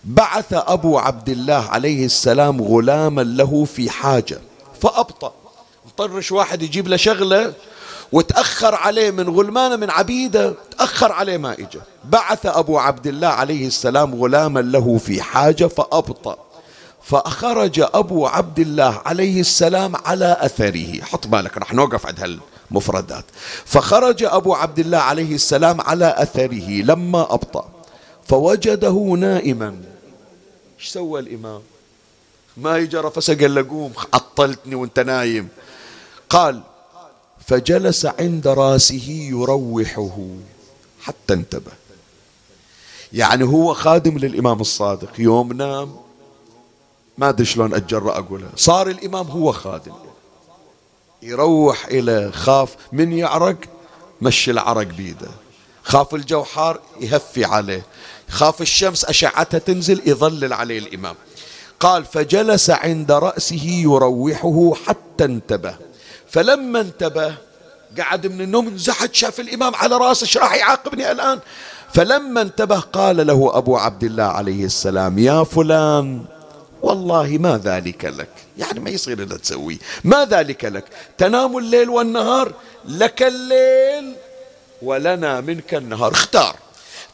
بعث 0.03 0.53
أبو 0.53 0.97
عبد 0.99 1.29
الله 1.29 1.69
عليه 1.69 2.05
السلام 2.05 2.61
غلاما 2.61 3.21
له 3.21 3.65
في 3.65 3.89
حاجة 3.89 4.39
فأبطأ. 4.81 5.33
طرش 5.97 6.31
واحد 6.31 6.61
يجيب 6.61 6.87
له 6.87 6.97
شغلة 6.97 7.53
وتأخر 8.11 8.75
عليه 8.75 9.11
من 9.11 9.29
غلمانة 9.29 9.75
من 9.75 9.89
عبيدة 9.89 10.53
تأخر 10.77 11.11
عليه 11.11 11.37
ما 11.37 11.53
إجا. 11.53 11.81
بعث 12.05 12.45
أبو 12.45 12.79
عبد 12.79 13.07
الله 13.07 13.27
عليه 13.27 13.67
السلام 13.67 14.15
غلاما 14.15 14.59
له 14.59 14.97
في 14.97 15.21
حاجة 15.21 15.67
فأبطأ. 15.67 16.37
فخرج 17.03 17.79
أبو 17.93 18.27
عبد 18.27 18.59
الله 18.59 19.01
عليه 19.05 19.39
السلام 19.39 19.95
على 19.95 20.37
أثره. 20.39 21.01
حط 21.01 21.27
بالك 21.27 21.57
رح 21.57 21.73
نوقف 21.73 22.05
عند 22.05 22.39
هالمفردات. 22.71 23.25
فخرج 23.65 24.23
أبو 24.23 24.53
عبد 24.53 24.79
الله 24.79 24.97
عليه 24.97 25.35
السلام 25.35 25.81
على 25.81 26.15
أثره 26.17 26.69
لما 26.69 27.33
أبطأ. 27.33 27.69
فوجده 28.27 29.15
نائما. 29.19 29.81
إيش 30.79 30.87
سوى 30.87 31.19
الإمام؟ 31.19 31.61
ما 32.57 32.77
يجرى 32.77 33.11
فسقل 33.11 33.55
لقوم 33.55 33.93
عطلتني 34.13 34.75
وأنت 34.75 34.99
نايم. 34.99 35.47
قال 36.29 36.61
فجلس 37.47 38.05
عند 38.05 38.47
رأسه 38.47 39.29
يروحه. 39.31 40.17
حتى 41.01 41.33
انتبه. 41.33 41.71
يعني 43.13 43.43
هو 43.43 43.73
خادم 43.73 44.17
للإمام 44.17 44.61
الصادق. 44.61 45.19
يوم 45.19 45.53
نام 45.53 45.95
ما 47.19 47.29
أدري 47.29 47.45
شلون 47.45 47.73
أتجرأ 47.73 48.17
أقولها. 48.17 48.49
صار 48.55 48.89
الإمام 48.89 49.27
هو 49.27 49.51
خادم. 49.51 49.93
يروح 51.21 51.85
إلى 51.85 52.31
خاف 52.31 52.75
من 52.91 53.11
يعرق؟ 53.11 53.57
مشي 54.21 54.51
العرق 54.51 54.87
بيده. 54.87 55.27
خاف 55.83 56.15
الجو 56.15 56.43
حار 56.43 56.79
يهفي 56.99 57.45
عليه. 57.45 57.85
خاف 58.29 58.61
الشمس 58.61 59.05
أشعتها 59.05 59.57
تنزل 59.57 60.01
يظلل 60.05 60.53
عليه 60.53 60.79
الإمام. 60.79 61.15
قال 61.79 62.05
فجلس 62.05 62.69
عند 62.69 63.11
رأسه 63.11 63.65
يروحه 63.65 64.73
حتى 64.85 65.25
انتبه. 65.25 65.75
فلما 66.27 66.81
انتبه 66.81 67.35
قعد 67.99 68.27
من 68.27 68.41
النوم 68.41 68.67
انزحت 68.67 69.15
شاف 69.15 69.39
الإمام 69.39 69.75
على 69.75 69.97
رأسه 69.97 70.23
إيش 70.23 70.37
راح 70.37 70.55
يعاقبني 70.55 71.11
الآن؟ 71.11 71.39
فلما 71.93 72.41
انتبه 72.41 72.79
قال 72.79 73.27
له 73.27 73.57
أبو 73.57 73.77
عبد 73.77 74.03
الله 74.03 74.23
عليه 74.23 74.65
السلام 74.65 75.19
يا 75.19 75.43
فلان 75.43 76.25
والله 76.81 77.27
ما 77.27 77.57
ذلك 77.57 78.05
لك. 78.05 78.29
يعني 78.57 78.79
ما 78.79 78.89
يصير 78.89 79.23
إذا 79.23 79.37
تسوي. 79.37 79.79
ما 80.03 80.25
ذلك 80.25 80.65
لك. 80.65 80.85
تنام 81.17 81.57
الليل 81.57 81.89
والنهار 81.89 82.53
لك 82.85 83.23
الليل 83.23 84.15
ولنا 84.81 85.41
منك 85.41 85.73
النهار. 85.73 86.11
اختار. 86.11 86.55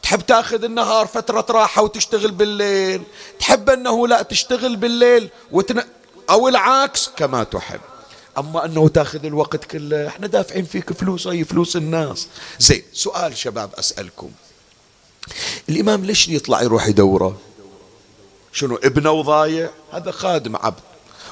تحب 0.02 0.26
تاخذ 0.26 0.64
النهار 0.64 1.06
فترة 1.06 1.46
راحة 1.50 1.82
وتشتغل 1.82 2.30
بالليل. 2.30 3.02
تحب 3.40 3.70
أنه 3.70 4.08
لا 4.08 4.22
تشتغل 4.22 4.76
بالليل 4.76 5.28
وتن... 5.52 5.82
أو 6.30 6.48
العكس 6.48 7.10
كما 7.16 7.44
تحب. 7.44 7.80
أما 8.38 8.64
أنه 8.64 8.88
تاخذ 8.88 9.24
الوقت 9.24 9.64
كله 9.64 10.08
إحنا 10.08 10.26
دافعين 10.26 10.64
فيك 10.64 10.92
فلوس 10.92 11.26
أي 11.26 11.44
فلوس 11.44 11.76
الناس. 11.76 12.26
زين 12.58 12.82
سؤال 12.92 13.36
شباب 13.36 13.70
أسألكم. 13.78 14.30
الإمام 15.68 16.04
ليش 16.04 16.28
يطلع 16.28 16.62
يروح 16.62 16.86
يدوره؟ 16.86 17.38
شنو 18.56 18.76
ابنه 18.76 19.10
وضايع؟ 19.10 19.70
هذا 19.92 20.10
خادم 20.10 20.56
عبد. 20.56 20.80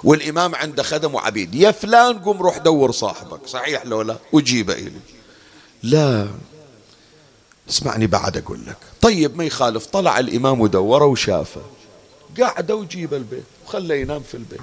والإمام 0.05 0.55
عنده 0.55 0.83
خدم 0.83 1.15
وعبيد. 1.15 1.55
يا 1.55 1.71
فلان 1.71 2.19
قوم 2.19 2.43
روح 2.43 2.59
دور 2.59 2.93
صاحبك. 2.93 3.47
صحيح 3.47 3.87
لو 3.87 4.03
لا؟ 4.03 4.17
وجيبه 4.33 4.73
إلي. 4.73 5.01
لا. 5.83 6.29
اسمعني 7.69 8.07
بعد 8.07 8.37
أقول 8.37 8.67
لك. 8.67 8.77
طيب 9.01 9.37
ما 9.37 9.45
يخالف. 9.45 9.87
طلع 9.87 10.19
الإمام 10.19 10.61
ودوره 10.61 11.05
وشافه. 11.05 11.63
قعده 12.41 12.77
وجيب 12.77 13.15
البيت. 13.15 13.45
وخليه 13.67 13.95
ينام 13.95 14.23
في 14.23 14.35
البيت. 14.35 14.61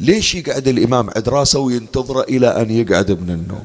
ليش 0.00 0.34
يقعد 0.34 0.68
الإمام 0.68 1.10
عند 1.16 1.28
راسه 1.28 1.58
وينتظره 1.58 2.22
إلى 2.22 2.62
أن 2.62 2.70
يقعد 2.70 3.10
من 3.10 3.30
النوم؟ 3.30 3.64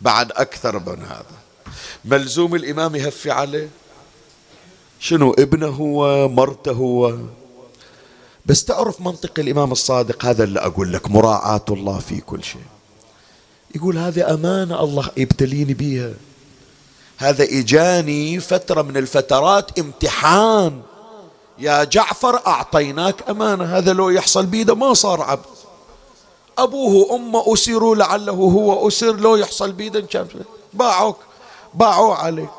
بعد 0.00 0.32
أكثر 0.32 0.78
من 0.78 1.02
هذا. 1.02 1.38
ملزوم 2.04 2.54
الإمام 2.54 2.96
يهفي 2.96 3.30
عليه؟ 3.30 3.68
شنو 5.00 5.32
ابنه 5.38 5.66
هو 5.66 6.28
مرته 6.28 6.72
هو؟ 6.72 7.14
بس 8.46 8.64
تعرف 8.64 9.00
منطق 9.00 9.32
الإمام 9.38 9.72
الصادق 9.72 10.24
هذا 10.24 10.44
اللي 10.44 10.60
أقول 10.60 10.92
لك 10.92 11.10
مراعاة 11.10 11.64
الله 11.70 11.98
في 11.98 12.20
كل 12.20 12.44
شيء. 12.44 12.62
يقول 13.74 13.98
هذه 13.98 14.34
أمانة 14.34 14.84
الله 14.84 15.10
يبتليني 15.16 15.74
بيها. 15.74 16.10
هذا 17.16 17.44
إجاني 17.44 18.40
فترة 18.40 18.82
من 18.82 18.96
الفترات 18.96 19.78
امتحان. 19.78 20.80
يا 21.58 21.84
جعفر 21.84 22.46
أعطيناك 22.46 23.30
أمانة 23.30 23.64
هذا 23.64 23.92
لو 23.92 24.08
يحصل 24.10 24.46
بيده 24.46 24.74
ما 24.74 24.94
صار 24.94 25.22
عبد. 25.22 25.44
أبوه 26.58 26.94
وأمه 26.94 27.54
أسروا 27.54 27.96
لعله 27.96 28.32
هو 28.32 28.88
أسر 28.88 29.16
لو 29.16 29.36
يحصل 29.36 29.72
بيده 29.72 30.26
باعوك 30.74 31.16
باعوا 31.74 32.14
عليك. 32.14 32.50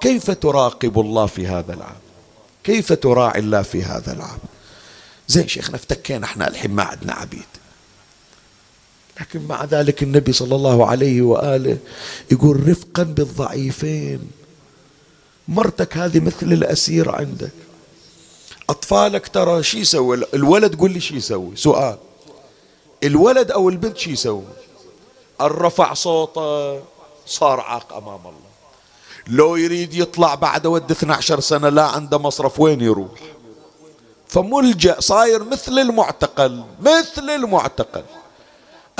كيف 0.00 0.30
تراقب 0.30 1.00
الله 1.00 1.26
في 1.26 1.46
هذا 1.46 1.74
العام؟ 1.74 1.96
كيف 2.64 2.92
تراعي 2.92 3.38
الله 3.40 3.62
في 3.62 3.82
هذا 3.82 4.12
العام؟ 4.12 4.38
زين 5.28 5.48
شيخنا 5.48 5.76
افتكينا 5.76 6.24
إحنا 6.24 6.48
الحين 6.48 6.70
ما 6.70 6.82
عندنا 6.82 7.12
عبيد. 7.12 7.46
لكن 9.20 9.46
مع 9.46 9.64
ذلك 9.64 10.02
النبي 10.02 10.32
صلى 10.32 10.54
الله 10.54 10.86
عليه 10.86 11.22
وآله 11.22 11.78
يقول 12.30 12.68
رفقا 12.68 13.02
بالضعيفين. 13.02 14.30
مرتك 15.48 15.96
هذه 15.96 16.20
مثل 16.20 16.52
الأسير 16.52 17.10
عندك. 17.10 17.52
أطفالك 18.70 19.28
ترى 19.28 19.62
شو 19.62 19.78
يسوي؟ 19.78 20.24
الولد 20.34 20.74
قول 20.74 20.90
لي 20.90 21.00
شو 21.00 21.14
يسوي؟ 21.14 21.56
سؤال. 21.56 21.96
الولد 23.04 23.50
أو 23.50 23.68
البنت 23.68 23.96
شو 23.96 24.10
يسوي؟ 24.10 24.44
الرفع 25.40 25.94
صوته 25.94 26.82
صار 27.26 27.60
عاق 27.60 27.92
أمام 27.92 28.20
الله. 28.20 28.47
لو 29.28 29.56
يريد 29.56 29.94
يطلع 29.94 30.34
بعد 30.34 30.66
ود 30.66 30.90
12 30.90 31.40
سنة 31.40 31.68
لا 31.68 31.86
عنده 31.86 32.18
مصرف. 32.18 32.60
وين 32.60 32.80
يروح؟ 32.80 33.20
فملجأ 34.28 35.00
صاير 35.00 35.44
مثل 35.44 35.78
المعتقل 35.78 36.64
مثل 36.80 37.30
المعتقل. 37.30 38.02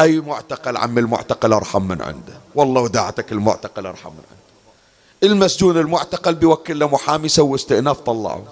أي 0.00 0.20
معتقل؟ 0.20 0.76
عم 0.76 0.98
المعتقل 0.98 1.52
أرحم 1.52 1.82
من 1.82 2.02
عنده. 2.02 2.34
والله 2.54 2.80
وداعتك 2.80 3.32
المعتقل 3.32 3.86
أرحم 3.86 4.10
من 4.10 4.22
عنده. 4.30 5.32
المسجون 5.32 5.78
المعتقل 5.78 6.34
بيوكل 6.34 6.78
له 6.78 6.88
محامي 6.88 7.28
سوي 7.28 7.54
استئناف 7.54 8.00
طلعه. 8.00 8.42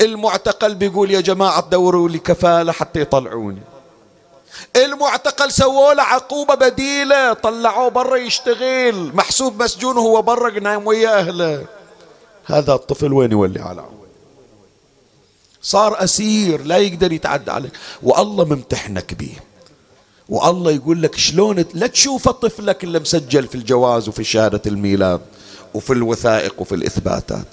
المعتقل 0.00 0.74
بيقول 0.74 1.10
يا 1.10 1.20
جماعة 1.20 1.68
دوروا 1.68 2.08
لي 2.08 2.18
كفالة 2.18 2.72
حتى 2.72 3.00
يطلعوني. 3.00 3.62
المعتقل 4.76 5.52
سووا 5.52 5.94
له 5.94 6.02
عقوبة 6.02 6.54
بديلة 6.54 7.32
طلعوه 7.32 7.88
برا 7.88 8.16
يشتغل. 8.16 9.16
محسوب 9.16 9.62
مسجون 9.62 9.96
وهو 9.96 10.22
برا 10.22 10.60
نايم 10.60 10.86
ويا 10.86 11.18
أهله. 11.18 11.66
هذا 12.44 12.74
الطفل 12.74 13.12
وين 13.12 13.32
يولي 13.32 13.60
على 13.60 13.80
عمره 13.80 14.04
صار 15.62 16.04
أسير 16.04 16.64
لا 16.64 16.76
يقدر 16.76 17.12
يتعدى 17.12 17.50
عليك. 17.50 17.72
والله 18.02 18.44
ممتحنك 18.44 19.14
به 19.14 19.32
والله 20.28 20.70
يقول 20.70 21.02
لك 21.02 21.16
شلون 21.16 21.64
لا 21.74 21.86
تشوف 21.86 22.28
طفلك 22.28 22.84
اللي 22.84 22.98
مسجل 22.98 23.46
في 23.46 23.54
الجواز 23.54 24.08
وفي 24.08 24.24
شهادة 24.24 24.62
الميلاد. 24.66 25.20
وفي 25.74 25.92
الوثائق 25.92 26.60
وفي 26.60 26.74
الإثباتات. 26.74 27.46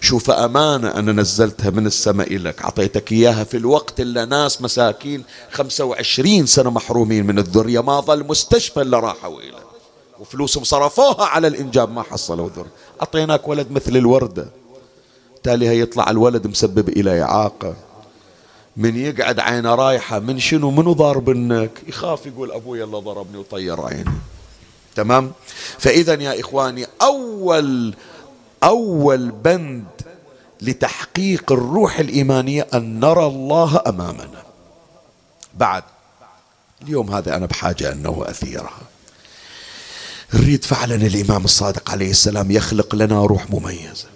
شوف 0.00 0.30
أمانة 0.30 0.88
أنا 0.88 1.12
نزلتها 1.12 1.70
من 1.70 1.86
السماء 1.86 2.36
لك. 2.36 2.62
أعطيتك 2.62 3.12
إياها 3.12 3.44
في 3.44 3.56
الوقت 3.56 4.00
اللي 4.00 4.26
ناس 4.26 4.62
مساكين 4.62 5.24
25 5.50 6.46
سنة 6.46 6.70
محرومين 6.70 7.26
من 7.26 7.38
الذرية. 7.38 7.80
ما 7.80 8.00
ظل 8.00 8.24
مستشفى 8.24 8.80
اللي 8.80 9.00
راحوا 9.00 9.40
إليه 9.40 9.68
وفلوسهم 10.20 10.64
صرفوها 10.64 11.24
على 11.24 11.46
الإنجاب 11.46 11.92
ما 11.92 12.02
حصلوا 12.02 12.48
ذرية. 12.56 12.70
أعطيناك 13.00 13.48
ولد 13.48 13.70
مثل 13.70 13.96
الوردة. 13.96 14.48
تالي 15.42 15.68
هيطلع 15.68 16.10
الولد 16.10 16.46
مسبب 16.46 16.88
إلى 16.88 17.22
إعاقة. 17.22 17.74
من 18.76 18.96
يقعد 18.96 19.40
عينه 19.40 19.74
رايحة 19.74 20.18
من 20.18 20.38
شنو؟ 20.38 20.70
منو 20.70 20.92
ضاربنك 20.92 21.70
يخاف 21.88 22.26
يقول 22.26 22.52
أبوي 22.52 22.84
اللي 22.84 22.96
ضربني 22.96 23.38
وطير 23.38 23.80
عيني. 23.80 24.10
تمام؟ 24.98 25.32
فإذا 25.78 26.14
يا 26.14 26.40
إخواني 26.40 26.86
أول 27.02 27.94
أول 28.62 29.30
بند 29.30 29.86
لتحقيق 30.60 31.52
الروح 31.52 31.98
الإيمانية 31.98 32.66
أن 32.74 33.00
نرى 33.00 33.26
الله 33.26 33.82
أمامنا. 33.86 34.42
بعد 35.54 35.82
اليوم 36.82 37.14
هذا 37.14 37.36
أنا 37.36 37.46
بحاجة 37.46 37.92
أنه 37.92 38.24
أثيرها. 38.26 38.80
نريد 40.34 40.64
فعلا 40.64 40.94
الإمام 40.94 41.44
الصادق 41.44 41.90
عليه 41.90 42.10
السلام 42.10 42.50
يخلق 42.50 42.94
لنا 42.94 43.26
روح 43.26 43.50
مميزة. 43.50 44.06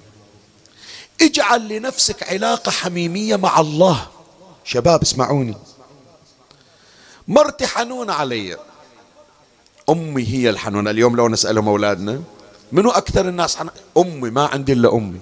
اجعل 1.21 1.69
لنفسك 1.69 2.23
علاقة 2.23 2.71
حميمية 2.71 3.37
مع 3.37 3.61
الله. 3.61 4.07
شباب 4.65 5.03
اسمعوني. 5.03 5.57
مرتي 7.29 7.67
حنونة 7.67 8.13
علي. 8.13 8.72
أمي 9.91 10.29
هي 10.29 10.51
الحنونة. 10.51 10.91
اليوم 10.91 11.17
لو 11.17 11.29
نسألهم 11.29 11.69
أولادنا 11.69 12.23
منو 12.73 12.91
أكثر 12.91 13.29
الناس 13.29 13.57
حنونة 13.57 13.73
أمي 13.97 14.31
ما 14.31 14.47
عندي 14.47 14.73
إلا 14.73 14.95
أمي. 14.95 15.21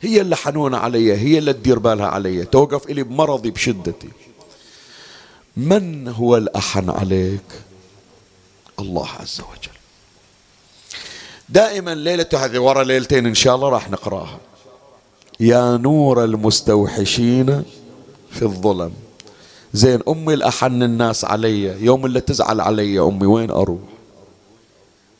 هي 0.00 0.20
اللي 0.20 0.36
حنونة 0.36 0.76
علي 0.76 1.12
هي 1.16 1.38
اللي 1.38 1.52
تدير 1.52 1.78
بالها 1.78 2.06
علي 2.06 2.44
توقف 2.44 2.90
إلي 2.90 3.02
بمرضي 3.02 3.50
بشدتي. 3.50 4.08
من 5.56 6.08
هو 6.08 6.36
الأحن 6.36 6.90
عليك؟ 6.90 7.44
الله 8.78 9.08
عز 9.20 9.40
وجل. 9.40 9.74
دائما 11.48 11.94
ليلة 11.94 12.26
هذه 12.34 12.58
ورا 12.58 12.84
ليلتين 12.84 13.26
إن 13.26 13.34
شاء 13.34 13.54
الله 13.54 13.68
راح 13.68 13.90
نقراها. 13.90 14.38
يا 15.40 15.76
نور 15.76 16.24
المستوحشين 16.24 17.62
في 18.30 18.42
الظلم. 18.42 18.92
زين 19.74 20.00
أمي 20.08 20.34
الأحن 20.34 20.82
الناس 20.82 21.24
علي 21.24 21.84
يوم 21.84 22.06
اللي 22.06 22.20
تزعل 22.20 22.60
علي 22.60 23.00
أمي 23.00 23.26
وين 23.26 23.50
أروح؟ 23.50 23.80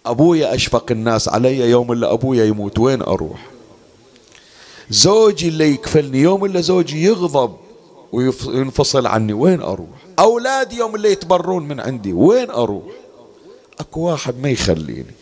أبويا 0.06 0.54
أشفق 0.54 0.86
الناس 0.90 1.28
علي 1.28 1.70
يوم 1.70 1.92
اللي 1.92 2.12
أبويا 2.12 2.44
يموت 2.44 2.78
وين 2.78 3.02
أروح؟ 3.02 3.46
زوجي 4.90 5.48
اللي 5.48 5.70
يكفلني 5.70 6.18
يوم 6.18 6.44
اللي 6.44 6.62
زوجي 6.62 7.04
يغضب 7.04 7.56
وينفصل 8.12 9.06
عني 9.06 9.32
وين 9.32 9.62
أروح؟ 9.62 9.88
أولادي 10.18 10.76
يوم 10.76 10.94
اللي 10.94 11.12
يتبرون 11.12 11.68
من 11.68 11.80
عندي 11.80 12.12
وين 12.12 12.50
أروح؟ 12.50 12.92
أكو 13.80 14.00
واحد 14.00 14.38
ما 14.38 14.48
يخليني 14.50 15.14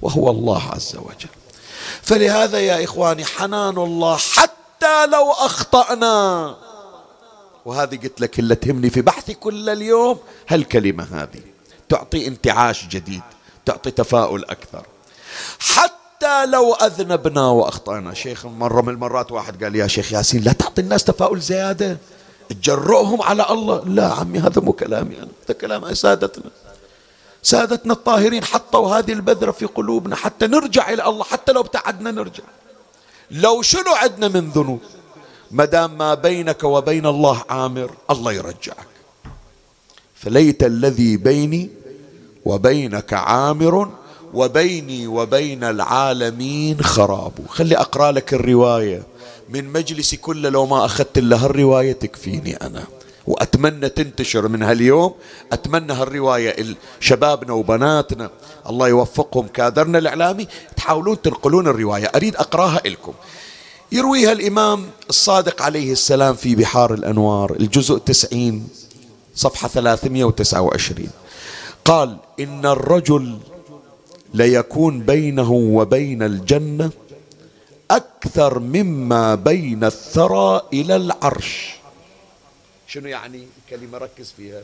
وهو 0.00 0.30
الله 0.30 0.62
عز 0.62 0.96
وجل. 0.96 1.30
فلهذا 2.02 2.60
يا 2.60 2.84
إخواني 2.84 3.24
حنان 3.24 3.78
الله 3.78 4.16
حتى 4.16 5.06
لو 5.06 5.30
أخطأنا. 5.30 6.56
وهذه 7.68 7.96
قلت 7.96 8.20
لك 8.20 8.38
اللي 8.38 8.54
تهمني 8.54 8.90
في 8.90 9.02
بحثي 9.02 9.34
كل 9.34 9.68
اليوم 9.68 10.18
هالكلمة 10.48 11.04
هذه 11.12 11.40
تعطي 11.88 12.26
انتعاش 12.26 12.86
جديد 12.86 13.22
تعطي 13.66 13.90
تفاؤل 13.90 14.44
أكثر. 14.44 14.86
حتى 15.58 16.46
لو 16.46 16.74
أذنبنا 16.74 17.46
وأخطأنا 17.46 18.14
شيخ 18.14 18.46
مرة 18.46 18.82
من 18.82 18.88
المرات 18.88 19.32
واحد 19.32 19.64
قال 19.64 19.76
يا 19.76 19.86
شيخ 19.86 20.12
ياسين 20.12 20.42
لا 20.42 20.52
تعطي 20.52 20.82
الناس 20.82 21.04
تفاؤل 21.04 21.40
زيادة 21.40 21.98
تجرؤهم 22.48 23.22
على 23.22 23.50
الله. 23.50 23.84
لا 23.84 24.12
عمي 24.12 24.38
هذا 24.38 24.60
مو 24.60 24.72
كلامي 24.72 25.18
أنا 25.18 25.28
هذا 25.44 25.54
كلام 25.54 25.94
سادتنا. 25.94 26.50
سادتنا 27.42 27.92
الطاهرين 27.92 28.44
حطوا 28.44 28.98
هذه 28.98 29.12
البذرة 29.12 29.50
في 29.50 29.66
قلوبنا 29.66 30.16
حتى 30.16 30.46
نرجع 30.46 30.90
إلى 30.90 31.08
الله 31.08 31.24
حتى 31.24 31.52
لو 31.52 31.60
ابتعدنا 31.60 32.10
نرجع. 32.10 32.44
لو 33.30 33.62
شنو 33.62 33.92
عندنا 33.94 34.28
من 34.28 34.50
ذنوب؟ 34.50 34.80
ما 35.50 35.64
دام 35.64 35.98
ما 35.98 36.14
بينك 36.14 36.64
وبين 36.64 37.06
الله 37.06 37.42
عامر 37.50 37.90
الله 38.10 38.32
يرجعك. 38.32 38.86
فليت 40.14 40.62
الذي 40.62 41.16
بيني 41.16 41.70
وبينك 42.44 43.12
عامر 43.12 43.88
وبيني 44.34 45.06
وبين 45.06 45.64
العالمين 45.64 46.80
خراب. 46.80 47.32
خلي 47.48 47.76
أقرأ 47.76 48.12
لك 48.12 48.34
الرواية. 48.34 49.02
من 49.48 49.72
مجلسي 49.72 50.16
كله 50.16 50.48
لو 50.48 50.66
ما 50.66 50.84
أخذت 50.84 51.18
إلا 51.18 51.44
هالرواية 51.44 51.92
تكفيني 51.92 52.56
أنا. 52.56 52.84
وأتمنى 53.26 53.88
تنتشر 53.88 54.48
من 54.48 54.62
هاليوم. 54.62 55.14
أتمنى 55.52 55.92
هالرواية 55.92 56.76
شبابنا 57.00 57.52
وبناتنا. 57.52 58.30
الله 58.68 58.88
يوفقهم. 58.88 59.46
كادرنا 59.48 59.98
الإعلامي. 59.98 60.48
تحاولون 60.76 61.22
تنقلون 61.22 61.68
الرواية. 61.68 62.06
أريد 62.14 62.36
أقرأها 62.36 62.80
لكم 62.84 63.12
يرويها 63.92 64.32
الإمام 64.32 64.90
الصادق 65.10 65.62
عليه 65.62 65.92
السلام 65.92 66.34
في 66.34 66.54
بحار 66.54 66.94
الأنوار 66.94 67.56
الجزء 67.60 67.98
تسعين 67.98 68.68
صفحة 69.34 69.68
ثلاثمية 69.68 70.24
وتسعة 70.24 70.60
وعشرين. 70.60 71.10
قال 71.84 72.16
إن 72.40 72.66
الرجل 72.66 73.38
ليكون 74.34 75.00
بينه 75.00 75.52
وبين 75.52 76.22
الجنة 76.22 76.90
أكثر 77.90 78.58
مما 78.58 79.34
بين 79.34 79.84
الثرى 79.84 80.62
إلى 80.72 80.96
العرش. 80.96 81.74
شنو 82.86 83.06
يعني 83.06 83.46
كلمة 83.70 83.98
ركز 83.98 84.32
فيها. 84.36 84.62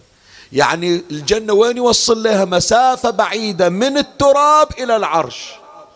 يعني 0.53 1.03
الجنة 1.11 1.53
وين 1.53 1.77
يوصل 1.77 2.23
لها؟ 2.23 2.45
مسافة 2.45 3.11
بعيدة 3.11 3.69
من 3.69 3.99
التراب 3.99 4.69
إلى 4.79 4.97
العرش. 4.97 5.55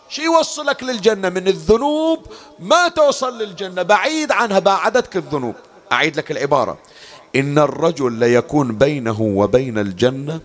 شي 0.09 0.21
يوصلك 0.21 0.83
للجنة 0.83 1.29
من 1.29 1.47
الذنوب؟ 1.47 2.19
ما 2.59 2.87
توصل 2.87 3.41
للجنة 3.41 3.81
بعيد 3.81 4.31
عنها 4.31 4.59
باعدتك 4.59 5.17
الذنوب. 5.17 5.55
أعيد 5.91 6.17
لك 6.17 6.31
العبارة. 6.31 6.77
إن 7.35 7.57
الرجل 7.59 8.13
ليكون 8.13 8.77
بينه 8.77 9.21
وبين 9.21 9.77
الجنة 9.77 10.39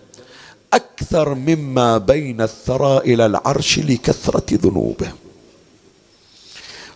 أكثر 0.73 1.33
مما 1.33 1.97
بين 1.97 2.41
الثرى 2.41 2.97
إلى 2.97 3.25
العرش 3.25 3.79
لكثرة 3.79 4.45
ذنوبه. 4.51 5.11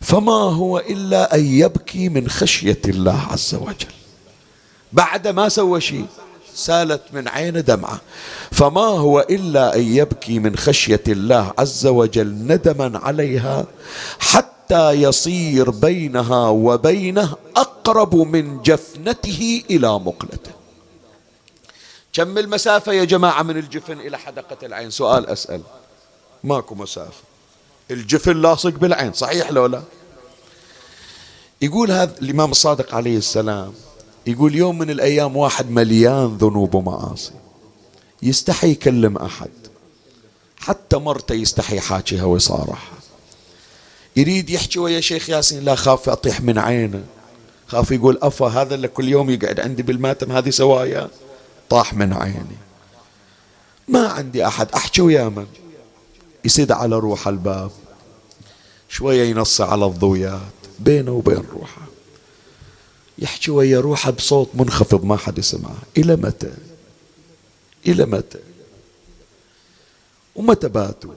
فما 0.01 0.32
هو 0.32 0.80
إلا 0.80 1.36
أن 1.36 1.45
يبكي 1.45 2.09
من 2.09 2.30
خشية 2.30 2.82
الله 2.88 3.28
عز 3.32 3.55
وجل. 3.55 3.93
بعد 4.93 5.28
ما 5.28 5.49
سوى 5.49 5.82
شيء. 5.82 6.05
سالت 6.60 7.01
من 7.14 7.28
عين 7.28 7.64
دمعة. 7.64 8.01
فما 8.51 8.82
هو 8.82 9.20
إلا 9.20 9.76
أن 9.76 9.82
يبكي 9.82 10.39
من 10.39 10.55
خشية 10.55 11.03
الله 11.07 11.53
عز 11.60 11.88
وجل 11.88 12.28
ندما 12.28 12.99
عليها 12.99 13.66
حتى 14.20 14.91
يصير 14.91 15.70
بينها 15.70 16.49
وبينه 16.49 17.36
أقرب 17.55 18.16
من 18.16 18.62
جفنته 18.62 19.64
إلى 19.70 19.99
مقلته. 19.99 20.51
كم 22.14 22.38
المسافة 22.38 22.93
يا 22.93 23.03
جماعة 23.03 23.43
من 23.43 23.57
الجفن 23.57 23.99
إلى 23.99 24.18
حدقة 24.18 24.57
العين؟ 24.64 24.89
سؤال 24.89 25.28
أسأل. 25.28 25.62
ماكو 26.43 26.76
مسافة. 26.76 27.24
الجفن 27.91 28.41
لاصق 28.41 28.70
بالعين 28.70 29.14
صحيح 29.14 29.51
لو 29.51 29.66
لا؟ 29.66 29.82
يقول 31.62 31.91
هذا 31.91 32.16
الإمام 32.22 32.51
الصادق 32.51 32.95
عليه 32.95 33.18
السلام 33.18 33.74
يقول 34.28 34.55
يوم 34.55 34.78
من 34.78 34.89
الأيام 34.89 35.38
واحد 35.38 35.72
مليان 35.72 36.38
ذنوب 36.38 36.76
ومعاصي. 36.76 37.32
يستحي 38.22 38.72
يكلم 38.72 39.17
أحد. 39.17 39.49
حتى 40.57 40.97
مرته 40.97 41.34
يستحي 41.36 41.80
حاكيها 41.80 42.24
ويصارحها. 42.24 42.99
يريد 44.15 44.49
يحكي 44.49 44.80
ويا 44.80 45.01
شيخ 45.01 45.30
ياسين 45.30 45.65
لا 45.65 45.76
خاف 45.76 46.09
أطيح 46.09 46.41
من 46.41 46.57
عينه. 46.57 47.03
خاف 47.67 47.91
يقول 47.91 48.20
أفا 48.22 48.47
هذا 48.47 48.76
اللي 48.76 48.88
كل 48.88 49.07
يوم 49.07 49.30
يقعد 49.30 49.59
عندي 49.59 49.84
بالماتم 49.84 50.32
هذه 50.32 50.49
سوايا. 50.49 51.09
طاح 51.70 51.93
من 51.93 52.13
عيني. 52.13 52.57
ما 53.88 54.07
عندي 54.07 54.47
أحد 54.47 54.72
أحكي 54.72 55.01
ويا 55.01 55.30
من؟ 55.30 55.47
يسد 56.45 56.72
على 56.72 56.95
روح 56.95 57.28
الباب. 57.28 57.72
شوية 58.89 59.30
ينص 59.30 59.61
على 59.61 59.86
الضويات. 59.86 60.39
بينه 60.80 61.11
وبين 61.11 61.43
روحه. 61.53 61.89
يحكي 63.22 63.51
ويا 63.51 63.80
روحه 63.80 64.11
بصوت 64.11 64.49
منخفض 64.53 65.05
ما 65.05 65.17
حد 65.17 65.38
يسمعه. 65.38 65.78
إلى 65.97 66.15
متى؟ 66.15 66.53
إلى 67.88 68.05
متى؟ 68.05 68.39
ومتى 70.36 70.67
باتوا؟ 70.67 71.13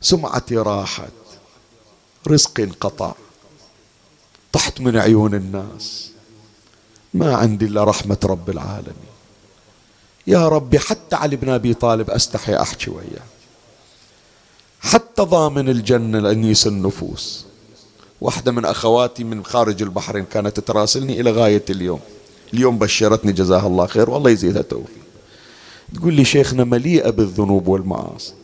سمعتي 0.00 0.56
راحت. 0.56 1.12
رزقي 2.28 2.62
انقطع. 2.64 3.14
طحت 4.52 4.80
من 4.80 4.96
عيون 4.96 5.34
الناس. 5.34 6.10
ما 7.14 7.36
عندي 7.36 7.64
إلا 7.64 7.84
رحمة 7.84 8.18
رب 8.24 8.50
العالمين. 8.50 9.12
يا 10.26 10.48
ربي 10.48 10.78
حتى 10.78 11.16
علي 11.16 11.36
بن 11.36 11.48
أبي 11.48 11.74
طالب 11.74 12.10
أستحي 12.10 12.56
أحكي 12.56 12.90
وياه. 12.90 13.26
حتى 14.80 15.22
ضامن 15.22 15.68
الجنة 15.68 16.18
لانيس 16.18 16.66
النفوس 16.66 17.46
واحدة 18.22 18.52
من 18.52 18.64
أخواتي 18.64 19.24
من 19.24 19.44
خارج 19.44 19.82
البحرين 19.82 20.24
كانت 20.24 20.60
تراسلني 20.60 21.20
إلى 21.20 21.30
غاية 21.30 21.64
اليوم. 21.70 22.00
اليوم 22.54 22.78
بشرتني 22.78 23.32
جزاها 23.32 23.66
الله 23.66 23.86
خير 23.86 24.10
والله 24.10 24.30
يزيدها 24.30 24.62
توفيق 24.62 25.02
تقول 25.94 26.14
لي 26.14 26.24
شيخنا 26.24 26.64
مليئة 26.64 27.10
بالذنوب 27.10 27.68
والمعاصي 27.68 28.34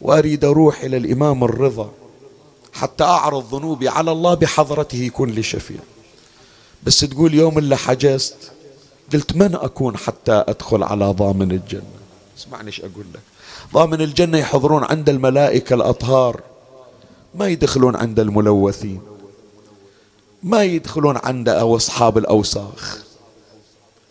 وأريد 0.00 0.44
أروح 0.44 0.80
إلى 0.80 0.96
الإمام 0.96 1.44
الرضا 1.44 1.90
حتى 2.72 3.04
أعرض 3.04 3.54
ذنوبي 3.54 3.88
على 3.88 4.12
الله 4.12 4.34
بحضرته 4.34 4.96
يكون 4.98 5.30
لي 5.30 5.42
شفيع. 5.42 5.80
بس 6.82 7.00
تقول 7.00 7.34
يوم 7.34 7.58
اللي 7.58 7.76
حجزت 7.76 8.52
قلت 9.12 9.36
من 9.36 9.54
أكون 9.54 9.96
حتى 9.96 10.44
أدخل 10.48 10.82
على 10.82 11.04
ضامن 11.04 11.52
الجنة؟ 11.52 11.82
اسمعني 12.38 12.66
إيش 12.66 12.80
أقول 12.80 13.04
لك. 13.14 13.20
ضامن 13.74 14.00
الجنة 14.00 14.38
يحضرون 14.38 14.84
عند 14.84 15.08
الملائكة 15.08 15.74
الأطهار. 15.74 16.40
ما 17.34 17.48
يدخلون 17.48 17.96
عند 17.96 18.20
الملوثين 18.20 19.00
ما 20.42 20.64
يدخلون 20.64 21.16
عند 21.16 21.48
أو 21.48 21.76
أصحاب 21.76 22.18
الأوساخ. 22.18 23.02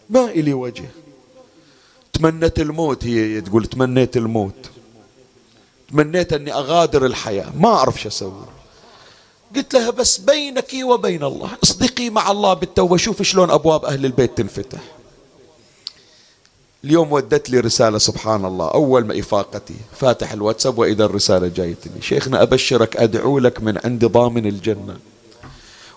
ما 0.10 0.26
إلي 0.26 0.54
وجه. 0.54 0.90
تمنت 2.14 2.60
الموت 2.60 3.06
هي 3.06 3.42
تقول 3.42 3.66
تمنيت 3.66 4.18
الموت. 4.18 4.70
تمنيت 5.92 6.34
أني 6.34 6.54
أغادر 6.54 7.06
الحياة 7.06 7.52
ما 7.58 7.70
أعرف 7.70 8.02
شو 8.02 8.10
أسوي. 8.10 8.46
قلت 9.56 9.74
لها 9.74 9.90
بس 9.90 10.18
بينك 10.18 10.74
وبين 10.84 11.24
الله 11.24 11.50
اصدقي 11.64 12.10
مع 12.10 12.32
الله 12.32 12.54
بالتوبة 12.54 12.98
شوف 12.98 13.22
شلون 13.22 13.52
أبواب 13.52 13.86
أهل 13.86 14.06
البيت 14.06 14.38
تنفتح. 14.38 14.97
اليوم 16.88 17.12
ودت 17.12 17.50
لي 17.50 17.60
رسالة 17.60 17.98
سبحان 17.98 18.46
الله 18.46 18.68
أول 18.68 19.06
ما 19.06 19.20
إفاقتي 19.20 19.74
فاتح 20.00 20.32
الواتساب 20.32 20.78
وإذا 20.78 21.06
الرسالة 21.06 21.48
جايتني. 21.48 22.02
شيخنا 22.02 22.42
أبشرك 22.42 22.98
أدعو 22.98 23.40
لك 23.40 23.64
من 23.64 23.80
عند 23.86 24.06
ضامن 24.06 24.46
الجنة. 24.46 24.98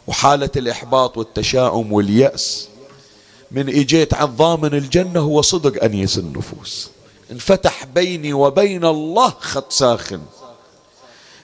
وحالة 0.06 0.50
الإحباط 0.56 1.18
والتشاؤم 1.18 1.92
واليأس 1.92 2.68
من 3.50 3.68
إجيت 3.68 4.14
عن 4.14 4.26
ضامن 4.26 4.74
الجنة 4.74 5.20
هو 5.20 5.42
صدق 5.42 5.84
أنيس 5.84 6.18
النفوس. 6.18 6.90
انفتح 7.32 7.84
بيني 7.84 8.32
وبين 8.32 8.84
الله 8.84 9.34
خط 9.40 9.72
ساخن. 9.72 10.20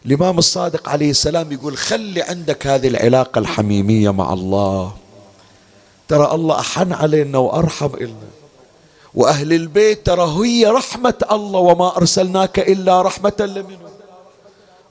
الإمام 0.06 0.38
الصادق 0.38 0.88
عليه 0.88 1.10
السلام 1.10 1.52
يقول 1.52 1.76
خلي 1.76 2.22
عندك 2.22 2.66
هذه 2.66 2.88
العلاقة 2.88 3.38
الحميمية 3.38 4.10
مع 4.10 4.32
الله. 4.32 4.92
ترى 6.08 6.34
الله 6.34 6.60
أحن 6.60 6.92
علينا 6.92 7.38
وأرحم 7.38 7.94
إلنا. 7.94 8.35
وأهل 9.16 9.52
البيت 9.52 10.06
ترى 10.06 10.22
هي 10.22 10.66
رحمة 10.66 11.14
الله 11.32 11.60
وما 11.60 11.96
أرسلناك 11.96 12.58
إلا 12.58 13.02
رحمة 13.02 13.32
لمن 13.38 13.78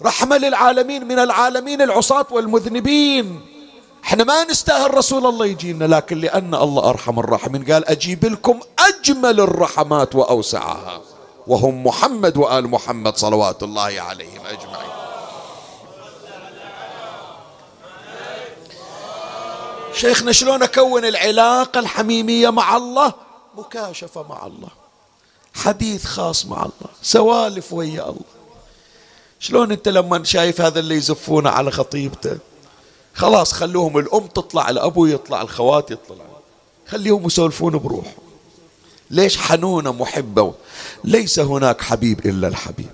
رحمة 0.01 0.37
للعالمين 0.37 1.07
من 1.07 1.19
العالمين 1.19 1.81
العصاة 1.81 2.25
والمذنبين. 2.31 3.41
إحنا 4.03 4.23
ما 4.23 4.43
نستاهل 4.43 4.93
رسول 4.93 5.25
الله 5.25 5.45
يجينا 5.45 5.85
لكن 5.85 6.19
لأن 6.19 6.55
الله 6.55 6.89
أرحم 6.89 7.19
الراحمين. 7.19 7.71
قال 7.71 7.85
أجيب 7.87 8.25
لكم 8.25 8.59
أجمل 8.79 9.39
الرحمات 9.39 10.15
وأوسعها. 10.15 11.01
وهم 11.47 11.83
محمد 11.87 12.37
وآل 12.37 12.67
محمد 12.67 13.17
صلوات 13.17 13.63
الله 13.63 13.81
عليهم 13.81 14.41
أجمعين. 14.45 14.95
شيخنا 19.93 20.31
شلون 20.31 20.63
أكون 20.63 21.05
العلاقة 21.05 21.79
الحميمية 21.79 22.49
مع 22.49 22.77
الله؟ 22.77 23.24
مكاشفة 23.57 24.23
مع 24.29 24.45
الله. 24.45 24.69
حديث 25.53 26.05
خاص 26.05 26.45
مع 26.45 26.57
الله. 26.57 26.93
سوالف 27.01 27.73
ويا 27.73 28.03
الله. 28.09 28.35
شلون 29.39 29.71
انت 29.71 29.87
لما 29.87 30.23
شايف 30.23 30.61
هذا 30.61 30.79
اللي 30.79 30.95
يزفونه 30.95 31.49
على 31.49 31.71
خطيبته؟ 31.71 32.37
خلاص 33.13 33.53
خلوهم 33.53 33.97
الأم 33.97 34.27
تطلع 34.27 34.69
الأبو 34.69 35.05
يطلع 35.05 35.41
الخوات 35.41 35.91
يطلع 35.91 36.25
خليهم 36.87 37.25
يسولفون 37.25 37.77
بروحهم. 37.77 38.13
ليش 39.11 39.37
حنونة 39.37 39.91
محبة؟ 39.93 40.53
ليس 41.03 41.39
هناك 41.39 41.81
حبيب 41.81 42.25
إلا 42.25 42.47
الحبيب. 42.47 42.89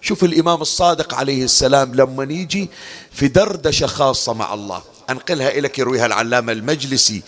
شوف 0.00 0.24
الإمام 0.24 0.62
الصادق 0.62 1.14
عليه 1.14 1.44
السلام 1.44 1.94
لما 1.94 2.24
يجي 2.24 2.70
في 3.12 3.28
دردشة 3.28 3.86
خاصة 3.86 4.32
مع 4.32 4.54
الله. 4.54 4.82
أنقلها 5.10 5.48
إليك 5.48 5.78
يرويها 5.78 6.06
العلامة 6.06 6.52
المجلسي. 6.52 7.22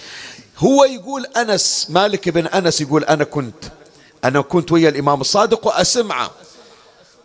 هو 0.59 0.85
يقول 0.85 1.27
أنس 1.27 1.87
مالك 1.91 2.29
بن 2.29 2.47
أنس 2.47 2.81
يقول 2.81 3.05
أنا 3.05 3.25
كنت 3.25 3.65
أنا 4.25 4.41
كنت 4.41 4.73
ويا 4.73 4.89
الإمام 4.89 5.21
الصادق 5.21 5.67
وأسمعه. 5.67 6.31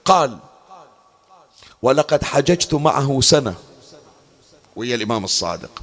قال 0.06 0.38
ولقد 1.82 2.24
حججت 2.24 2.74
معه 2.74 3.22
سنة 3.22 3.56
ويا 4.76 4.96
الإمام 4.96 5.24
الصادق 5.24 5.82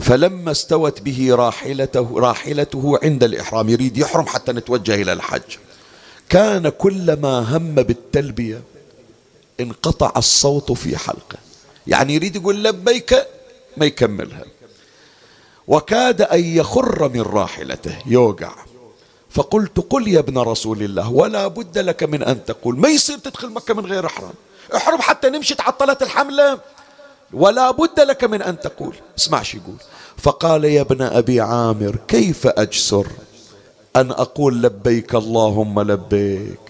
فلما 0.00 0.50
استوت 0.50 1.00
به 1.00 1.34
راحلته 1.34 2.14
راحلته 2.16 2.98
عند 3.02 3.24
الإحرام 3.24 3.68
يريد 3.68 3.98
يحرم 3.98 4.26
حتى 4.26 4.52
نتوجه 4.52 4.94
إلى 4.94 5.12
الحج. 5.12 5.56
كان 6.28 6.68
كلما 6.68 7.56
هم 7.56 7.74
بالتلبية 7.74 8.62
انقطع 9.60 10.12
الصوت 10.16 10.72
في 10.72 10.96
حلقه. 10.96 11.38
يعني 11.86 12.14
يريد 12.14 12.36
يقول 12.36 12.64
لبيك 12.64 13.26
ما 13.76 13.86
يكملها. 13.86 14.44
وكاد 15.68 16.22
أن 16.22 16.44
يخر 16.44 17.08
من 17.08 17.20
راحلته. 17.20 17.96
يوقع. 18.06 18.52
فقلت 19.30 19.80
قل 19.90 20.08
يا 20.08 20.18
ابن 20.18 20.38
رسول 20.38 20.82
الله 20.82 21.12
ولا 21.12 21.46
بد 21.46 21.78
لك 21.78 22.02
من 22.02 22.22
أن 22.22 22.44
تقول. 22.44 22.78
ما 22.78 22.88
يصير 22.88 23.18
تدخل 23.18 23.50
مكة 23.50 23.74
من 23.74 23.86
غير 23.86 24.06
إحرام. 24.06 24.32
احرم 24.76 25.00
حتى 25.00 25.30
نمشي 25.30 25.54
تعطلت 25.54 26.02
الحملة. 26.02 26.58
ولا 27.32 27.70
بد 27.70 28.00
لك 28.00 28.24
من 28.24 28.42
أن 28.42 28.60
تقول. 28.60 28.94
اسمع 29.18 29.42
شو 29.42 29.58
يقول. 29.58 29.76
فقال 30.16 30.64
يا 30.64 30.80
ابن 30.80 31.02
أبي 31.02 31.40
عامر 31.40 31.96
كيف 32.08 32.46
أجسر 32.46 33.06
أن 33.96 34.10
أقول 34.10 34.62
لبيك 34.62 35.14
اللهم 35.14 35.80
لبيك؟ 35.80 36.60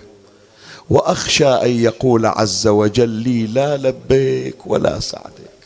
وأخشى 0.90 1.48
أن 1.48 1.70
يقول 1.70 2.26
عز 2.26 2.66
وجل 2.66 3.08
لي 3.08 3.46
لا 3.46 3.76
لبيك 3.76 4.66
ولا 4.66 5.00
سعدك 5.00 5.58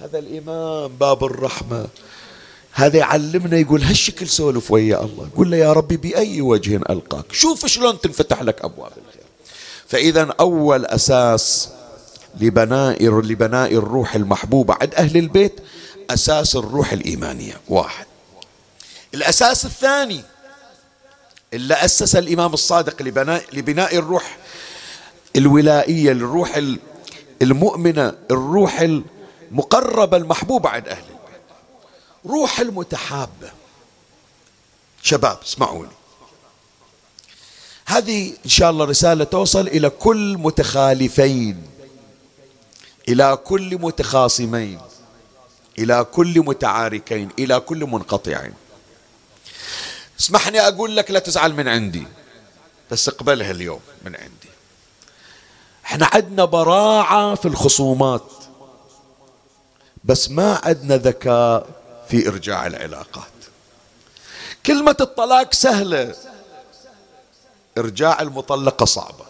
هذا 0.00 0.18
الإمام 0.18 0.96
باب 1.00 1.24
الرحمة. 1.24 1.86
هذا 2.72 2.98
يعلمنا 2.98 3.56
يقول 3.56 3.82
هالشكل 3.82 4.28
سولف 4.28 4.70
ويا 4.70 5.04
الله. 5.04 5.28
قل 5.36 5.50
له 5.50 5.56
يا 5.56 5.72
ربي 5.72 5.96
بأي 5.96 6.40
وجه 6.40 6.76
ألقاك؟ 6.76 7.32
شوف 7.32 7.66
شلون 7.66 8.00
تنفتح 8.00 8.42
لك 8.42 8.64
أبواب 8.64 8.92
الخير. 9.06 9.22
فإذا 9.88 10.34
أول 10.40 10.86
أساس 10.86 11.68
لبناء 12.40 13.04
لبناء 13.04 13.72
الروح 13.72 14.14
المحبوبة 14.14 14.76
عند 14.80 14.94
أهل 14.94 15.16
البيت 15.16 15.60
أساس 16.10 16.56
الروح 16.56 16.92
الإيمانية. 16.92 17.60
واحد. 17.68 18.06
الأساس 19.14 19.64
الثاني 19.64 20.20
اللي 21.54 21.74
أسس 21.74 22.16
الإمام 22.16 22.54
الصادق 22.54 23.02
لبناء, 23.02 23.44
لبناء 23.52 23.96
الروح 23.96 24.38
الولائية 25.36 26.12
الروح 26.12 26.60
المؤمنة 27.42 28.14
الروح 28.30 28.80
المقربة 29.50 30.16
المحبوبة 30.16 30.68
عند 30.68 30.88
أهل 30.88 31.04
روح 32.26 32.60
المتحابة 32.60 33.52
شباب 35.02 35.38
اسمعوني. 35.44 35.90
هذه 37.86 38.34
إن 38.44 38.50
شاء 38.50 38.70
الله 38.70 38.84
رسالة 38.84 39.24
توصل 39.24 39.66
إلى 39.66 39.90
كل 39.90 40.36
متخالفين 40.38 41.68
إلى 43.08 43.38
كل 43.44 43.78
متخاصمين 43.78 44.80
إلى 45.78 46.04
كل 46.04 46.40
متعاركين 46.40 47.28
إلى 47.38 47.60
كل 47.60 47.86
منقطعين. 47.86 48.54
اسمحني 50.20 50.60
أقول 50.60 50.96
لك 50.96 51.10
لا 51.10 51.18
تزعل 51.18 51.54
من 51.54 51.68
عندي 51.68 52.06
بس 52.90 53.08
اقبلها 53.08 53.50
اليوم 53.50 53.80
من 54.04 54.16
عندي. 54.16 54.52
إحنا 55.84 56.10
عندنا 56.12 56.44
براعة 56.44 57.34
في 57.34 57.48
الخصومات 57.48 58.24
بس 60.04 60.30
ما 60.30 60.60
عندنا 60.64 60.96
ذكاء. 60.96 61.81
في 62.12 62.28
إرجاع 62.28 62.66
العلاقات. 62.66 63.32
كلمة 64.66 64.96
الطلاق 65.00 65.54
سهلة. 65.54 66.14
إرجاع 67.78 68.22
المطلقة 68.22 68.86
صعبة. 68.86 69.24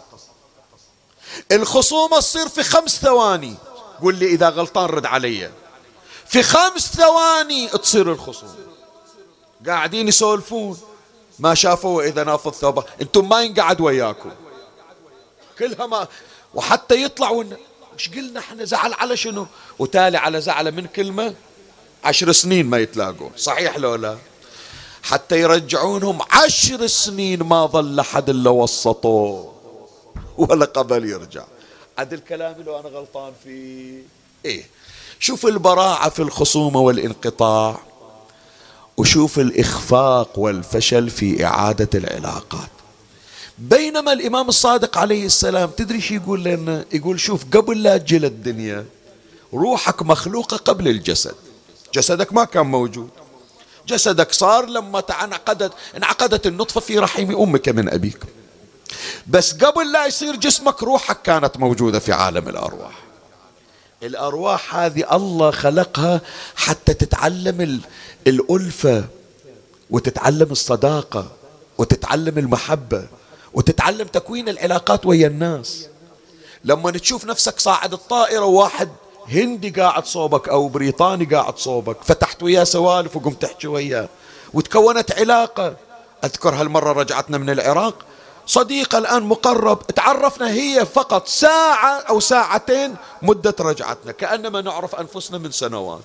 الخصومة 1.51 2.19
تصير 2.19 2.49
في 2.49 2.63
خمس 2.63 2.99
ثواني. 3.01 3.55
قول 4.01 4.15
لي 4.15 4.25
إذا 4.25 4.49
غلطان 4.49 4.85
رد 4.85 5.05
علي. 5.05 5.51
في 6.27 6.43
خمس 6.43 6.93
ثواني 6.95 7.67
تصير 7.67 8.11
الخصومة. 8.11 8.55
قاعدين 9.67 10.07
يسولفون. 10.07 10.79
ما 11.39 11.55
شافوا 11.55 12.03
إذا 12.03 12.23
نافض 12.23 12.51
ثوبه. 12.51 12.83
أنتم 13.01 13.29
ما 13.29 13.41
ينقعد 13.41 13.81
وياكم. 13.81 14.31
كلها 15.59 15.85
ما 15.87 16.07
وحتى 16.53 17.03
يطلعوا 17.03 17.43
مش 17.97 18.09
قلنا 18.09 18.39
إحنا؟ 18.39 18.65
زعل 18.65 18.93
على 18.93 19.17
شنو؟ 19.17 19.47
وتالي 19.79 20.17
على 20.17 20.41
زعله 20.41 20.71
من 20.71 20.87
كلمة 20.87 21.35
عشر 22.03 22.31
سنين 22.31 22.65
ما 22.65 22.77
يتلاقون. 22.77 23.31
صحيح 23.37 23.77
لو 23.77 23.95
لا؟ 23.95 24.17
حتى 25.03 25.39
يرجعونهم 25.39 26.19
عشر 26.31 26.87
سنين 26.87 27.43
ما 27.43 27.65
ظل 27.65 27.99
أحد 27.99 28.29
إلا 28.29 28.49
وسطوه 28.49 29.53
ولا 30.37 30.65
قبل 30.65 31.09
يرجع. 31.09 31.43
عد 31.97 32.13
الكلام 32.13 32.55
لو 32.65 32.79
أنا 32.79 32.89
غلطان 32.89 33.33
فيه. 33.43 34.01
إيه. 34.45 34.63
شوف 35.19 35.45
البراعة 35.45 36.09
في 36.09 36.21
الخصومة 36.21 36.79
والانقطاع 36.79 37.79
وشوف 38.97 39.39
الإخفاق 39.39 40.39
والفشل 40.39 41.09
في 41.09 41.45
إعادة 41.45 41.89
العلاقات. 41.95 42.69
بينما 43.57 44.13
الإمام 44.13 44.49
الصادق 44.49 44.97
عليه 44.97 45.25
السلام 45.25 45.69
تدري 45.69 46.01
شو 46.01 46.13
يقول 46.13 46.43
لنا؟ 46.43 46.85
يقول 46.93 47.19
شوف 47.19 47.45
قبل 47.53 47.83
لا 47.83 47.97
تجي 47.97 48.17
الدنيا 48.17 48.85
روحك 49.53 50.01
مخلوقة 50.01 50.57
قبل 50.57 50.87
الجسد. 50.87 51.35
جسدك 51.93 52.33
ما 52.33 52.43
كان 52.43 52.65
موجود. 52.65 53.09
جسدك 53.87 54.31
صار 54.31 54.65
لما 54.65 55.03
انعقدت 55.23 55.71
انعقدت 55.97 56.47
النطفة 56.47 56.81
في 56.81 56.99
رحم 56.99 57.35
أمك 57.35 57.69
من 57.69 57.89
أبيك. 57.89 58.19
بس 59.27 59.53
قبل 59.53 59.91
لا 59.91 60.05
يصير 60.05 60.35
جسمك 60.35 60.83
روحك 60.83 61.21
كانت 61.21 61.57
موجودة 61.57 61.99
في 61.99 62.13
عالم 62.13 62.49
الأرواح. 62.49 63.03
الأرواح 64.03 64.75
هذه 64.75 65.15
الله 65.15 65.51
خلقها 65.51 66.21
حتى 66.55 66.93
تتعلم 66.93 67.81
الألفة 68.27 69.05
وتتعلم 69.89 70.51
الصداقة 70.51 71.31
وتتعلم 71.77 72.37
المحبة 72.37 73.07
وتتعلم 73.53 74.07
تكوين 74.07 74.49
العلاقات 74.49 75.05
ويا 75.05 75.27
الناس. 75.27 75.87
لما 76.63 76.91
تشوف 76.91 77.25
نفسك 77.25 77.59
صاعد 77.59 77.93
الطائرة 77.93 78.45
وواحد 78.45 78.89
هندي 79.29 79.69
قاعد 79.69 80.05
صوبك 80.05 80.49
أو 80.49 80.67
بريطاني 80.67 81.25
قاعد 81.25 81.57
صوبك. 81.57 81.97
فتحت 82.03 82.43
وياه 82.43 82.63
سوالف 82.63 83.15
وقمت 83.15 83.41
تحكي 83.41 83.67
وياه. 83.67 84.09
وتكونت 84.53 85.11
علاقة. 85.11 85.75
أذكر 86.23 86.55
هالمرة 86.55 86.91
رجعتنا 86.91 87.37
من 87.37 87.49
العراق. 87.49 87.95
صديقة 88.45 88.97
الآن 88.97 89.23
مقرب. 89.23 89.87
تعرفنا 89.87 90.51
هي 90.51 90.85
فقط 90.85 91.27
ساعة 91.27 91.99
أو 91.99 92.19
ساعتين 92.19 92.95
مدة 93.21 93.55
رجعتنا. 93.59 94.11
كأنما 94.11 94.61
نعرف 94.61 94.95
أنفسنا 94.95 95.37
من 95.37 95.51
سنوات. 95.51 96.01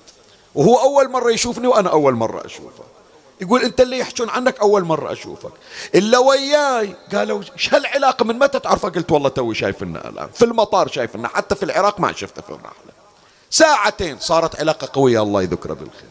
وهو 0.54 0.76
أول 0.76 1.10
مرة 1.10 1.30
يشوفني 1.30 1.66
وأنا 1.66 1.90
أول 1.90 2.14
مرة 2.14 2.46
أشوفه. 2.46 2.84
يقول 3.40 3.62
أنت 3.62 3.80
اللي 3.80 3.98
يحجون 3.98 4.30
عنك 4.30 4.60
أول 4.60 4.84
مرة 4.84 5.12
أشوفك. 5.12 5.52
إلا 5.94 6.18
وياي. 6.18 6.94
قالوا 7.14 7.42
شو 7.56 7.76
هالعلاقة؟ 7.76 8.24
من 8.24 8.38
متى 8.38 8.58
تعرفها؟ 8.58 8.90
قلت 8.90 9.12
والله 9.12 9.28
توي 9.28 9.54
شايفنا 9.54 10.08
الآن. 10.08 10.28
في 10.34 10.44
المطار 10.44 10.88
شايفنا. 10.88 11.28
حتى 11.28 11.54
في 11.54 11.62
العراق 11.62 12.00
ما 12.00 12.12
شفته 12.12 12.42
في 12.42 12.50
الرحلة. 12.50 12.97
ساعتين. 13.50 14.18
صارت 14.20 14.60
علاقة 14.60 14.88
قوية 14.92 15.22
الله 15.22 15.42
يذكره 15.42 15.74
بالخير. 15.74 16.08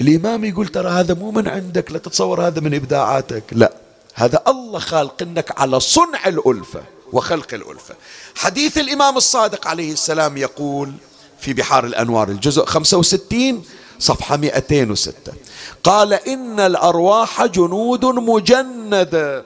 الإمام 0.00 0.44
يقول 0.44 0.68
ترى 0.68 0.88
هذا 0.88 1.14
مو 1.14 1.30
من 1.30 1.48
عندك 1.48 1.92
لا 1.92 1.98
تتصور 1.98 2.46
هذا 2.46 2.60
من 2.60 2.74
إبداعاتك. 2.74 3.44
لا 3.52 3.72
هذا 4.14 4.42
الله 4.48 4.78
خالقنك 4.78 5.60
على 5.60 5.80
صنع 5.80 6.26
الألفة 6.26 6.82
وخلق 7.12 7.54
الألفة. 7.54 7.94
حديث 8.34 8.78
الإمام 8.78 9.16
الصادق 9.16 9.66
عليه 9.66 9.92
السلام 9.92 10.36
يقول 10.36 10.92
في 11.40 11.52
بحار 11.52 11.84
الأنوار 11.84 12.28
الجزء 12.28 12.64
65 12.64 13.64
صفحة 13.98 14.36
206 14.36 15.32
قال 15.84 16.12
إن 16.12 16.60
الأرواح 16.60 17.46
جنود 17.46 18.04
مجندة 18.04 19.44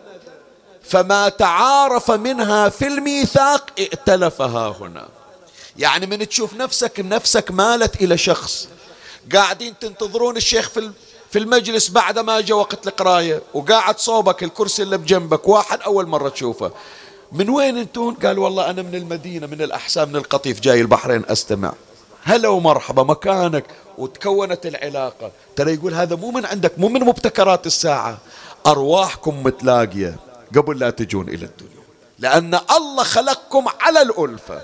فما 0.82 1.28
تعارف 1.28 2.10
منها 2.10 2.68
في 2.68 2.86
الميثاق 2.86 3.70
ائتلفها 3.78 4.76
هنا. 4.80 5.08
يعني 5.78 6.06
من 6.06 6.28
تشوف 6.28 6.54
نفسك 6.54 7.00
نفسك 7.00 7.50
مالت 7.50 8.02
إلى 8.02 8.18
شخص. 8.18 8.68
قاعدين 9.34 9.78
تنتظرون 9.78 10.36
الشيخ 10.36 10.68
في 10.70 10.90
في 11.30 11.38
المجلس 11.38 11.88
بعد 11.88 12.18
ما 12.18 12.40
جاء 12.40 12.58
وقت 12.58 12.86
القراية 12.86 13.42
وقاعد 13.54 13.98
صوبك 13.98 14.42
الكرسي 14.42 14.82
اللي 14.82 14.98
بجنبك 14.98 15.48
واحد 15.48 15.80
أول 15.80 16.06
مرة 16.06 16.28
تشوفه. 16.28 16.72
من 17.32 17.50
وين 17.50 17.78
انتون؟ 17.78 18.14
قال 18.14 18.38
والله 18.38 18.70
أنا 18.70 18.82
من 18.82 18.94
المدينة 18.94 19.46
من 19.46 19.62
الأحساء 19.62 20.06
من 20.06 20.16
القطيف 20.16 20.60
جاي 20.60 20.80
البحرين 20.80 21.22
أستمع. 21.28 21.72
هلا 22.22 22.48
ومرحبا 22.48 23.02
مكانك. 23.02 23.64
وتكونت 23.98 24.66
العلاقة. 24.66 25.30
ترى 25.56 25.74
يقول 25.74 25.94
هذا 25.94 26.16
مو 26.16 26.30
من 26.30 26.46
عندك 26.46 26.78
مو 26.78 26.88
من 26.88 27.00
مبتكرات 27.00 27.66
الساعة. 27.66 28.18
أرواحكم 28.66 29.42
متلاقية 29.42 30.16
قبل 30.56 30.78
لا 30.78 30.90
تجون 30.90 31.28
إلى 31.28 31.44
الدنيا. 31.44 31.86
لأن 32.18 32.60
الله 32.76 33.04
خلقكم 33.04 33.64
على 33.80 34.02
الألفة. 34.02 34.62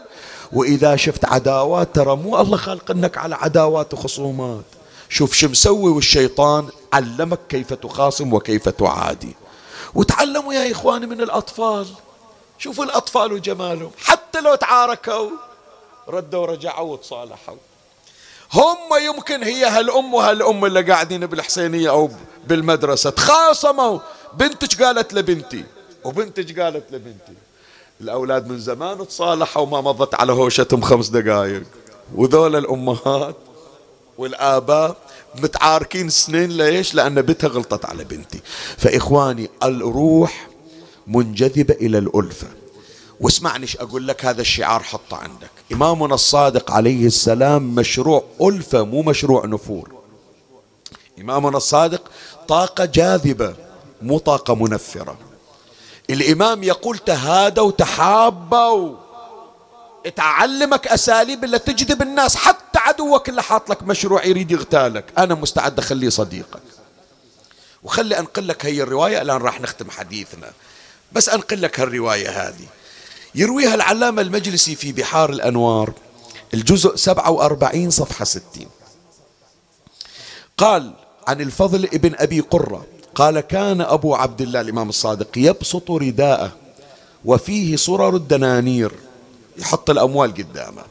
وإذا 0.52 0.96
شفت 0.96 1.24
عداوات 1.24 1.94
ترى 1.94 2.16
مو 2.16 2.40
الله 2.40 2.80
إنك 2.90 3.18
على 3.18 3.34
عداوات 3.34 3.94
وخصومات. 3.94 4.64
شوف 5.08 5.34
شو 5.34 5.48
مسوي 5.48 5.90
والشيطان 5.90 6.68
علمك 6.92 7.38
كيف 7.48 7.72
تخاصم 7.72 8.32
وكيف 8.32 8.68
تعادي. 8.68 9.36
وتعلموا 9.94 10.54
يا 10.54 10.72
إخواني 10.72 11.06
من 11.06 11.20
الأطفال. 11.20 11.86
شوفوا 12.58 12.84
الأطفال 12.84 13.32
وجمالهم. 13.32 13.90
حتى 13.98 14.40
لو 14.40 14.54
تعاركوا 14.54 15.30
ردوا 16.08 16.40
ورجعوا 16.40 16.92
وتصالحوا. 16.92 17.56
هم 18.52 19.04
يمكن 19.06 19.42
هي 19.42 19.64
هالأم 19.64 20.14
وهالأم 20.14 20.64
اللي 20.64 20.82
قاعدين 20.82 21.26
بالحسينية 21.26 21.90
أو 21.90 22.10
بالمدرسة 22.46 23.10
تخاصموا. 23.10 23.98
بنتك 24.34 24.82
قالت 24.82 25.14
لبنتي 25.14 25.64
وبنتك 26.04 26.60
قالت 26.60 26.92
لبنتي. 26.92 27.34
الأولاد 28.00 28.48
من 28.48 28.58
زمان 28.58 29.06
تصالحوا 29.08 29.62
وما 29.62 29.80
مضت 29.80 30.14
على 30.14 30.32
هوشتهم 30.32 30.80
خمس 30.80 31.08
دقائق 31.08 31.62
وذول 32.14 32.56
الأمهات 32.56 33.36
والآباء 34.18 34.96
متعاركين 35.34 36.08
سنين 36.08 36.50
ليش؟ 36.50 36.94
لأن 36.94 37.22
بنتها 37.22 37.48
غلطت 37.48 37.84
على 37.84 38.04
بنتي. 38.04 38.40
فإخواني 38.78 39.50
الروح 39.62 40.48
منجذبة 41.06 41.74
إلى 41.74 41.98
الألفة. 41.98 42.46
واسمعني 43.20 43.66
أقول 43.80 44.08
لك 44.08 44.24
هذا 44.24 44.40
الشعار 44.40 44.82
حطه 44.82 45.16
عندك. 45.16 45.50
إمامنا 45.72 46.14
الصادق 46.14 46.70
عليه 46.70 47.06
السلام 47.06 47.74
مشروع 47.74 48.24
ألفة 48.42 48.82
مو 48.82 49.02
مشروع 49.02 49.46
نفور. 49.46 49.90
إمامنا 51.20 51.56
الصادق 51.56 52.02
طاقة 52.48 52.84
جاذبة 52.84 53.54
مو 54.02 54.18
طاقة 54.18 54.54
منفرة. 54.54 55.16
الإمام 56.10 56.62
يقول 56.62 56.98
تهادوا 56.98 57.70
تحابوا. 57.70 58.96
تعلمك 60.16 60.88
أساليب 60.88 61.44
اللي 61.44 61.58
تجذب 61.58 62.02
الناس 62.02 62.36
حتى 62.36 62.78
عدوك 62.78 63.28
اللي 63.28 63.42
حاط 63.42 63.70
لك 63.70 63.82
مشروع 63.82 64.24
يريد 64.24 64.50
يغتالك. 64.50 65.04
أنا 65.18 65.34
مستعد 65.34 65.78
أخليه 65.78 66.08
صديقك. 66.08 66.62
وخلي 67.82 68.18
أنقل 68.18 68.48
لك 68.48 68.66
هي 68.66 68.82
الرواية 68.82 69.22
الآن 69.22 69.36
راح 69.36 69.60
نختم 69.60 69.90
حديثنا. 69.90 70.52
بس 71.12 71.28
أنقل 71.28 71.62
لك 71.62 71.80
هالرواية 71.80 72.48
هذه. 72.48 72.66
يرويها 73.34 73.74
العلامة 73.74 74.22
المجلسي 74.22 74.74
في 74.74 74.92
بحار 74.92 75.30
الأنوار 75.30 75.92
الجزء 76.54 76.96
47 76.96 77.90
صفحة 77.90 78.24
60 78.24 78.42
قال 80.58 80.94
عن 81.28 81.40
الفضل 81.40 81.84
ابن 81.84 82.14
أبي 82.18 82.40
قرة 82.40 82.86
قال 83.14 83.40
كان 83.40 83.80
أبو 83.80 84.14
عبد 84.14 84.40
الله 84.40 84.60
الإمام 84.60 84.88
الصادق 84.88 85.28
يبسط 85.36 85.90
رداءه 85.90 86.52
وفيه 87.24 87.76
صرر 87.76 88.16
الدنانير 88.16 88.92
يحط 89.58 89.90
الأموال 89.90 90.34
قدامه 90.34 90.82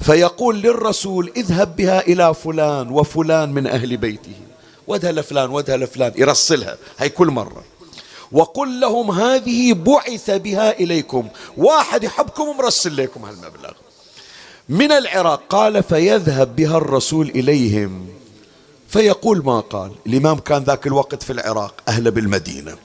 فيقول 0.00 0.62
للرسول 0.62 1.32
اذهب 1.36 1.76
بها 1.76 2.00
إلى 2.00 2.34
فلان 2.34 2.90
وفلان 2.90 3.52
من 3.52 3.66
أهل 3.66 3.96
بيته 3.96 4.34
ودها 4.86 5.12
لفلان 5.12 5.50
ودها 5.50 5.76
لفلان 5.76 6.12
يرسلها 6.16 6.76
هاي 6.98 7.08
كل 7.08 7.26
مرة 7.26 7.64
وقل 8.32 8.80
لهم 8.80 9.10
هذه 9.10 9.72
بعث 9.72 10.30
بها 10.30 10.70
إليكم 10.80 11.28
واحد 11.56 12.04
يحبكم 12.04 12.42
ومرسل 12.42 12.96
لكم 12.96 13.24
هالمبلغ. 13.24 13.72
من 14.68 14.92
العراق 14.92 15.42
قال 15.48 15.82
فيذهب 15.82 16.56
بها 16.56 16.76
الرسول 16.76 17.28
إليهم. 17.28 18.08
فيقول 18.94 19.44
ما 19.44 19.60
قال. 19.60 19.92
الإمام 20.06 20.38
كان 20.38 20.62
ذاك 20.62 20.86
الوقت 20.86 21.22
في 21.22 21.32
العراق 21.32 21.74
أهل 21.88 22.10
بالمدينة. 22.10 22.76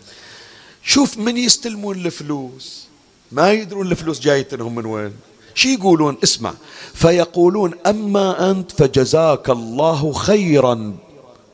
شوف 0.83 1.17
من 1.17 1.37
يستلمون 1.37 1.95
الفلوس. 1.95 2.87
ما 3.31 3.51
يدرون 3.51 3.91
الفلوس 3.91 4.19
جايتهم 4.19 4.75
من 4.75 4.85
وين. 4.85 5.13
شي 5.55 5.73
يقولون؟ 5.73 6.17
اسمع. 6.23 6.53
فيقولون 6.93 7.73
أما 7.87 8.51
أنت 8.51 8.71
فجزاك 8.71 9.49
الله 9.49 10.13
خيرا 10.13 10.95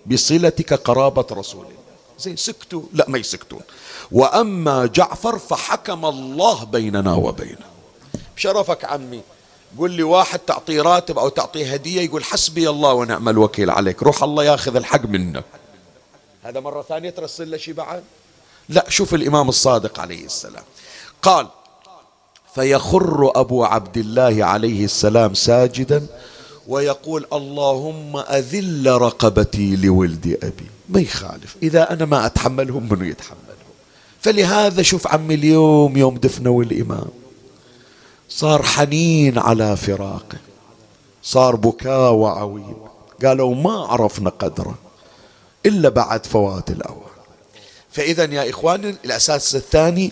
بصلتك 0.05 0.73
قرابة 0.73 1.25
رسول 1.31 1.65
الله. 1.65 1.77
زين 2.19 2.35
سكتوا. 2.35 2.81
لا 2.93 3.05
ما 3.07 3.17
يسكتون. 3.17 3.61
وأما 4.11 4.85
جعفر 4.85 5.39
فحكم 5.39 6.05
الله 6.05 6.63
بيننا 6.63 7.13
وبينه. 7.13 7.65
بشرفك 8.35 8.85
عمي. 8.85 9.21
قول 9.77 9.91
لي 9.91 10.03
واحد 10.03 10.39
تعطيه 10.39 10.81
راتب 10.81 11.19
أو 11.19 11.29
تعطيه 11.29 11.73
هدية 11.73 12.01
يقول 12.01 12.23
حسبي 12.23 12.69
الله 12.69 12.93
ونعم 12.93 13.29
الوكيل 13.29 13.69
عليك. 13.69 14.03
روح 14.03 14.23
الله 14.23 14.43
ياخذ 14.43 14.75
الحق 14.75 15.05
منك. 15.05 15.43
هذا 16.43 16.59
مرة 16.59 16.81
ثانية 16.81 17.09
ترسل 17.09 17.51
له 17.51 17.57
شيء 17.57 17.73
بعد؟ 17.73 18.03
لا 18.69 18.85
شوف 18.89 19.13
الإمام 19.13 19.49
الصادق 19.49 19.99
عليه 19.99 20.25
السلام. 20.25 20.63
قال 21.21 21.47
فيخر 22.55 23.31
أبو 23.35 23.63
عبد 23.63 23.97
الله 23.97 24.45
عليه 24.45 24.85
السلام 24.85 25.33
ساجدا 25.33 26.05
ويقول 26.67 27.25
اللهم 27.33 28.17
أذل 28.17 29.01
رقبتي 29.01 29.75
لولد 29.75 30.39
أبي. 30.43 30.69
ما 30.89 30.99
يخالف. 30.99 31.55
إذا 31.63 31.93
أنا 31.93 32.05
ما 32.05 32.25
أتحملهم 32.25 32.89
منو 32.91 33.03
يتحملهم؟ 33.03 33.45
فلهذا 34.21 34.81
شوف 34.81 35.07
عمي 35.07 35.33
اليوم 35.33 35.97
يوم 35.97 36.17
دفنوا 36.17 36.63
الإمام. 36.63 37.24
صار 38.29 38.63
حنين 38.63 39.37
على 39.37 39.77
فراقه 39.77 40.37
صار 41.23 41.55
بكاء 41.55 42.11
وعويل. 42.11 42.75
قالوا 43.25 43.55
ما 43.55 43.71
عرفنا 43.71 44.29
قدره 44.29 44.75
إلا 45.65 45.89
بعد 45.89 46.25
فوات 46.25 46.71
الأوان 46.71 47.15
فإذا 47.91 48.23
يا 48.23 48.49
إخواني 48.49 48.95
الأساس 49.05 49.55
الثاني 49.55 50.11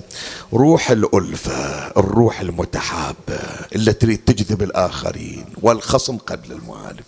روح 0.53 0.91
الألفة 0.91 1.87
الروح 1.87 2.39
المتحابة 2.39 3.39
اللي 3.75 3.93
تريد 3.93 4.17
تجذب 4.25 4.63
الآخرين 4.63 5.45
والخصم 5.61 6.17
قبل 6.17 6.51
المؤالف 6.51 7.05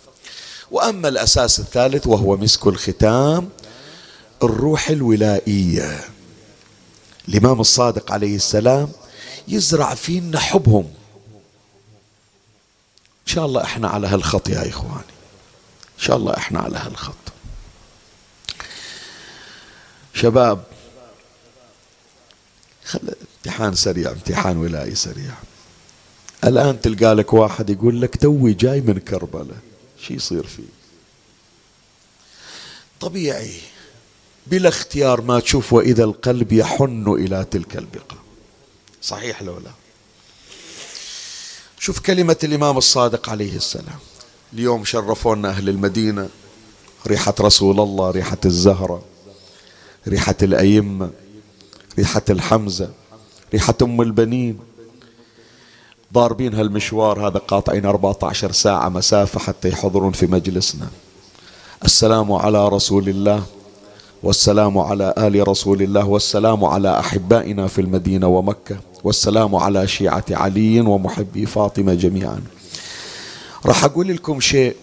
وأما 0.70 1.08
الأساس 1.08 1.60
الثالث 1.60 2.06
وهو 2.06 2.36
مسك 2.36 2.66
الختام 2.66 3.48
الروح 4.42 4.90
الولائية. 4.90 6.00
الإمام 7.28 7.60
الصادق 7.60 8.12
عليه 8.12 8.36
السلام 8.36 8.88
يزرع 9.48 9.94
فينا 9.94 10.38
حبهم. 10.38 10.92
إن 13.28 13.32
شاء 13.32 13.46
الله 13.46 13.62
إحنا 13.62 13.88
على 13.88 14.06
هالخط 14.06 14.48
يا 14.48 14.68
إخواني. 14.68 15.16
إن 15.98 16.02
شاء 16.02 16.16
الله 16.16 16.36
إحنا 16.36 16.60
على 16.60 16.78
هالخط. 16.78 17.14
شباب 20.14 20.64
خل 22.84 23.00
امتحان 23.36 23.74
سريع 23.74 24.10
امتحان 24.10 24.56
ولائي 24.56 24.94
سريع. 24.94 25.34
الآن 26.44 26.80
تلقى 26.80 27.14
لك 27.14 27.32
واحد 27.32 27.70
يقول 27.70 28.00
لك 28.00 28.16
توي 28.16 28.52
جاي 28.52 28.80
من 28.80 28.98
كربلاء. 28.98 29.58
شو 30.00 30.14
يصير 30.14 30.46
فيه؟ 30.46 30.62
طبيعي. 33.00 33.60
بلا 34.46 34.68
اختيار 34.68 35.20
ما 35.20 35.40
تشوف 35.40 35.72
وإذا 35.72 36.04
القلب 36.04 36.52
يحن 36.52 37.14
إلى 37.18 37.46
تلك 37.50 37.76
البقعة 37.76 38.25
صحيح 39.06 39.42
لو 39.42 39.58
لا؟ 39.58 39.70
شوف 41.78 41.98
كلمة 42.00 42.36
الإمام 42.44 42.78
الصادق 42.78 43.30
عليه 43.30 43.56
السلام. 43.56 43.98
اليوم 44.52 44.84
شرفونا 44.84 45.48
أهل 45.48 45.68
المدينة 45.68 46.28
ريحة 47.06 47.34
رسول 47.40 47.80
الله 47.80 48.10
ريحة 48.10 48.38
الزهرة 48.44 49.02
ريحة 50.08 50.34
الأئمة 50.42 51.10
ريحة 51.98 52.22
الحمزة 52.30 52.90
ريحة 53.52 53.74
أم 53.82 54.00
البنين. 54.02 54.58
ضاربين 56.12 56.54
هالمشوار 56.54 57.28
هذا 57.28 57.38
قاطعين 57.38 57.86
14 57.86 58.52
ساعة 58.52 58.88
مسافة 58.88 59.40
حتى 59.40 59.68
يحضرون 59.68 60.12
في 60.12 60.26
مجلسنا. 60.26 60.88
السلام 61.84 62.32
على 62.32 62.68
رسول 62.68 63.08
الله 63.08 63.46
والسلام 64.22 64.78
على 64.78 65.14
آل 65.18 65.48
رسول 65.48 65.82
الله 65.82 66.06
والسلام 66.06 66.64
على 66.64 66.98
أحبائنا 66.98 67.66
في 67.66 67.80
المدينة 67.80 68.26
ومكة. 68.26 68.76
والسلام 69.04 69.54
على 69.54 69.88
شيعة 69.88 70.24
علي 70.30 70.80
ومحبي 70.80 71.46
فاطمة 71.46 71.94
جميعا. 71.94 72.42
راح 73.66 73.84
أقول 73.84 74.08
لكم 74.08 74.40
شيء 74.40 74.76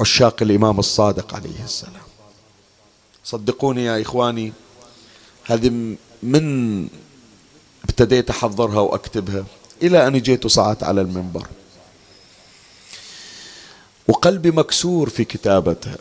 عشاق 0.00 0.42
الإمام 0.42 0.78
الصادق 0.78 1.34
عليه 1.34 1.64
السلام. 1.64 2.02
صدقوني 3.24 3.84
يا 3.84 4.02
إخواني 4.02 4.52
هذه 5.44 5.96
من 6.22 6.88
ابتديت 7.84 8.30
أحضرها 8.30 8.80
وأكتبها 8.80 9.44
إلى 9.82 10.06
أن 10.06 10.20
جيت 10.20 10.44
وصعدت 10.44 10.82
على 10.82 11.00
المنبر. 11.00 11.46
وقلبي 14.08 14.50
مكسور 14.50 15.08
في 15.08 15.24
كتابتها. 15.24 15.98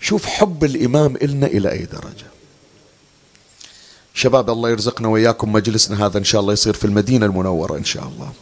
شوف 0.00 0.26
حب 0.26 0.64
الإمام 0.64 1.16
إلنا 1.16 1.46
إلى 1.46 1.72
أي 1.72 1.84
درجة. 1.84 2.26
شباب 4.14 4.50
الله 4.50 4.70
يرزقنا 4.70 5.08
وإياكم 5.08 5.52
مجلسنا 5.52 6.06
هذا 6.06 6.18
إن 6.18 6.24
شاء 6.24 6.40
الله 6.40 6.52
يصير 6.52 6.74
في 6.74 6.84
المدينة 6.84 7.26
المنورة 7.26 7.76
إن 7.76 7.84
شاء 7.84 8.02
الله. 8.04 8.32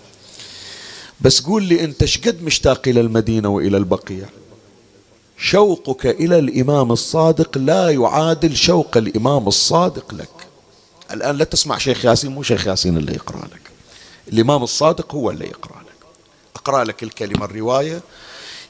بس 1.20 1.40
قول 1.40 1.62
لي 1.62 1.84
أنت 1.84 2.04
شقد 2.04 2.42
مشتاق 2.42 2.88
إلى 2.88 3.00
المدينة 3.00 3.48
وإلى 3.48 3.76
البقيع 3.76 4.26
شوقك 5.38 6.06
إلى 6.06 6.38
الإمام 6.38 6.92
الصادق 6.92 7.58
لا 7.58 7.90
يعادل 7.90 8.56
شوق 8.56 8.96
الإمام 8.96 9.48
الصادق 9.48 10.14
لك. 10.14 10.28
الآن 11.12 11.36
لا 11.36 11.44
تسمع 11.44 11.78
شيخ 11.78 12.04
ياسين 12.04 12.30
مو 12.32 12.42
شيخ 12.42 12.66
ياسين 12.66 12.96
اللي 12.96 13.12
يقرأ 13.14 13.44
لك. 13.44 13.70
الإمام 14.32 14.62
الصادق 14.62 15.14
هو 15.14 15.30
اللي 15.30 15.44
يقرأ 15.46 15.80
لك. 15.82 16.06
أقرأ 16.56 16.84
لك 16.84 17.02
الكلمة 17.02 17.44
الرواية 17.44 18.00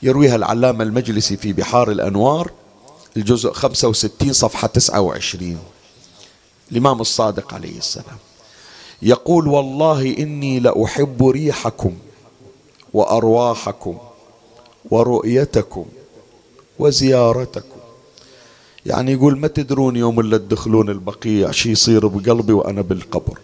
يرويها 0.03 0.37
العلامة 0.37 0.85
المجلسي 0.85 1.37
في 1.37 1.53
بحار 1.53 1.91
الأنوار 1.91 2.51
الجزء 3.17 3.53
65 3.53 4.33
صفحة 4.33 4.69
29 4.69 5.59
الإمام 6.73 7.01
الصادق 7.01 7.55
عليه 7.55 7.79
السلام. 7.79 8.19
يقول 9.03 9.47
والله 9.49 10.17
إني 10.19 10.61
لأحب 10.61 11.27
ريحكم 11.27 11.93
وأرواحكم 12.95 13.99
ورؤيتكم 14.91 15.85
وزيارتكم. 16.79 17.79
يعني 18.87 19.13
يقول 19.13 19.39
ما 19.39 19.49
تدرون 19.49 19.97
يوم 19.97 20.21
اللي 20.21 20.39
تدخلون 20.39 20.89
البقيع 20.89 21.51
شي 21.51 21.71
يصير 21.71 22.07
بقلبي 22.07 22.53
وأنا 22.53 22.81
بالقبر. 22.81 23.39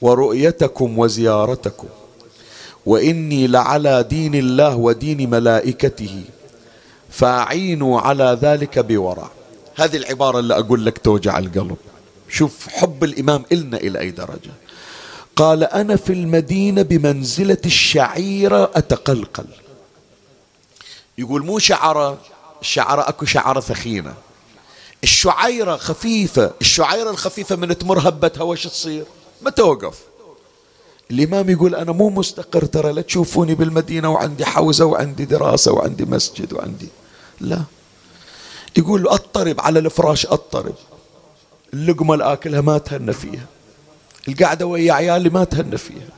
ورؤيتكم 0.00 0.98
وزيارتكم. 0.98 1.88
وإني 2.86 3.46
لعلى 3.46 4.02
دين 4.02 4.34
الله 4.34 4.76
ودين 4.76 5.30
ملائكته. 5.30 6.24
فأعينوا 7.10 8.00
على 8.00 8.38
ذلك 8.42 8.78
بورع. 8.78 9.30
هذه 9.76 9.96
العبارة 9.96 10.38
اللي 10.38 10.58
أقول 10.58 10.86
لك 10.86 10.98
توجع 10.98 11.38
القلب. 11.38 11.76
شوف 12.28 12.68
حب 12.68 13.04
الإمام 13.04 13.44
إلنا 13.52 13.76
إلى 13.76 13.98
أي 14.00 14.10
درجة. 14.10 14.52
قال 15.36 15.64
أنا 15.64 15.96
في 15.96 16.12
المدينة 16.12 16.82
بمنزلة 16.82 17.58
الشعيرة 17.66 18.70
أتقلقل. 18.74 19.46
يقول 21.18 21.44
مو 21.44 21.58
شعرة 21.58 22.18
الشعرة 22.60 23.08
أكو 23.08 23.24
شعرة 23.24 23.60
ثخينة 23.60 24.14
الشعيرة 25.04 25.76
خفيفة 25.76 26.52
الشعيرة 26.60 27.10
الخفيفة 27.10 27.56
من 27.56 27.78
تمر 27.78 28.08
هبتها 28.08 28.42
وش 28.42 28.66
تصير؟ 28.66 29.04
ما 29.42 29.50
توقف. 29.50 29.98
الإمام 31.10 31.50
يقول 31.50 31.74
أنا 31.74 31.92
مو 31.92 32.10
مستقر 32.10 32.64
ترى 32.64 32.92
لا 32.92 33.02
تشوفوني 33.02 33.54
بالمدينة 33.54 34.10
وعندي 34.10 34.44
حوزة 34.44 34.84
وعندي 34.84 35.24
دراسة 35.24 35.72
وعندي 35.72 36.04
مسجد 36.04 36.52
وعندي. 36.52 36.88
لا. 37.40 37.62
يقول 38.76 39.08
أضطرب 39.08 39.60
على 39.60 39.78
الفراش 39.78 40.26
أضطرب. 40.26 40.74
اللقمة 41.74 42.14
الآكلها 42.14 42.60
ما 42.60 42.78
تهنى 42.78 43.12
فيها. 43.12 43.46
القعدة 44.28 44.66
ويا 44.66 44.92
عيالي 44.92 45.30
ما 45.30 45.44
تهنى 45.44 45.78
فيها. 45.78 46.08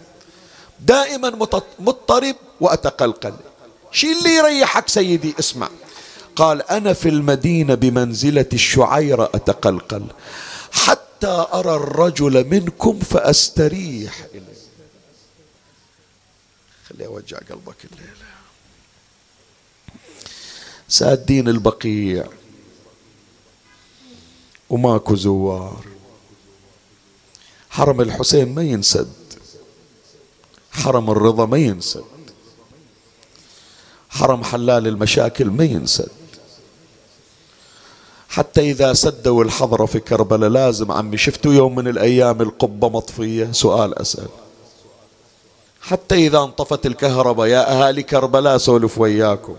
دائما 0.81 1.49
مضطرب 1.79 2.37
وأتقلقل. 2.61 3.35
شي 3.93 4.19
اللي 4.19 4.35
يريحك 4.35 4.89
سيدي؟ 4.89 5.35
اسمع. 5.39 5.69
قال 6.37 6.63
أنا 6.63 6.93
في 6.93 7.09
المدينة 7.09 7.75
بمنزلة 7.75 8.47
الشعيرة 8.53 9.31
أتقلقل. 9.35 10.07
حتى 10.73 11.47
أرى 11.53 11.75
الرجل 11.75 12.47
منكم 12.49 12.99
فأستريح 12.99 14.27
إليه. 14.35 14.59
أوجع 17.07 17.39
قلبك 17.39 17.85
الليلة. 17.85 18.29
سادين 20.89 21.49
البقيع. 21.49 22.27
وماكو 24.71 25.15
زوار. 25.15 25.85
حرم 27.71 28.01
الحسين 28.01 28.55
ما 28.55 28.63
ينسد. 28.63 29.13
حرم 30.73 31.11
الرضا 31.11 31.47
ما 31.47 31.59
ينسد. 31.59 32.05
حرم 34.11 34.45
حلال 34.45 34.87
المشاكل 34.87 35.51
ما 35.51 35.65
ينسد. 35.65 36.09
حتى 38.29 38.71
إذا 38.71 38.93
سدوا 38.93 39.45
الحضرة 39.45 39.87
في 39.87 40.01
كربلاء 40.01 40.51
لازم 40.51 40.93
عمي 40.93 41.17
شفتوا 41.17 41.53
يوم 41.55 41.75
من 41.75 41.89
الأيام 41.89 42.43
القبة 42.43 42.89
مطفية؟ 42.89 43.53
سؤال 43.53 43.99
أسأل. 43.99 44.29
حتى 45.81 46.15
إذا 46.15 46.39
انطفت 46.39 46.87
الكهرباء 46.87 47.47
يا 47.47 47.73
أهالي 47.73 48.03
كربلاء 48.03 48.59
سولف 48.59 48.99
وياكم. 48.99 49.57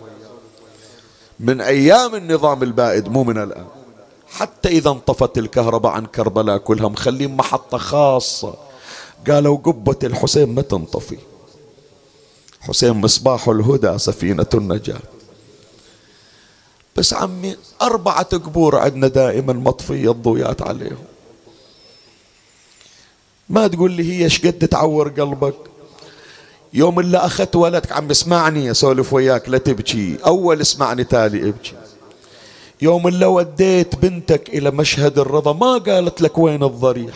من 1.39 1.61
أيام 1.61 2.15
النظام 2.15 2.63
البائد 2.63 3.07
مو 3.07 3.23
من 3.23 3.37
الآن. 3.37 3.78
حتى 4.31 4.69
إذا 4.69 4.89
انطفت 4.89 5.37
الكهرباء 5.37 5.91
عن 5.91 6.05
كربلاء 6.05 6.57
كلها 6.57 6.87
مخلين 6.87 7.35
محطة 7.35 7.77
خاصة. 7.77 8.53
قالوا 9.27 9.57
قبة 9.57 9.97
الحسين 10.03 10.55
ما 10.55 10.61
تنطفي. 10.61 11.17
حسين 12.61 12.91
مصباح 12.91 13.47
الهدى 13.47 13.97
سفينة 13.97 14.45
النجاة. 14.53 14.99
بس 16.95 17.13
عمي 17.13 17.55
أربعة 17.81 18.37
قبور 18.37 18.75
عندنا 18.75 19.07
دائما 19.07 19.53
مطفية 19.53 20.11
الضويات 20.11 20.61
عليهم. 20.61 21.03
ما 23.49 23.67
تقول 23.67 23.91
لي 23.91 24.13
هي 24.13 24.29
شقد 24.29 24.67
تعور 24.67 25.09
قلبك؟ 25.09 25.55
يوم 26.73 26.99
اللي 26.99 27.17
أخذت 27.17 27.55
ولدك 27.55 27.91
عم 27.91 28.09
اسمعني 28.09 28.71
أسولف 28.71 29.13
وياك 29.13 29.49
لا 29.49 29.57
تبكي. 29.57 30.17
أول 30.25 30.61
اسمعني 30.61 31.03
تالي 31.03 31.49
ابكي. 31.49 31.73
يوم 32.81 33.07
اللي 33.07 33.25
وديت 33.25 33.95
بنتك 33.95 34.49
إلى 34.49 34.71
مشهد 34.71 35.19
الرضا 35.19 35.53
ما 35.53 35.77
قالت 35.77 36.21
لك 36.21 36.37
وين 36.37 36.63
الضريح؟ 36.63 37.15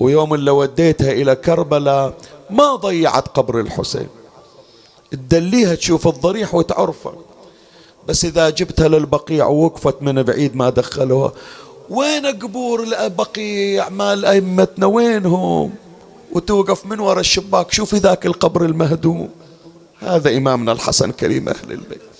ويوم 0.00 0.34
اللي 0.34 0.50
وديتها 0.50 1.12
إلى 1.12 1.36
كربلاء 1.36 2.14
ما 2.50 2.74
ضيعت 2.74 3.28
قبر 3.28 3.60
الحسين. 3.60 4.08
تدليها 5.10 5.74
تشوف 5.74 6.08
الضريح 6.08 6.54
وتعرفه. 6.54 7.14
بس 8.08 8.24
إذا 8.24 8.50
جبتها 8.50 8.88
للبقيع 8.88 9.46
ووقفت 9.46 10.02
من 10.02 10.22
بعيد 10.22 10.56
ما 10.56 10.70
دخلوها. 10.70 11.32
وين 11.90 12.26
قبور 12.26 12.82
البقيع 12.82 13.88
مال 13.88 14.24
أئمتنا؟ 14.24 14.86
وينهم 14.86 15.74
وتوقف 16.32 16.86
من 16.86 17.00
وراء 17.00 17.20
الشباك 17.20 17.72
شوفي 17.72 17.96
ذاك 17.96 18.26
القبر 18.26 18.64
المهدوم. 18.64 19.28
هذا 20.00 20.36
إمامنا 20.36 20.72
الحسن 20.72 21.12
كريم 21.12 21.48
أهل 21.48 21.72
البيت. 21.72 22.13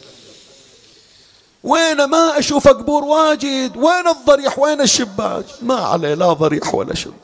وين 1.64 2.04
ما 2.04 2.38
أشوف 2.38 2.68
قبور 2.68 3.04
واجد؟ 3.04 3.76
وين 3.76 4.08
الضريح؟ 4.08 4.58
وين 4.58 4.80
الشباك؟ 4.80 5.44
ما 5.62 5.74
عليه 5.74 6.14
لا 6.14 6.32
ضريح 6.32 6.74
ولا 6.74 6.94
شباك. 6.94 7.14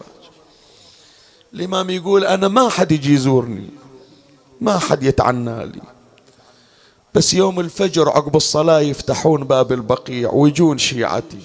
الإمام 1.54 1.90
يقول 1.90 2.24
أنا 2.24 2.48
ما 2.48 2.68
حد 2.68 2.92
يجي 2.92 3.14
يزورني 3.14 3.68
ما 4.60 4.78
حد 4.78 5.02
يتعنى 5.02 5.66
لي. 5.66 5.80
بس 7.14 7.34
يوم 7.34 7.60
الفجر 7.60 8.08
عقب 8.08 8.36
الصلاة 8.36 8.80
يفتحون 8.80 9.44
باب 9.44 9.72
البقيع 9.72 10.30
ويجون 10.32 10.78
شيعتي. 10.78 11.40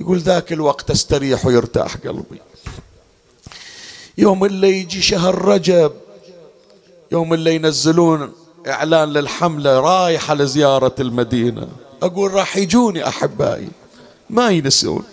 يقول 0.00 0.18
ذاك 0.18 0.52
الوقت 0.52 0.90
استريح 0.90 1.46
ويرتاح 1.46 1.96
قلبي. 1.96 2.40
يوم 4.18 4.44
اللي 4.44 4.80
يجي 4.80 5.02
شهر 5.02 5.44
رجب 5.44 5.92
يوم 7.12 7.34
اللي 7.34 7.54
ينزلون 7.54 8.32
إعلان 8.66 9.12
للحملة 9.12 9.80
رايحة 9.80 10.34
لزيارة 10.34 10.94
المدينة. 11.00 11.68
أقول 12.02 12.34
راح 12.34 12.56
يجوني 12.56 13.08
أحبائي. 13.08 13.68
ما 14.30 14.50
ينسون. 14.50 15.04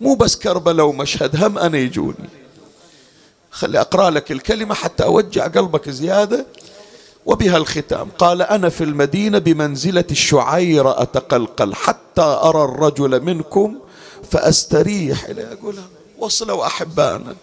مو 0.00 0.14
بس 0.14 0.36
كربلاء 0.36 0.86
ومشهد 0.86 1.44
هم 1.44 1.58
أنا 1.58 1.78
يجوني. 1.78 2.28
خلي 3.50 3.80
أقرأ 3.80 4.10
لك 4.10 4.32
الكلمة 4.32 4.74
حتى 4.74 5.04
أوجع 5.04 5.46
قلبك 5.46 5.90
زيادة. 5.90 6.46
وبها 7.26 7.56
الختام. 7.56 8.08
قال 8.18 8.42
أنا 8.42 8.68
في 8.68 8.84
المدينة 8.84 9.38
بمنزلة 9.38 10.04
الشعير 10.10 11.02
أتقلقل 11.02 11.74
حتى 11.74 12.22
أرى 12.22 12.64
الرجل 12.64 13.22
منكم 13.22 13.78
فأستريح 14.30 15.24
إلى 15.24 15.52
أقولها. 15.52 15.88
وصلوا 16.18 16.66
أحبائنا 16.66 17.36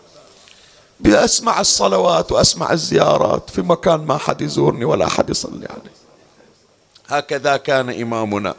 بأسمع 0.99 1.59
الصلوات 1.59 2.31
وأسمع 2.31 2.71
الزيارات. 2.71 3.49
في 3.49 3.61
مكان 3.61 4.05
ما 4.05 4.17
حد 4.17 4.41
يزورني 4.41 4.85
ولا 4.85 5.05
أحد 5.05 5.29
يصلي 5.29 5.65
عليه. 5.65 6.04
هكذا 7.07 7.57
كان 7.57 7.89
إمامنا. 8.01 8.55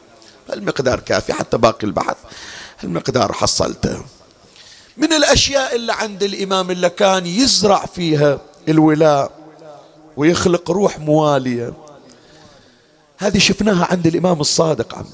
المقدار 0.53 0.99
كافي 0.99 1.33
حتى 1.33 1.57
باقي 1.57 1.87
البحث. 1.87 2.17
المقدار 2.83 3.33
حصلته. 3.33 4.03
من 4.97 5.13
الأشياء 5.13 5.75
اللي 5.75 5.93
عند 5.93 6.23
الإمام 6.23 6.71
اللي 6.71 6.89
كان 6.89 7.25
يزرع 7.25 7.85
فيها 7.85 8.39
الولاء 8.69 9.31
ويخلق 10.17 10.71
روح 10.71 10.99
موالية 10.99 11.73
هذه 13.17 13.37
شفناها 13.37 13.87
عند 13.91 14.07
الإمام 14.07 14.41
الصادق 14.41 14.95
عمي. 14.95 15.09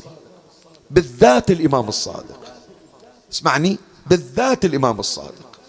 بالذات 0.92 1.52
الإمام 1.52 1.88
الصادق. 1.88 2.40
اسمعني 3.32 3.78
بالذات 4.08 4.66
الإمام 4.66 5.00
الصادق. 5.00 5.60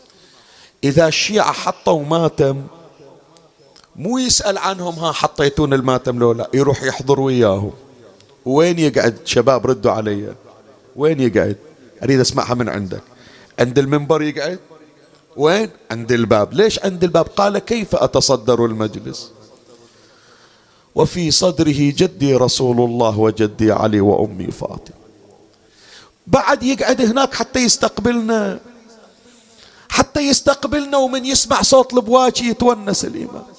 إذا 0.85 1.09
الشيعة 1.09 1.53
حطوا 1.53 2.05
ماتم 2.05 2.67
مو 3.97 4.19
يسأل 4.19 4.59
عنهم 4.59 4.95
ها 4.95 5.13
حطيتون 5.13 5.73
الماتم 5.73 6.19
لو 6.19 6.33
لا 6.33 6.49
يروح 6.55 6.83
يحضر 6.83 7.21
وياهم. 7.21 7.73
وين 8.45 8.79
يقعد؟ 8.79 9.17
شباب 9.25 9.67
ردوا 9.67 9.93
علي. 9.93 10.35
وين 10.97 11.21
يقعد؟ 11.21 11.57
أريد 12.03 12.21
أسمعها 12.21 12.55
من 12.55 12.69
عندك. 12.69 13.03
عند 13.59 13.79
المنبر 13.79 14.23
يقعد؟ 14.23 14.59
وين؟ 15.37 15.71
عند 15.91 16.13
الباب. 16.13 16.55
ليش 16.55 16.85
عند 16.85 17.05
الباب؟ 17.05 17.27
قال 17.27 17.59
كيف 17.59 17.97
أتصدر 17.97 18.65
المجلس؟ 18.65 19.31
وفي 20.95 21.31
صدره 21.31 21.93
جدي 21.97 22.35
رسول 22.35 22.81
الله 22.81 23.19
وجدي 23.19 23.73
علي 23.73 24.01
وأمي 24.01 24.51
فاطمة. 24.51 24.97
بعد 26.27 26.63
يقعد 26.63 27.01
هناك 27.01 27.35
حتى 27.35 27.59
يستقبلنا. 27.59 28.61
حتى 29.89 30.21
يستقبلنا 30.21 30.97
ومن 30.99 31.25
يسمع 31.27 31.63
صوت 31.63 31.95
البواكي 31.95 32.45
يتونس 32.49 33.05
الإمام 33.05 33.54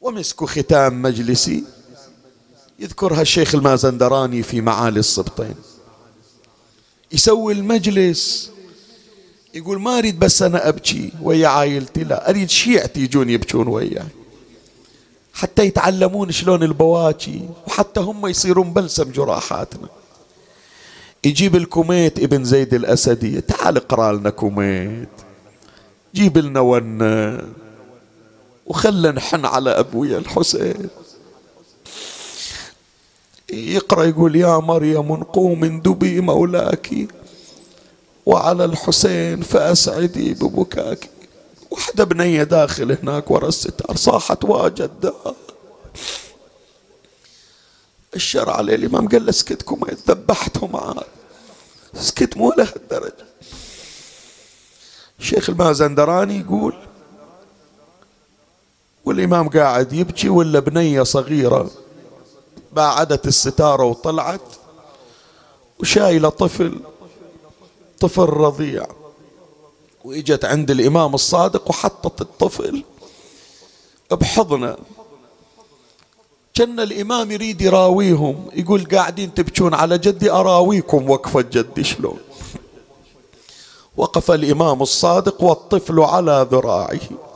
ومسك 0.00 0.44
ختام 0.44 1.02
مجلسي 1.02 1.64
يذكرها 2.78 3.22
الشيخ 3.22 3.54
المازندراني 3.54 4.42
في 4.42 4.60
معالي 4.60 5.00
السبطين 5.00 5.54
يسوي 7.12 7.52
المجلس 7.52 8.50
يقول 9.54 9.80
ما 9.80 9.98
أريد 9.98 10.18
بس 10.18 10.42
أنا 10.42 10.68
أبكي 10.68 11.12
ويا 11.22 11.48
عائلتي 11.48 12.04
لا 12.04 12.30
أريد 12.30 12.50
شيعتي 12.50 13.00
يجون 13.00 13.30
يبكون 13.30 13.68
وياي. 13.68 14.04
حتى 15.34 15.64
يتعلمون 15.66 16.30
شلون 16.30 16.62
البواكي 16.62 17.48
وحتى 17.66 18.00
هم 18.00 18.26
يصيرون 18.26 18.72
بلسم 18.72 19.12
جراحاتنا. 19.12 19.88
يجيب 21.24 21.56
الكميت 21.56 22.18
ابن 22.18 22.44
زيد 22.44 22.74
الأسدي 22.74 23.40
تعال 23.40 23.76
اقرأ 23.76 24.12
لنا 24.12 24.30
كميت. 24.30 25.08
جيب 26.14 26.38
لنا 26.38 26.60
ون 26.60 26.98
وخلنا 28.70 29.10
نحن 29.10 29.46
على 29.46 29.70
أبويا 29.70 30.18
الحسين. 30.18 30.88
يقرأ 33.52 34.04
يقول 34.04 34.36
يا 34.36 34.58
مريم 34.58 35.22
قومي 35.22 35.80
فاندبي 35.80 36.20
مولاك 36.20 36.90
وعلى 38.26 38.64
الحسين 38.64 39.42
فأسعدي 39.42 40.34
ببكاك. 40.34 41.10
وحدة 41.70 42.04
بنية 42.04 42.42
داخل 42.42 42.92
هناك 42.92 43.30
ورا 43.30 43.48
الستار 43.48 43.96
صاحت 43.96 44.44
واجد 44.44 45.14
الشرع 48.16 48.56
عليه 48.56 48.74
الإمام 48.74 49.08
قال 49.08 49.24
له 49.24 49.30
اسكتكم 49.30 49.80
ذبحتهم 50.08 50.76
عاد. 50.76 51.04
اسكت 51.96 52.36
مو 52.36 52.52
لهالدرجة. 52.52 53.26
الشيخ 55.20 55.50
المازندراني 55.50 56.40
يقول 56.40 56.89
والإمام 59.10 59.48
قاعد 59.48 59.92
يبكي 59.92 60.28
ولا 60.28 60.60
بنية 60.60 61.02
صغيرة 61.02 61.70
باعدت 62.72 63.26
الستارة 63.26 63.84
وطلعت 63.84 64.40
وشايلة 65.80 66.28
طفل 66.28 66.80
طفل 68.00 68.22
رضيع. 68.22 68.86
وإجت 70.04 70.44
عند 70.44 70.70
الإمام 70.70 71.14
الصادق 71.14 71.70
وحطت 71.70 72.20
الطفل 72.20 72.84
بحضنه. 74.10 74.76
كان 76.54 76.80
الإمام 76.80 77.30
يريد 77.30 77.60
يراويهم 77.60 78.50
يقول 78.52 78.84
قاعدين 78.84 79.34
تبكون 79.34 79.74
على 79.74 79.98
جدي 79.98 80.30
أراويكم 80.30 81.10
وقفة 81.10 81.40
جدي 81.40 81.84
شلون؟ 81.84 82.18
وقف 83.96 84.30
الإمام 84.30 84.82
الصادق 84.82 85.42
والطفل 85.42 86.00
على 86.00 86.46
ذراعه. 86.50 87.29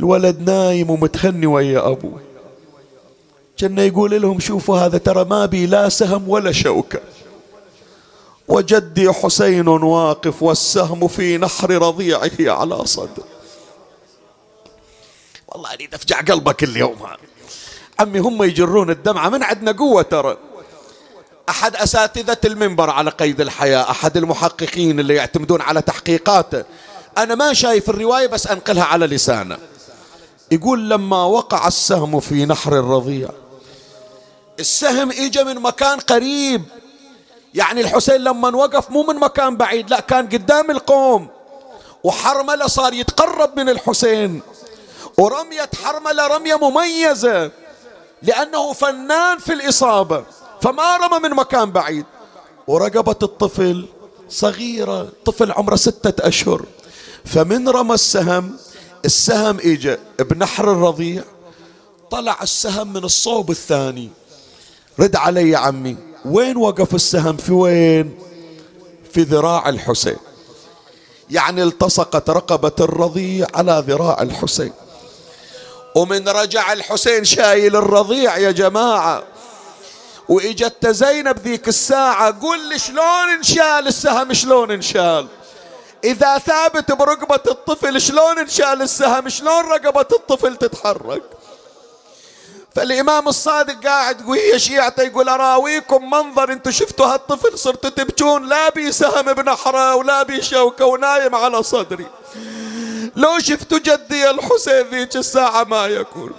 الولد 0.00 0.50
نايم 0.50 0.90
ومتهني 0.90 1.46
ويا 1.46 1.88
أبوه 1.88 2.20
كان 3.58 3.78
يقول 3.78 4.22
لهم 4.22 4.40
شوفوا 4.40 4.78
هذا 4.78 4.98
ترى 4.98 5.24
ما 5.24 5.46
بي 5.46 5.66
لا 5.66 5.88
سهم 5.88 6.28
ولا 6.28 6.52
شوكة. 6.52 7.00
وجدي 8.48 9.12
حسين 9.12 9.68
واقف 9.68 10.42
والسهم 10.42 11.08
في 11.08 11.38
نحر 11.38 11.70
رضيعه 11.70 12.30
على 12.40 12.86
صدر. 12.86 13.24
والله 15.48 15.72
أريد 15.72 15.94
أفجع 15.94 16.20
قلبك 16.20 16.64
اليوم 16.64 16.96
عمي 18.00 18.18
هم 18.18 18.42
يجرون 18.42 18.90
الدمعة 18.90 19.28
من 19.28 19.42
عندنا 19.42 19.72
قوة 19.72 20.02
ترى. 20.02 20.36
أحد 21.48 21.76
أساتذة 21.76 22.38
المنبر 22.44 22.90
على 22.90 23.10
قيد 23.10 23.40
الحياة 23.40 23.90
أحد 23.90 24.16
المحققين 24.16 25.00
اللي 25.00 25.14
يعتمدون 25.14 25.60
على 25.60 25.82
تحقيقاته. 25.82 26.64
أنا 27.18 27.34
ما 27.34 27.52
شايف 27.52 27.90
الرواية 27.90 28.26
بس 28.26 28.46
أنقلها 28.46 28.84
على 28.84 29.06
لسانه. 29.06 29.58
يقول 30.50 30.90
لما 30.90 31.24
وقع 31.24 31.66
السهم 31.66 32.20
في 32.20 32.46
نحر 32.46 32.78
الرضيع 32.78 33.28
السهم 34.60 35.10
اجى 35.10 35.44
من 35.44 35.54
مكان 35.54 35.98
قريب. 35.98 36.62
يعني 37.54 37.80
الحسين 37.80 38.16
لما 38.16 38.56
وقف 38.56 38.90
مو 38.90 39.02
من 39.02 39.16
مكان 39.16 39.56
بعيد 39.56 39.90
لا 39.90 40.00
كان 40.00 40.28
قدام 40.28 40.70
القوم. 40.70 41.28
وحرملة 42.04 42.66
صار 42.66 42.92
يتقرب 42.92 43.56
من 43.56 43.68
الحسين. 43.68 44.40
ورمية 45.18 45.70
حرملة 45.84 46.26
رمية 46.26 46.54
مميزة 46.54 47.50
لأنه 48.22 48.72
فنان 48.72 49.38
في 49.38 49.52
الإصابة 49.52 50.24
فما 50.62 50.96
رمى 50.96 51.28
من 51.28 51.34
مكان 51.34 51.70
بعيد. 51.70 52.06
ورقبة 52.66 53.16
الطفل 53.22 53.86
صغيرة 54.28 55.08
طفل 55.24 55.52
عمره 55.52 55.76
ستة 55.76 56.28
أشهر. 56.28 56.64
فمن 57.24 57.68
رمى 57.68 57.94
السهم 57.94 58.56
السهم 59.04 59.58
اجى 59.58 59.96
بنحر 60.20 60.72
الرضيع 60.72 61.24
طلع 62.10 62.42
السهم 62.42 62.92
من 62.92 63.04
الصوب 63.04 63.50
الثاني. 63.50 64.10
رد 65.00 65.16
علي 65.16 65.50
يا 65.50 65.58
عمي 65.58 65.96
وين 66.24 66.56
وقف 66.56 66.94
السهم؟ 66.94 67.36
في 67.36 67.52
وين؟ 67.52 68.18
في 69.12 69.22
ذراع 69.22 69.68
الحسين. 69.68 70.16
يعني 71.30 71.62
التصقت 71.62 72.30
رقبة 72.30 72.72
الرضيع 72.80 73.46
على 73.54 73.84
ذراع 73.86 74.22
الحسين. 74.22 74.72
ومن 75.94 76.28
رجع 76.28 76.72
الحسين 76.72 77.24
شايل 77.24 77.76
الرضيع 77.76 78.38
يا 78.38 78.50
جماعة. 78.50 79.24
وإجت 80.28 80.86
زينب 80.86 81.38
ذيك 81.38 81.68
الساعة 81.68 82.40
قول 82.40 82.68
لي 82.68 82.78
شلون 82.78 83.28
انشال 83.36 83.86
السهم؟ 83.86 84.32
شلون 84.32 84.70
انشال؟ 84.70 85.26
إذا 86.06 86.38
ثابت 86.38 86.92
برقبة 86.92 87.40
الطفل 87.46 88.00
شلون 88.00 88.38
انشال 88.38 88.82
السهم؟ 88.82 89.28
شلون 89.28 89.64
رقبة 89.64 90.06
الطفل 90.12 90.56
تتحرك؟ 90.56 91.22
فالإمام 92.74 93.28
الصادق 93.28 93.86
قاعد 93.86 94.28
وهي 94.28 94.58
شيعته 94.58 95.02
يقول 95.02 95.28
أراويكم 95.28 96.10
منظر 96.10 96.52
أنتم 96.52 96.70
شفتوا 96.70 97.06
هالطفل 97.06 97.58
صرتوا 97.58 97.90
تبكون؟ 97.90 98.48
لا 98.48 98.68
بي 98.68 98.92
سهم 98.92 99.32
بنحره 99.32 99.94
ولا 99.94 100.22
بي 100.22 100.42
شوكة 100.42 100.84
ونايم 100.84 101.34
على 101.34 101.62
صدري. 101.62 102.06
لو 103.16 103.38
شفتوا 103.38 103.78
جدي 103.78 104.30
الحسين 104.30 104.86
ذيك 104.90 105.16
الساعة 105.16 105.64
ما 105.64 105.86
يكون. 105.86 106.32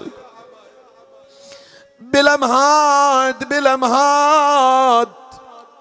بلمهاد 1.99 3.49
بلمهاد 3.49 5.07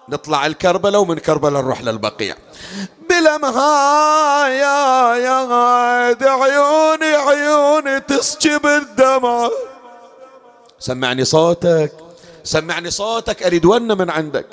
نطلع 0.08 0.46
الكربلة 0.46 0.98
ومن 0.98 1.18
كربلة 1.18 1.60
نروح 1.60 1.82
للبقيع. 1.82 2.36
بلمها 3.10 4.48
يا 4.48 5.14
يا 5.16 6.22
عيوني 6.22 7.14
عيوني 7.14 8.00
تسكب 8.00 8.66
الدمع. 8.66 9.50
سمعني 10.78 11.24
صوتك 11.24 11.92
سمعني 12.44 12.90
صوتك 12.90 13.42
أريد 13.42 13.64
ون 13.64 13.98
من 13.98 14.10
عندك. 14.10 14.46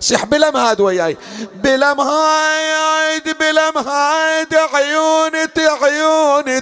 صيح 0.00 0.24
بلمهاد 0.24 0.80
وياي. 0.80 1.16
بلمهاد 1.54 3.36
بلمهاد 3.38 4.54
عيوني 4.54 5.48
عيوني 5.82 6.60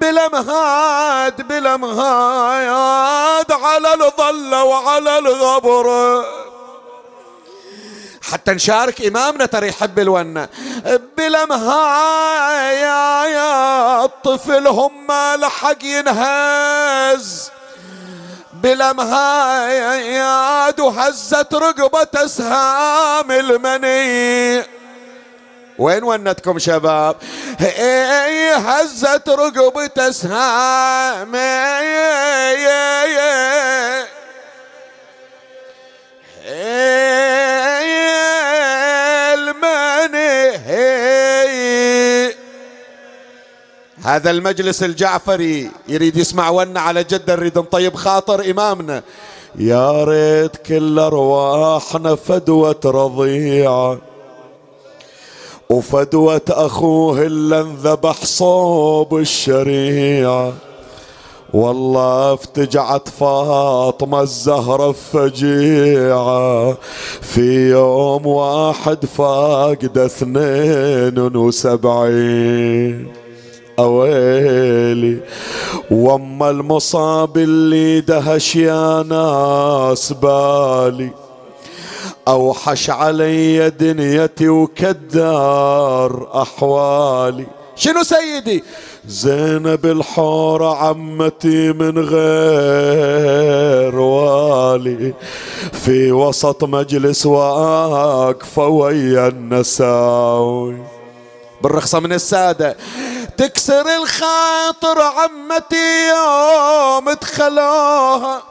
تسكب 0.00 0.02
الدمعة 0.02 0.02
بلمهاد 0.02 1.48
بلمهاد 1.48 3.52
على 3.52 3.94
الظل 3.94 4.54
وعلى 4.54 5.18
الغبر. 5.18 6.24
حتى 8.32 8.52
نشارك 8.52 9.02
إمامنا 9.02 9.46
ترى 9.46 9.68
يحب 9.68 9.98
الونة. 9.98 10.48
بلمها 11.18 12.70
يا 12.70 13.26
يا 13.26 14.04
الطفل 14.04 14.66
هم 14.66 15.06
لحق 15.36 15.84
ينهز. 15.84 17.50
بلمها 18.52 19.68
يا 19.68 20.70
هزت 20.80 21.54
رقبة 21.54 22.08
أسهام 22.14 23.30
المني. 23.30 24.75
وين 25.78 26.04
ونتكم 26.04 26.58
شباب؟ 26.58 27.16
هزت 28.56 29.28
رقبة 29.28 29.90
أسهام 29.98 31.36
هذا 44.04 44.30
المجلس 44.30 44.82
الجعفري 44.82 45.70
يريد 45.88 46.16
يسمع 46.16 46.50
ون 46.50 46.76
على 46.76 47.04
جد 47.04 47.30
نريد 47.30 47.58
نطيب 47.58 47.94
خاطر 47.94 48.50
إمامنا. 48.50 49.02
يا 49.58 50.04
ريت 50.04 50.56
كل 50.56 50.98
أرواحنا 50.98 52.14
فدوة 52.14 52.80
رضيعة. 52.84 53.98
وفدوة 55.70 56.40
أخوه 56.50 57.22
اللي 57.22 57.60
انذبح 57.60 58.24
صوب 58.24 59.16
الشريعة. 59.16 60.52
والله 61.52 62.34
افتجعت 62.34 63.08
فاطمة 63.08 64.20
الزهرة 64.20 64.92
فجيعة 64.92 66.76
في 67.20 67.70
يوم 67.70 68.26
واحد 68.26 69.04
فاقد 69.06 69.98
اثنين 69.98 71.36
وسبعين. 71.36 73.12
أويلي 73.78 75.20
وأما 75.90 76.50
المصاب 76.50 77.36
اللي 77.36 78.00
دهش 78.00 78.56
يا 78.56 79.02
ناس 79.02 80.12
بالي. 80.12 81.25
أوحش 82.28 82.90
علي 82.90 83.70
دنيتي 83.70 84.48
وكدار 84.48 86.28
أحوالي. 86.42 87.46
شنو 87.76 88.02
سيدي؟ 88.02 88.64
زينب 89.06 89.86
الحورة 89.86 90.76
عمتي 90.76 91.72
من 91.72 91.98
غير 91.98 93.96
والي. 93.98 95.14
في 95.72 96.12
وسط 96.12 96.64
مجلس 96.64 97.26
واقفة 97.26 98.66
ويا 98.66 99.28
النساوي. 99.28 100.76
بالرخصة 101.62 102.00
من 102.00 102.12
السادة. 102.12 102.76
تكسر 103.36 103.86
الخاطر 103.96 105.00
عمتي 105.00 106.08
يوم 106.08 107.10
دخلوها 107.10 108.42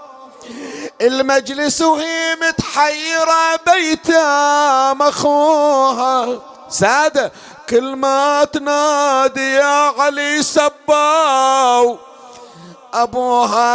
المجلس 1.02 1.82
وهي 1.82 2.36
متحيرة 2.41 3.56
بيتام 3.68 5.02
اخوها 5.02 6.39
سادة 6.70 7.32
كل 7.70 7.96
ما 7.96 8.43
تنادي 8.43 9.54
يا 9.54 9.93
علي 10.00 10.43
سباو. 10.43 11.98
أبوها 12.93 13.66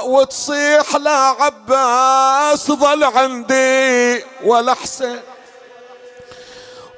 وتصيح 0.00 0.96
لا 0.96 1.16
عباس 1.40 2.72
ظل 2.72 3.04
عندي 3.04 4.24
ولا 4.44 4.74
حسين. 4.74 5.20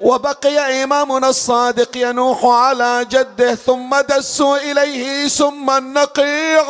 وبقي 0.00 0.84
إمامنا 0.84 1.28
الصادق 1.28 1.96
ينوح 1.96 2.44
على 2.44 3.06
جده 3.10 3.54
ثم 3.54 4.00
دسوا 4.00 4.56
إليه 4.56 5.28
ثم 5.28 5.70
النقيع. 5.70 6.64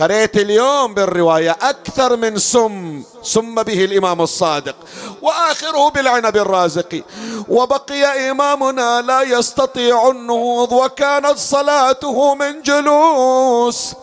قريت 0.00 0.36
اليوم 0.36 0.94
بالرواية 0.94 1.56
أكثر 1.62 2.16
من 2.16 2.38
سم 2.38 3.02
سم 3.22 3.62
به 3.62 3.84
الإمام 3.84 4.20
الصادق 4.20 4.76
وآخره 5.22 5.90
بالعنب 5.90 6.36
الرازق. 6.36 7.02
وبقي 7.48 8.30
إمامنا 8.30 9.00
لا 9.00 9.22
يستطيع 9.22 10.08
النهوض 10.10 10.72
وكانت 10.72 11.38
صلاته 11.38 12.34
من 12.34 12.62
جلوس. 12.62 13.94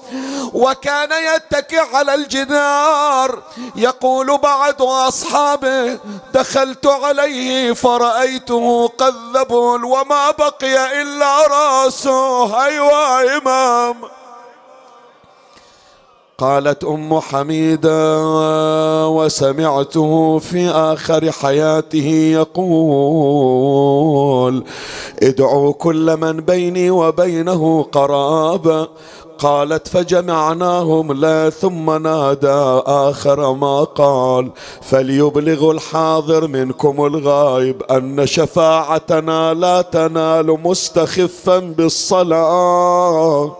وكان 0.53 1.09
يتكئ 1.35 1.95
على 1.95 2.13
الجدار 2.13 3.43
يقول 3.75 4.37
بعض 4.37 4.81
أصحابه 4.81 5.99
دخلت 6.33 6.87
عليه 6.87 7.73
فرأيته 7.73 8.87
قد 8.97 9.15
ذبل 9.33 9.85
وما 9.85 10.31
بقي 10.31 11.01
إلا 11.01 11.47
راسه. 11.47 12.65
أيوا 12.65 13.37
إمام. 13.37 13.95
قالت 16.39 16.83
أم 16.83 17.19
حميده 17.19 18.19
وسمعته 19.09 20.39
في 20.39 20.69
آخر 20.69 21.31
حياته 21.31 22.07
يقول 22.33 23.83
ادعوا 25.23 25.73
كل 25.73 26.17
من 26.17 26.39
بيني 26.41 26.91
وبينه 26.91 27.83
قرابة 27.91 28.87
قالت 29.39 29.87
فجمعناهم 29.87 31.13
لا 31.13 31.49
ثم 31.49 31.91
نادى 31.91 32.81
آخر 32.85 33.53
ما 33.53 33.83
قال 33.83 34.51
فليبلغ 34.81 35.71
الحاضر 35.71 36.47
منكم 36.47 37.05
الغائب 37.05 37.83
أن 37.83 38.25
شفاعتنا 38.25 39.53
لا 39.53 39.81
تنال 39.81 40.59
مستخفا 40.63 41.59
بالصلاة. 41.59 43.55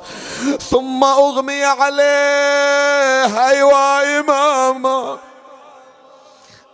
ثم 0.69 1.03
أغمي 1.03 1.63
عليه 1.63 3.49
أيوا 3.49 4.19
إماما. 4.19 5.26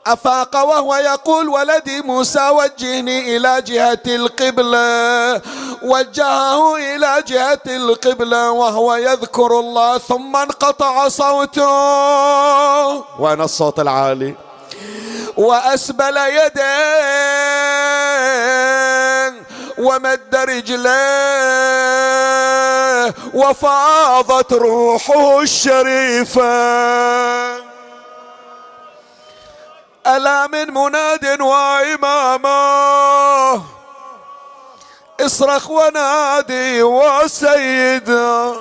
أفاق 0.07 0.55
وهو 0.55 0.95
يقول 0.95 1.49
ولدي 1.49 2.01
موسى 2.01 2.49
وجهني 2.49 3.37
إلى 3.37 3.61
جهة 3.61 4.01
القبلة. 4.07 5.41
وجهه 5.81 6.75
إلى 6.77 7.23
جهة 7.27 7.61
القبلة 7.67 8.51
وهو 8.51 8.95
يذكر 8.95 9.59
الله 9.59 9.97
ثم 9.97 10.35
انقطع 10.35 11.07
صوته. 11.07 12.93
وين 13.19 13.41
الصوت 13.41 13.79
العالي؟ 13.79 14.35
وأسبل 15.37 16.17
يديه 16.17 16.63
ومد 19.77 20.35
رجليه 20.35 20.93
وفاضت 23.33 24.53
روحه 24.53 25.41
الشريفة. 25.41 26.43
ألا 30.07 30.47
من 30.47 30.73
مناد 30.73 31.41
وإمامه 31.41 32.93
اصرخ 35.21 35.69
ونادي 35.69 36.83
وسيدا 36.83 38.53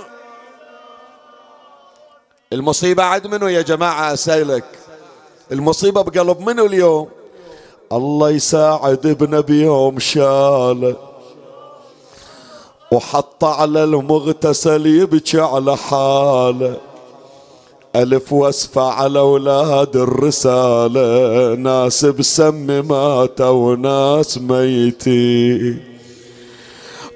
المصيبة 2.52 3.02
عد 3.02 3.26
منه 3.26 3.50
يا 3.50 3.62
جماعة 3.62 4.12
أسألك 4.12 4.64
المصيبة 5.52 6.02
بقلب 6.02 6.40
منه 6.40 6.66
اليوم؟ 6.66 7.08
الله 7.92 8.30
يساعد 8.30 9.06
ابنه 9.06 9.40
بيوم 9.40 9.98
شاله. 9.98 10.96
وحط 12.92 13.44
على 13.44 13.84
المغتسل 13.84 14.86
يبكي 14.86 15.40
على 15.40 15.76
حاله. 15.76 16.91
ألف 17.96 18.32
وصفة 18.32 18.82
على 18.82 19.18
أولاد 19.18 19.96
الرسالة 19.96 21.54
ناس 21.54 22.04
بسم 22.04 22.88
ماتوا 22.88 23.48
وناس 23.48 24.38
ميتين 24.38 25.84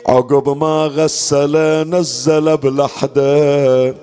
عقب 0.09 0.57
ما 0.57 0.87
غسل 0.87 1.57
نزل 1.91 2.57
بلحدة 2.57 3.95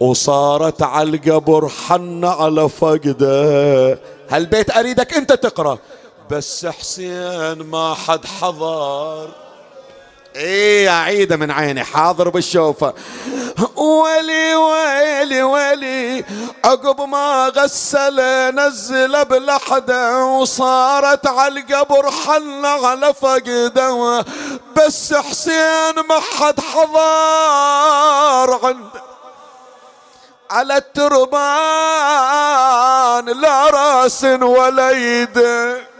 وصارت 0.00 0.82
على 0.82 1.10
القبر 1.10 1.68
حن 1.68 2.24
على 2.24 2.68
فقدة. 2.68 3.98
هالبيت 4.28 4.76
أريدك 4.76 5.14
أنت 5.14 5.32
تقرأ. 5.32 5.78
بس 6.30 6.66
حسين 6.66 7.58
ما 7.62 7.94
حد 7.94 8.26
حضر. 8.26 9.28
إيه 10.38 10.90
عيدة 10.90 11.36
من 11.36 11.50
عيني 11.50 11.84
حاضر 11.84 12.28
بالشوفة. 12.28 12.94
ولي 13.76 14.54
ويلي 14.54 15.42
ويلي 15.42 16.24
عقب 16.64 17.00
ما 17.00 17.52
غسل 17.56 18.20
نزل 18.54 19.24
بلحدة 19.24 20.24
وصارت 20.24 21.26
على 21.26 21.60
القبر 21.60 22.10
حل 22.10 22.66
على 22.66 23.14
فقده. 23.14 24.24
بس 24.76 25.14
حسين 25.14 25.94
ما 26.08 26.20
حد 26.38 26.60
حضر 26.60 28.66
عنده 28.66 29.02
على 30.50 30.76
التربان 30.76 31.38
لا 33.40 33.70
رأس 33.70 34.24
ولا 34.24 34.90
يده 34.90 35.97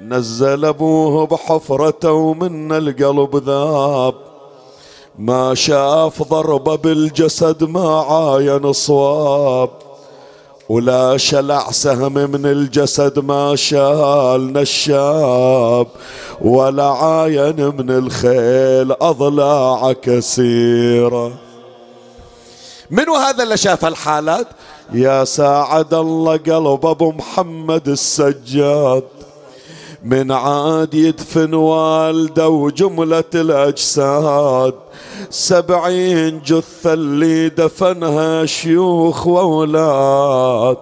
نزل 0.00 0.64
أبوه 0.64 1.26
بحفرته 1.26 2.12
ومن 2.12 2.72
القلب 2.72 3.36
ذاب. 3.36 4.14
ما 5.18 5.54
شاف 5.54 6.22
ضربة 6.22 6.74
بالجسد 6.76 7.64
ما 7.64 8.00
عاين 8.00 8.72
صواب. 8.72 9.70
ولا 10.68 11.16
شلع 11.16 11.70
سهم 11.70 12.12
من 12.12 12.46
الجسد 12.46 13.18
ما 13.18 13.56
شال 13.56 14.52
نشاب. 14.52 15.86
ولا 16.40 16.84
عاين 16.84 17.66
من 17.66 17.90
الخيل 17.90 18.92
أضلاع 18.92 19.92
كثيرة. 19.92 21.32
منو 22.90 23.14
هذا 23.16 23.42
اللي 23.42 23.56
شاف 23.56 23.84
الحالات 23.84 24.46
يا 24.92 25.24
ساعد 25.24 25.94
الله 25.94 26.36
قلب 26.36 26.86
أبو 26.86 27.12
محمد 27.12 27.88
السجاد. 27.88 29.17
من 30.04 30.32
عاد 30.32 30.94
يدفن 30.94 31.54
والده 31.54 32.48
وجملة 32.48 33.24
الأجساد. 33.34 34.74
سبعين 35.30 36.42
جثة 36.42 36.92
اللي 36.92 37.48
دفنها 37.48 38.46
شيوخ 38.46 39.26
وأولاد. 39.26 40.76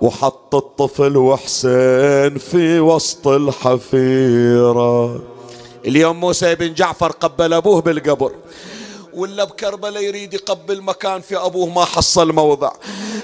وحط 0.00 0.54
الطفل 0.54 1.16
وحسين 1.16 2.38
في 2.38 2.80
وسط 2.80 3.28
الحفيرة. 3.28 5.20
اليوم 5.86 6.20
موسى 6.20 6.54
بن 6.54 6.74
جعفر 6.74 7.10
قبل 7.10 7.52
أبوه 7.52 7.80
بالقبر. 7.80 8.32
ولا 9.14 9.44
بكربلاء 9.44 10.02
يريد 10.02 10.34
يقبل 10.34 10.82
مكان 10.82 11.20
في 11.20 11.36
أبوه 11.36 11.66
ما 11.66 11.84
حصل 11.84 12.32
موضع. 12.32 12.70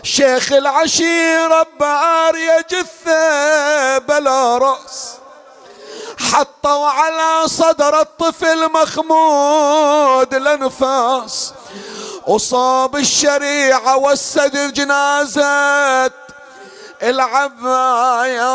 شيخ 0.02 0.52
العشيرة 0.52 1.66
بارية 1.80 2.66
جثة 2.70 3.98
بلا 3.98 4.58
رأس. 4.58 5.19
حطوا 6.18 6.86
على 6.86 7.48
صدر 7.48 8.00
الطفل 8.00 8.72
مخمود 8.72 10.34
الانفاس. 10.34 11.52
وصاب 12.26 12.96
الشريعة 12.96 13.96
والسد 13.96 14.72
جنازة. 14.72 16.10
العباس 17.02 18.52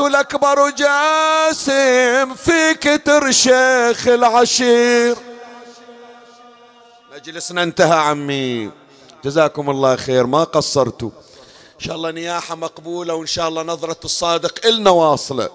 والأكبر 0.00 0.70
جاسم 0.70 2.34
في 2.34 2.74
كتر 2.74 3.30
شيخ 3.30 4.08
العشير. 4.08 5.16
مجلسنا 7.14 7.62
انتهى 7.62 7.98
عمي. 7.98 8.70
جزاكم 9.24 9.70
الله 9.70 9.96
خير. 9.96 10.26
ما 10.26 10.44
قصرتوا. 10.44 11.10
إن 11.80 11.80
شاء 11.84 11.96
الله 11.96 12.10
نياحة 12.10 12.54
مقبولة 12.54 13.14
وإن 13.14 13.26
شاء 13.26 13.48
الله 13.48 13.62
نظرة 13.62 13.96
الصادق 14.04 14.66
إلنا 14.66 14.90
واصلة. 14.90 15.48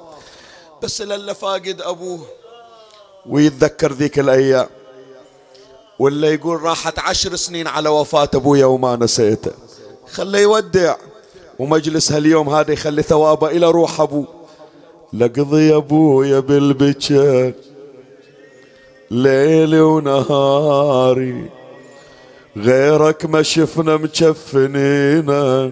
بس 0.83 1.01
للا 1.01 1.33
فاقد 1.33 1.81
أبوه. 1.81 2.19
ويتذكر 3.25 3.93
ذيك 3.93 4.19
الأيام. 4.19 4.67
ولا 5.99 6.33
يقول 6.33 6.61
راحت 6.61 6.99
عشر 6.99 7.35
سنين 7.35 7.67
على 7.67 7.89
وفاة 7.89 8.29
أبويا 8.35 8.65
وما 8.65 8.95
نسيته. 8.95 9.51
خليه 10.11 10.39
يودع. 10.39 10.95
ومجلس 11.59 12.11
هاليوم 12.11 12.49
هذا 12.49 12.71
يخلي 12.71 13.01
ثوابه 13.01 13.47
إلى 13.47 13.71
روح 13.71 14.01
أبوه. 14.01 14.27
لقضي 15.13 15.75
أبويا 15.75 16.39
بالبكر 16.39 17.53
ليلي 19.11 19.81
ونهاري 19.81 21.49
غيرك 22.57 23.25
ما 23.25 23.41
شفنا 23.41 23.97
مكفنينا 23.97 25.71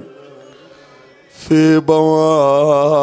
في 1.48 1.80
بواري. 1.80 3.02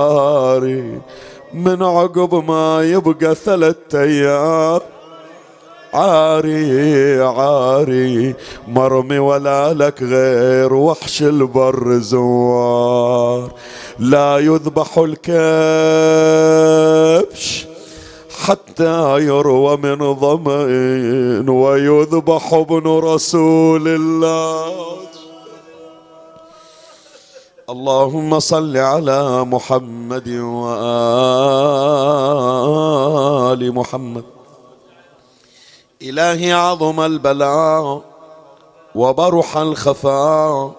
من 1.55 1.83
عقب 1.83 2.45
ما 2.49 2.83
يبقى 2.83 3.35
ثلاثة 3.35 4.03
أيام 4.03 4.81
عاري 5.95 7.23
عاري 7.23 8.35
مرمي 8.69 9.19
ولا 9.19 9.73
لك 9.75 10.03
غير 10.03 10.75
وحش 10.75 11.23
البر 11.23 11.99
زوار. 11.99 13.51
لا 13.99 14.39
يذبح 14.39 14.99
الكبش 17.29 17.67
حتى 18.45 19.19
يروى 19.19 19.77
من 19.77 20.13
ضمئن 20.13 21.49
ويذبح 21.49 22.55
ابن 22.55 22.87
رسول 22.87 23.89
الله. 23.89 24.89
اللهم 27.71 28.41
صل 28.41 28.77
على 28.77 29.45
محمد 29.45 30.29
وآل 30.29 30.85
محمد. 33.75 34.25
إلهي 36.03 36.53
عظم 36.53 37.01
البلاء 37.01 38.01
وبرح 38.95 39.57
الخفاء 39.57 40.73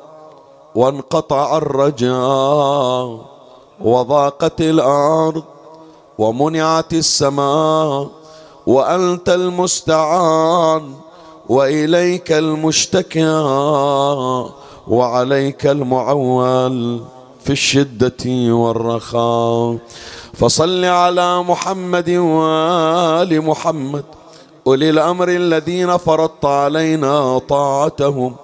وانقطع 0.76 1.58
الرجاء 1.58 3.26
وضاقت 3.82 4.62
الأرض 4.62 5.44
ومنعت 6.18 6.94
السماء 6.94 8.08
وأنت 8.68 9.30
المستعان 9.30 10.94
وإليك 11.50 12.32
المشتكى 12.32 13.46
وعليك 14.90 15.68
المعول 15.68 17.02
في 17.44 17.50
الشدة 17.50 18.54
والرخاء. 18.54 19.78
فصل 20.34 20.86
على 20.86 21.44
محمد 21.44 22.10
وآل 22.10 23.42
محمد. 23.42 24.04
أولي 24.68 24.90
الأمر 24.90 25.30
الذين 25.30 25.98
فرضت 25.98 26.46
علينا 26.46 27.38
طاعتهم. 27.38 28.36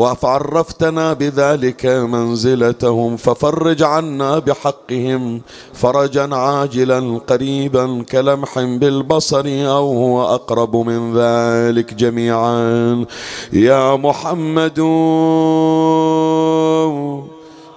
وعرفتنا 0.00 1.12
بذلك 1.12 1.86
منزلتهم 1.86 3.16
ففرج 3.16 3.82
عنا 3.82 4.38
بحقهم. 4.38 5.40
فرجا 5.72 6.34
عاجلا 6.34 7.20
قريبا 7.28 8.02
كلمح 8.02 8.58
بالبصر 8.58 9.44
أو 9.46 9.86
هو 10.02 10.34
أقرب 10.34 10.76
من 10.76 11.12
ذلك 11.16 11.94
جميعا. 11.94 13.04
يا 13.52 13.96
محمد 13.96 14.78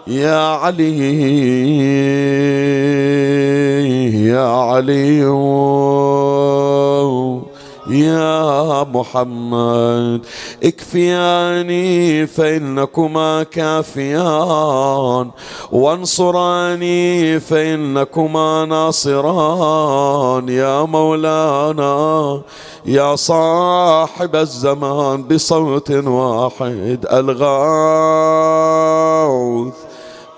يا 0.07 0.39
علي 0.63 0.99
يا 4.27 4.47
علي. 4.47 5.23
يا 7.87 8.83
محمد 8.83 10.25
اكفياني 10.63 12.27
فإنكما 12.27 13.43
كافيان. 13.43 15.31
وانصراني 15.71 17.39
فإنكما 17.39 18.65
ناصران. 18.65 20.49
يا 20.49 20.83
مولانا 20.83 22.41
يا 22.85 23.15
صاحب 23.15 24.35
الزمان 24.35 25.23
بصوت 25.23 25.91
واحد 25.91 27.05
الغاوث 27.11 28.13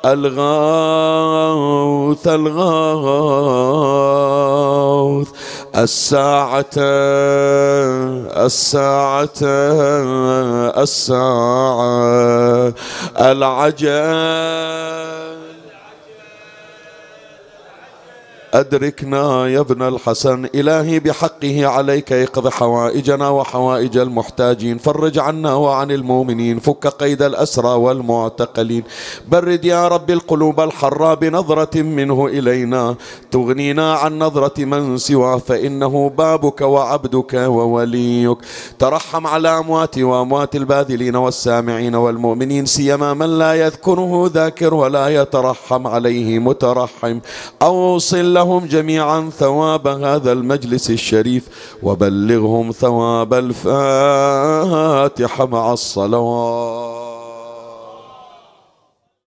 الغوث 0.06 1.56
الغوث. 2.28 2.86
الساعة 5.76 6.65
الساعة 8.45 9.30
الساعة 10.84 12.73
العجل. 13.19 13.85
أدركنا 18.56 19.48
يا 19.48 19.60
ابن 19.60 19.82
الحسن 19.82 20.45
إلهي 20.56 20.99
بحقه 20.99 21.68
عليك 21.68 22.14
اقض 22.14 22.48
حوائجنا 22.49 23.30
وحوائج 23.30 23.98
المحتاجين 23.98 24.77
فرج 24.77 25.19
عنا 25.19 25.53
وعن 25.53 25.91
المؤمنين 25.91 26.60
فك 26.60 26.88
قيد 26.88 27.22
الأسرى 27.22 27.68
والمعتقلين 27.69 28.84
برد 29.27 29.65
يا 29.65 29.88
رب 29.88 30.11
القلوب 30.11 30.60
الحرة 30.60 31.14
بنظرة 31.14 31.82
منه 31.82 32.27
إلينا 32.27 32.95
تغنينا 33.32 33.94
عن 33.94 34.19
نظرة 34.19 34.65
من 34.65 34.98
سواه 34.98 35.38
فإنه 35.38 36.10
بابك 36.10 36.61
وعبدك 36.61 37.34
ووليك 37.34 38.38
ترحم 38.80 39.27
على 39.27 39.49
أموات 39.60 39.98
وأموات 39.99 40.56
الباذلين 40.56 41.15
والسامعين 41.15 41.95
والمؤمنين 41.95 42.65
سيما 42.65 43.14
من 43.14 43.38
لا 43.38 43.53
يذكره 43.53 44.32
ذاكر 44.34 44.73
ولا 44.73 45.07
يترحم 45.22 45.88
عليه 45.88 46.40
مترحم 46.40 47.19
أوصل 47.61 48.34
له 48.34 48.45
لهم 48.46 48.66
جميعا 48.66 49.30
ثواب 49.40 49.88
هذا 49.88 50.32
المجلس 50.32 50.90
الشريف 50.90 51.44
وبلغهم 51.84 52.72
ثواب 52.72 53.34
الفاتحة 53.34 53.66
مع 55.46 55.74
الصلوات. 55.74 56.95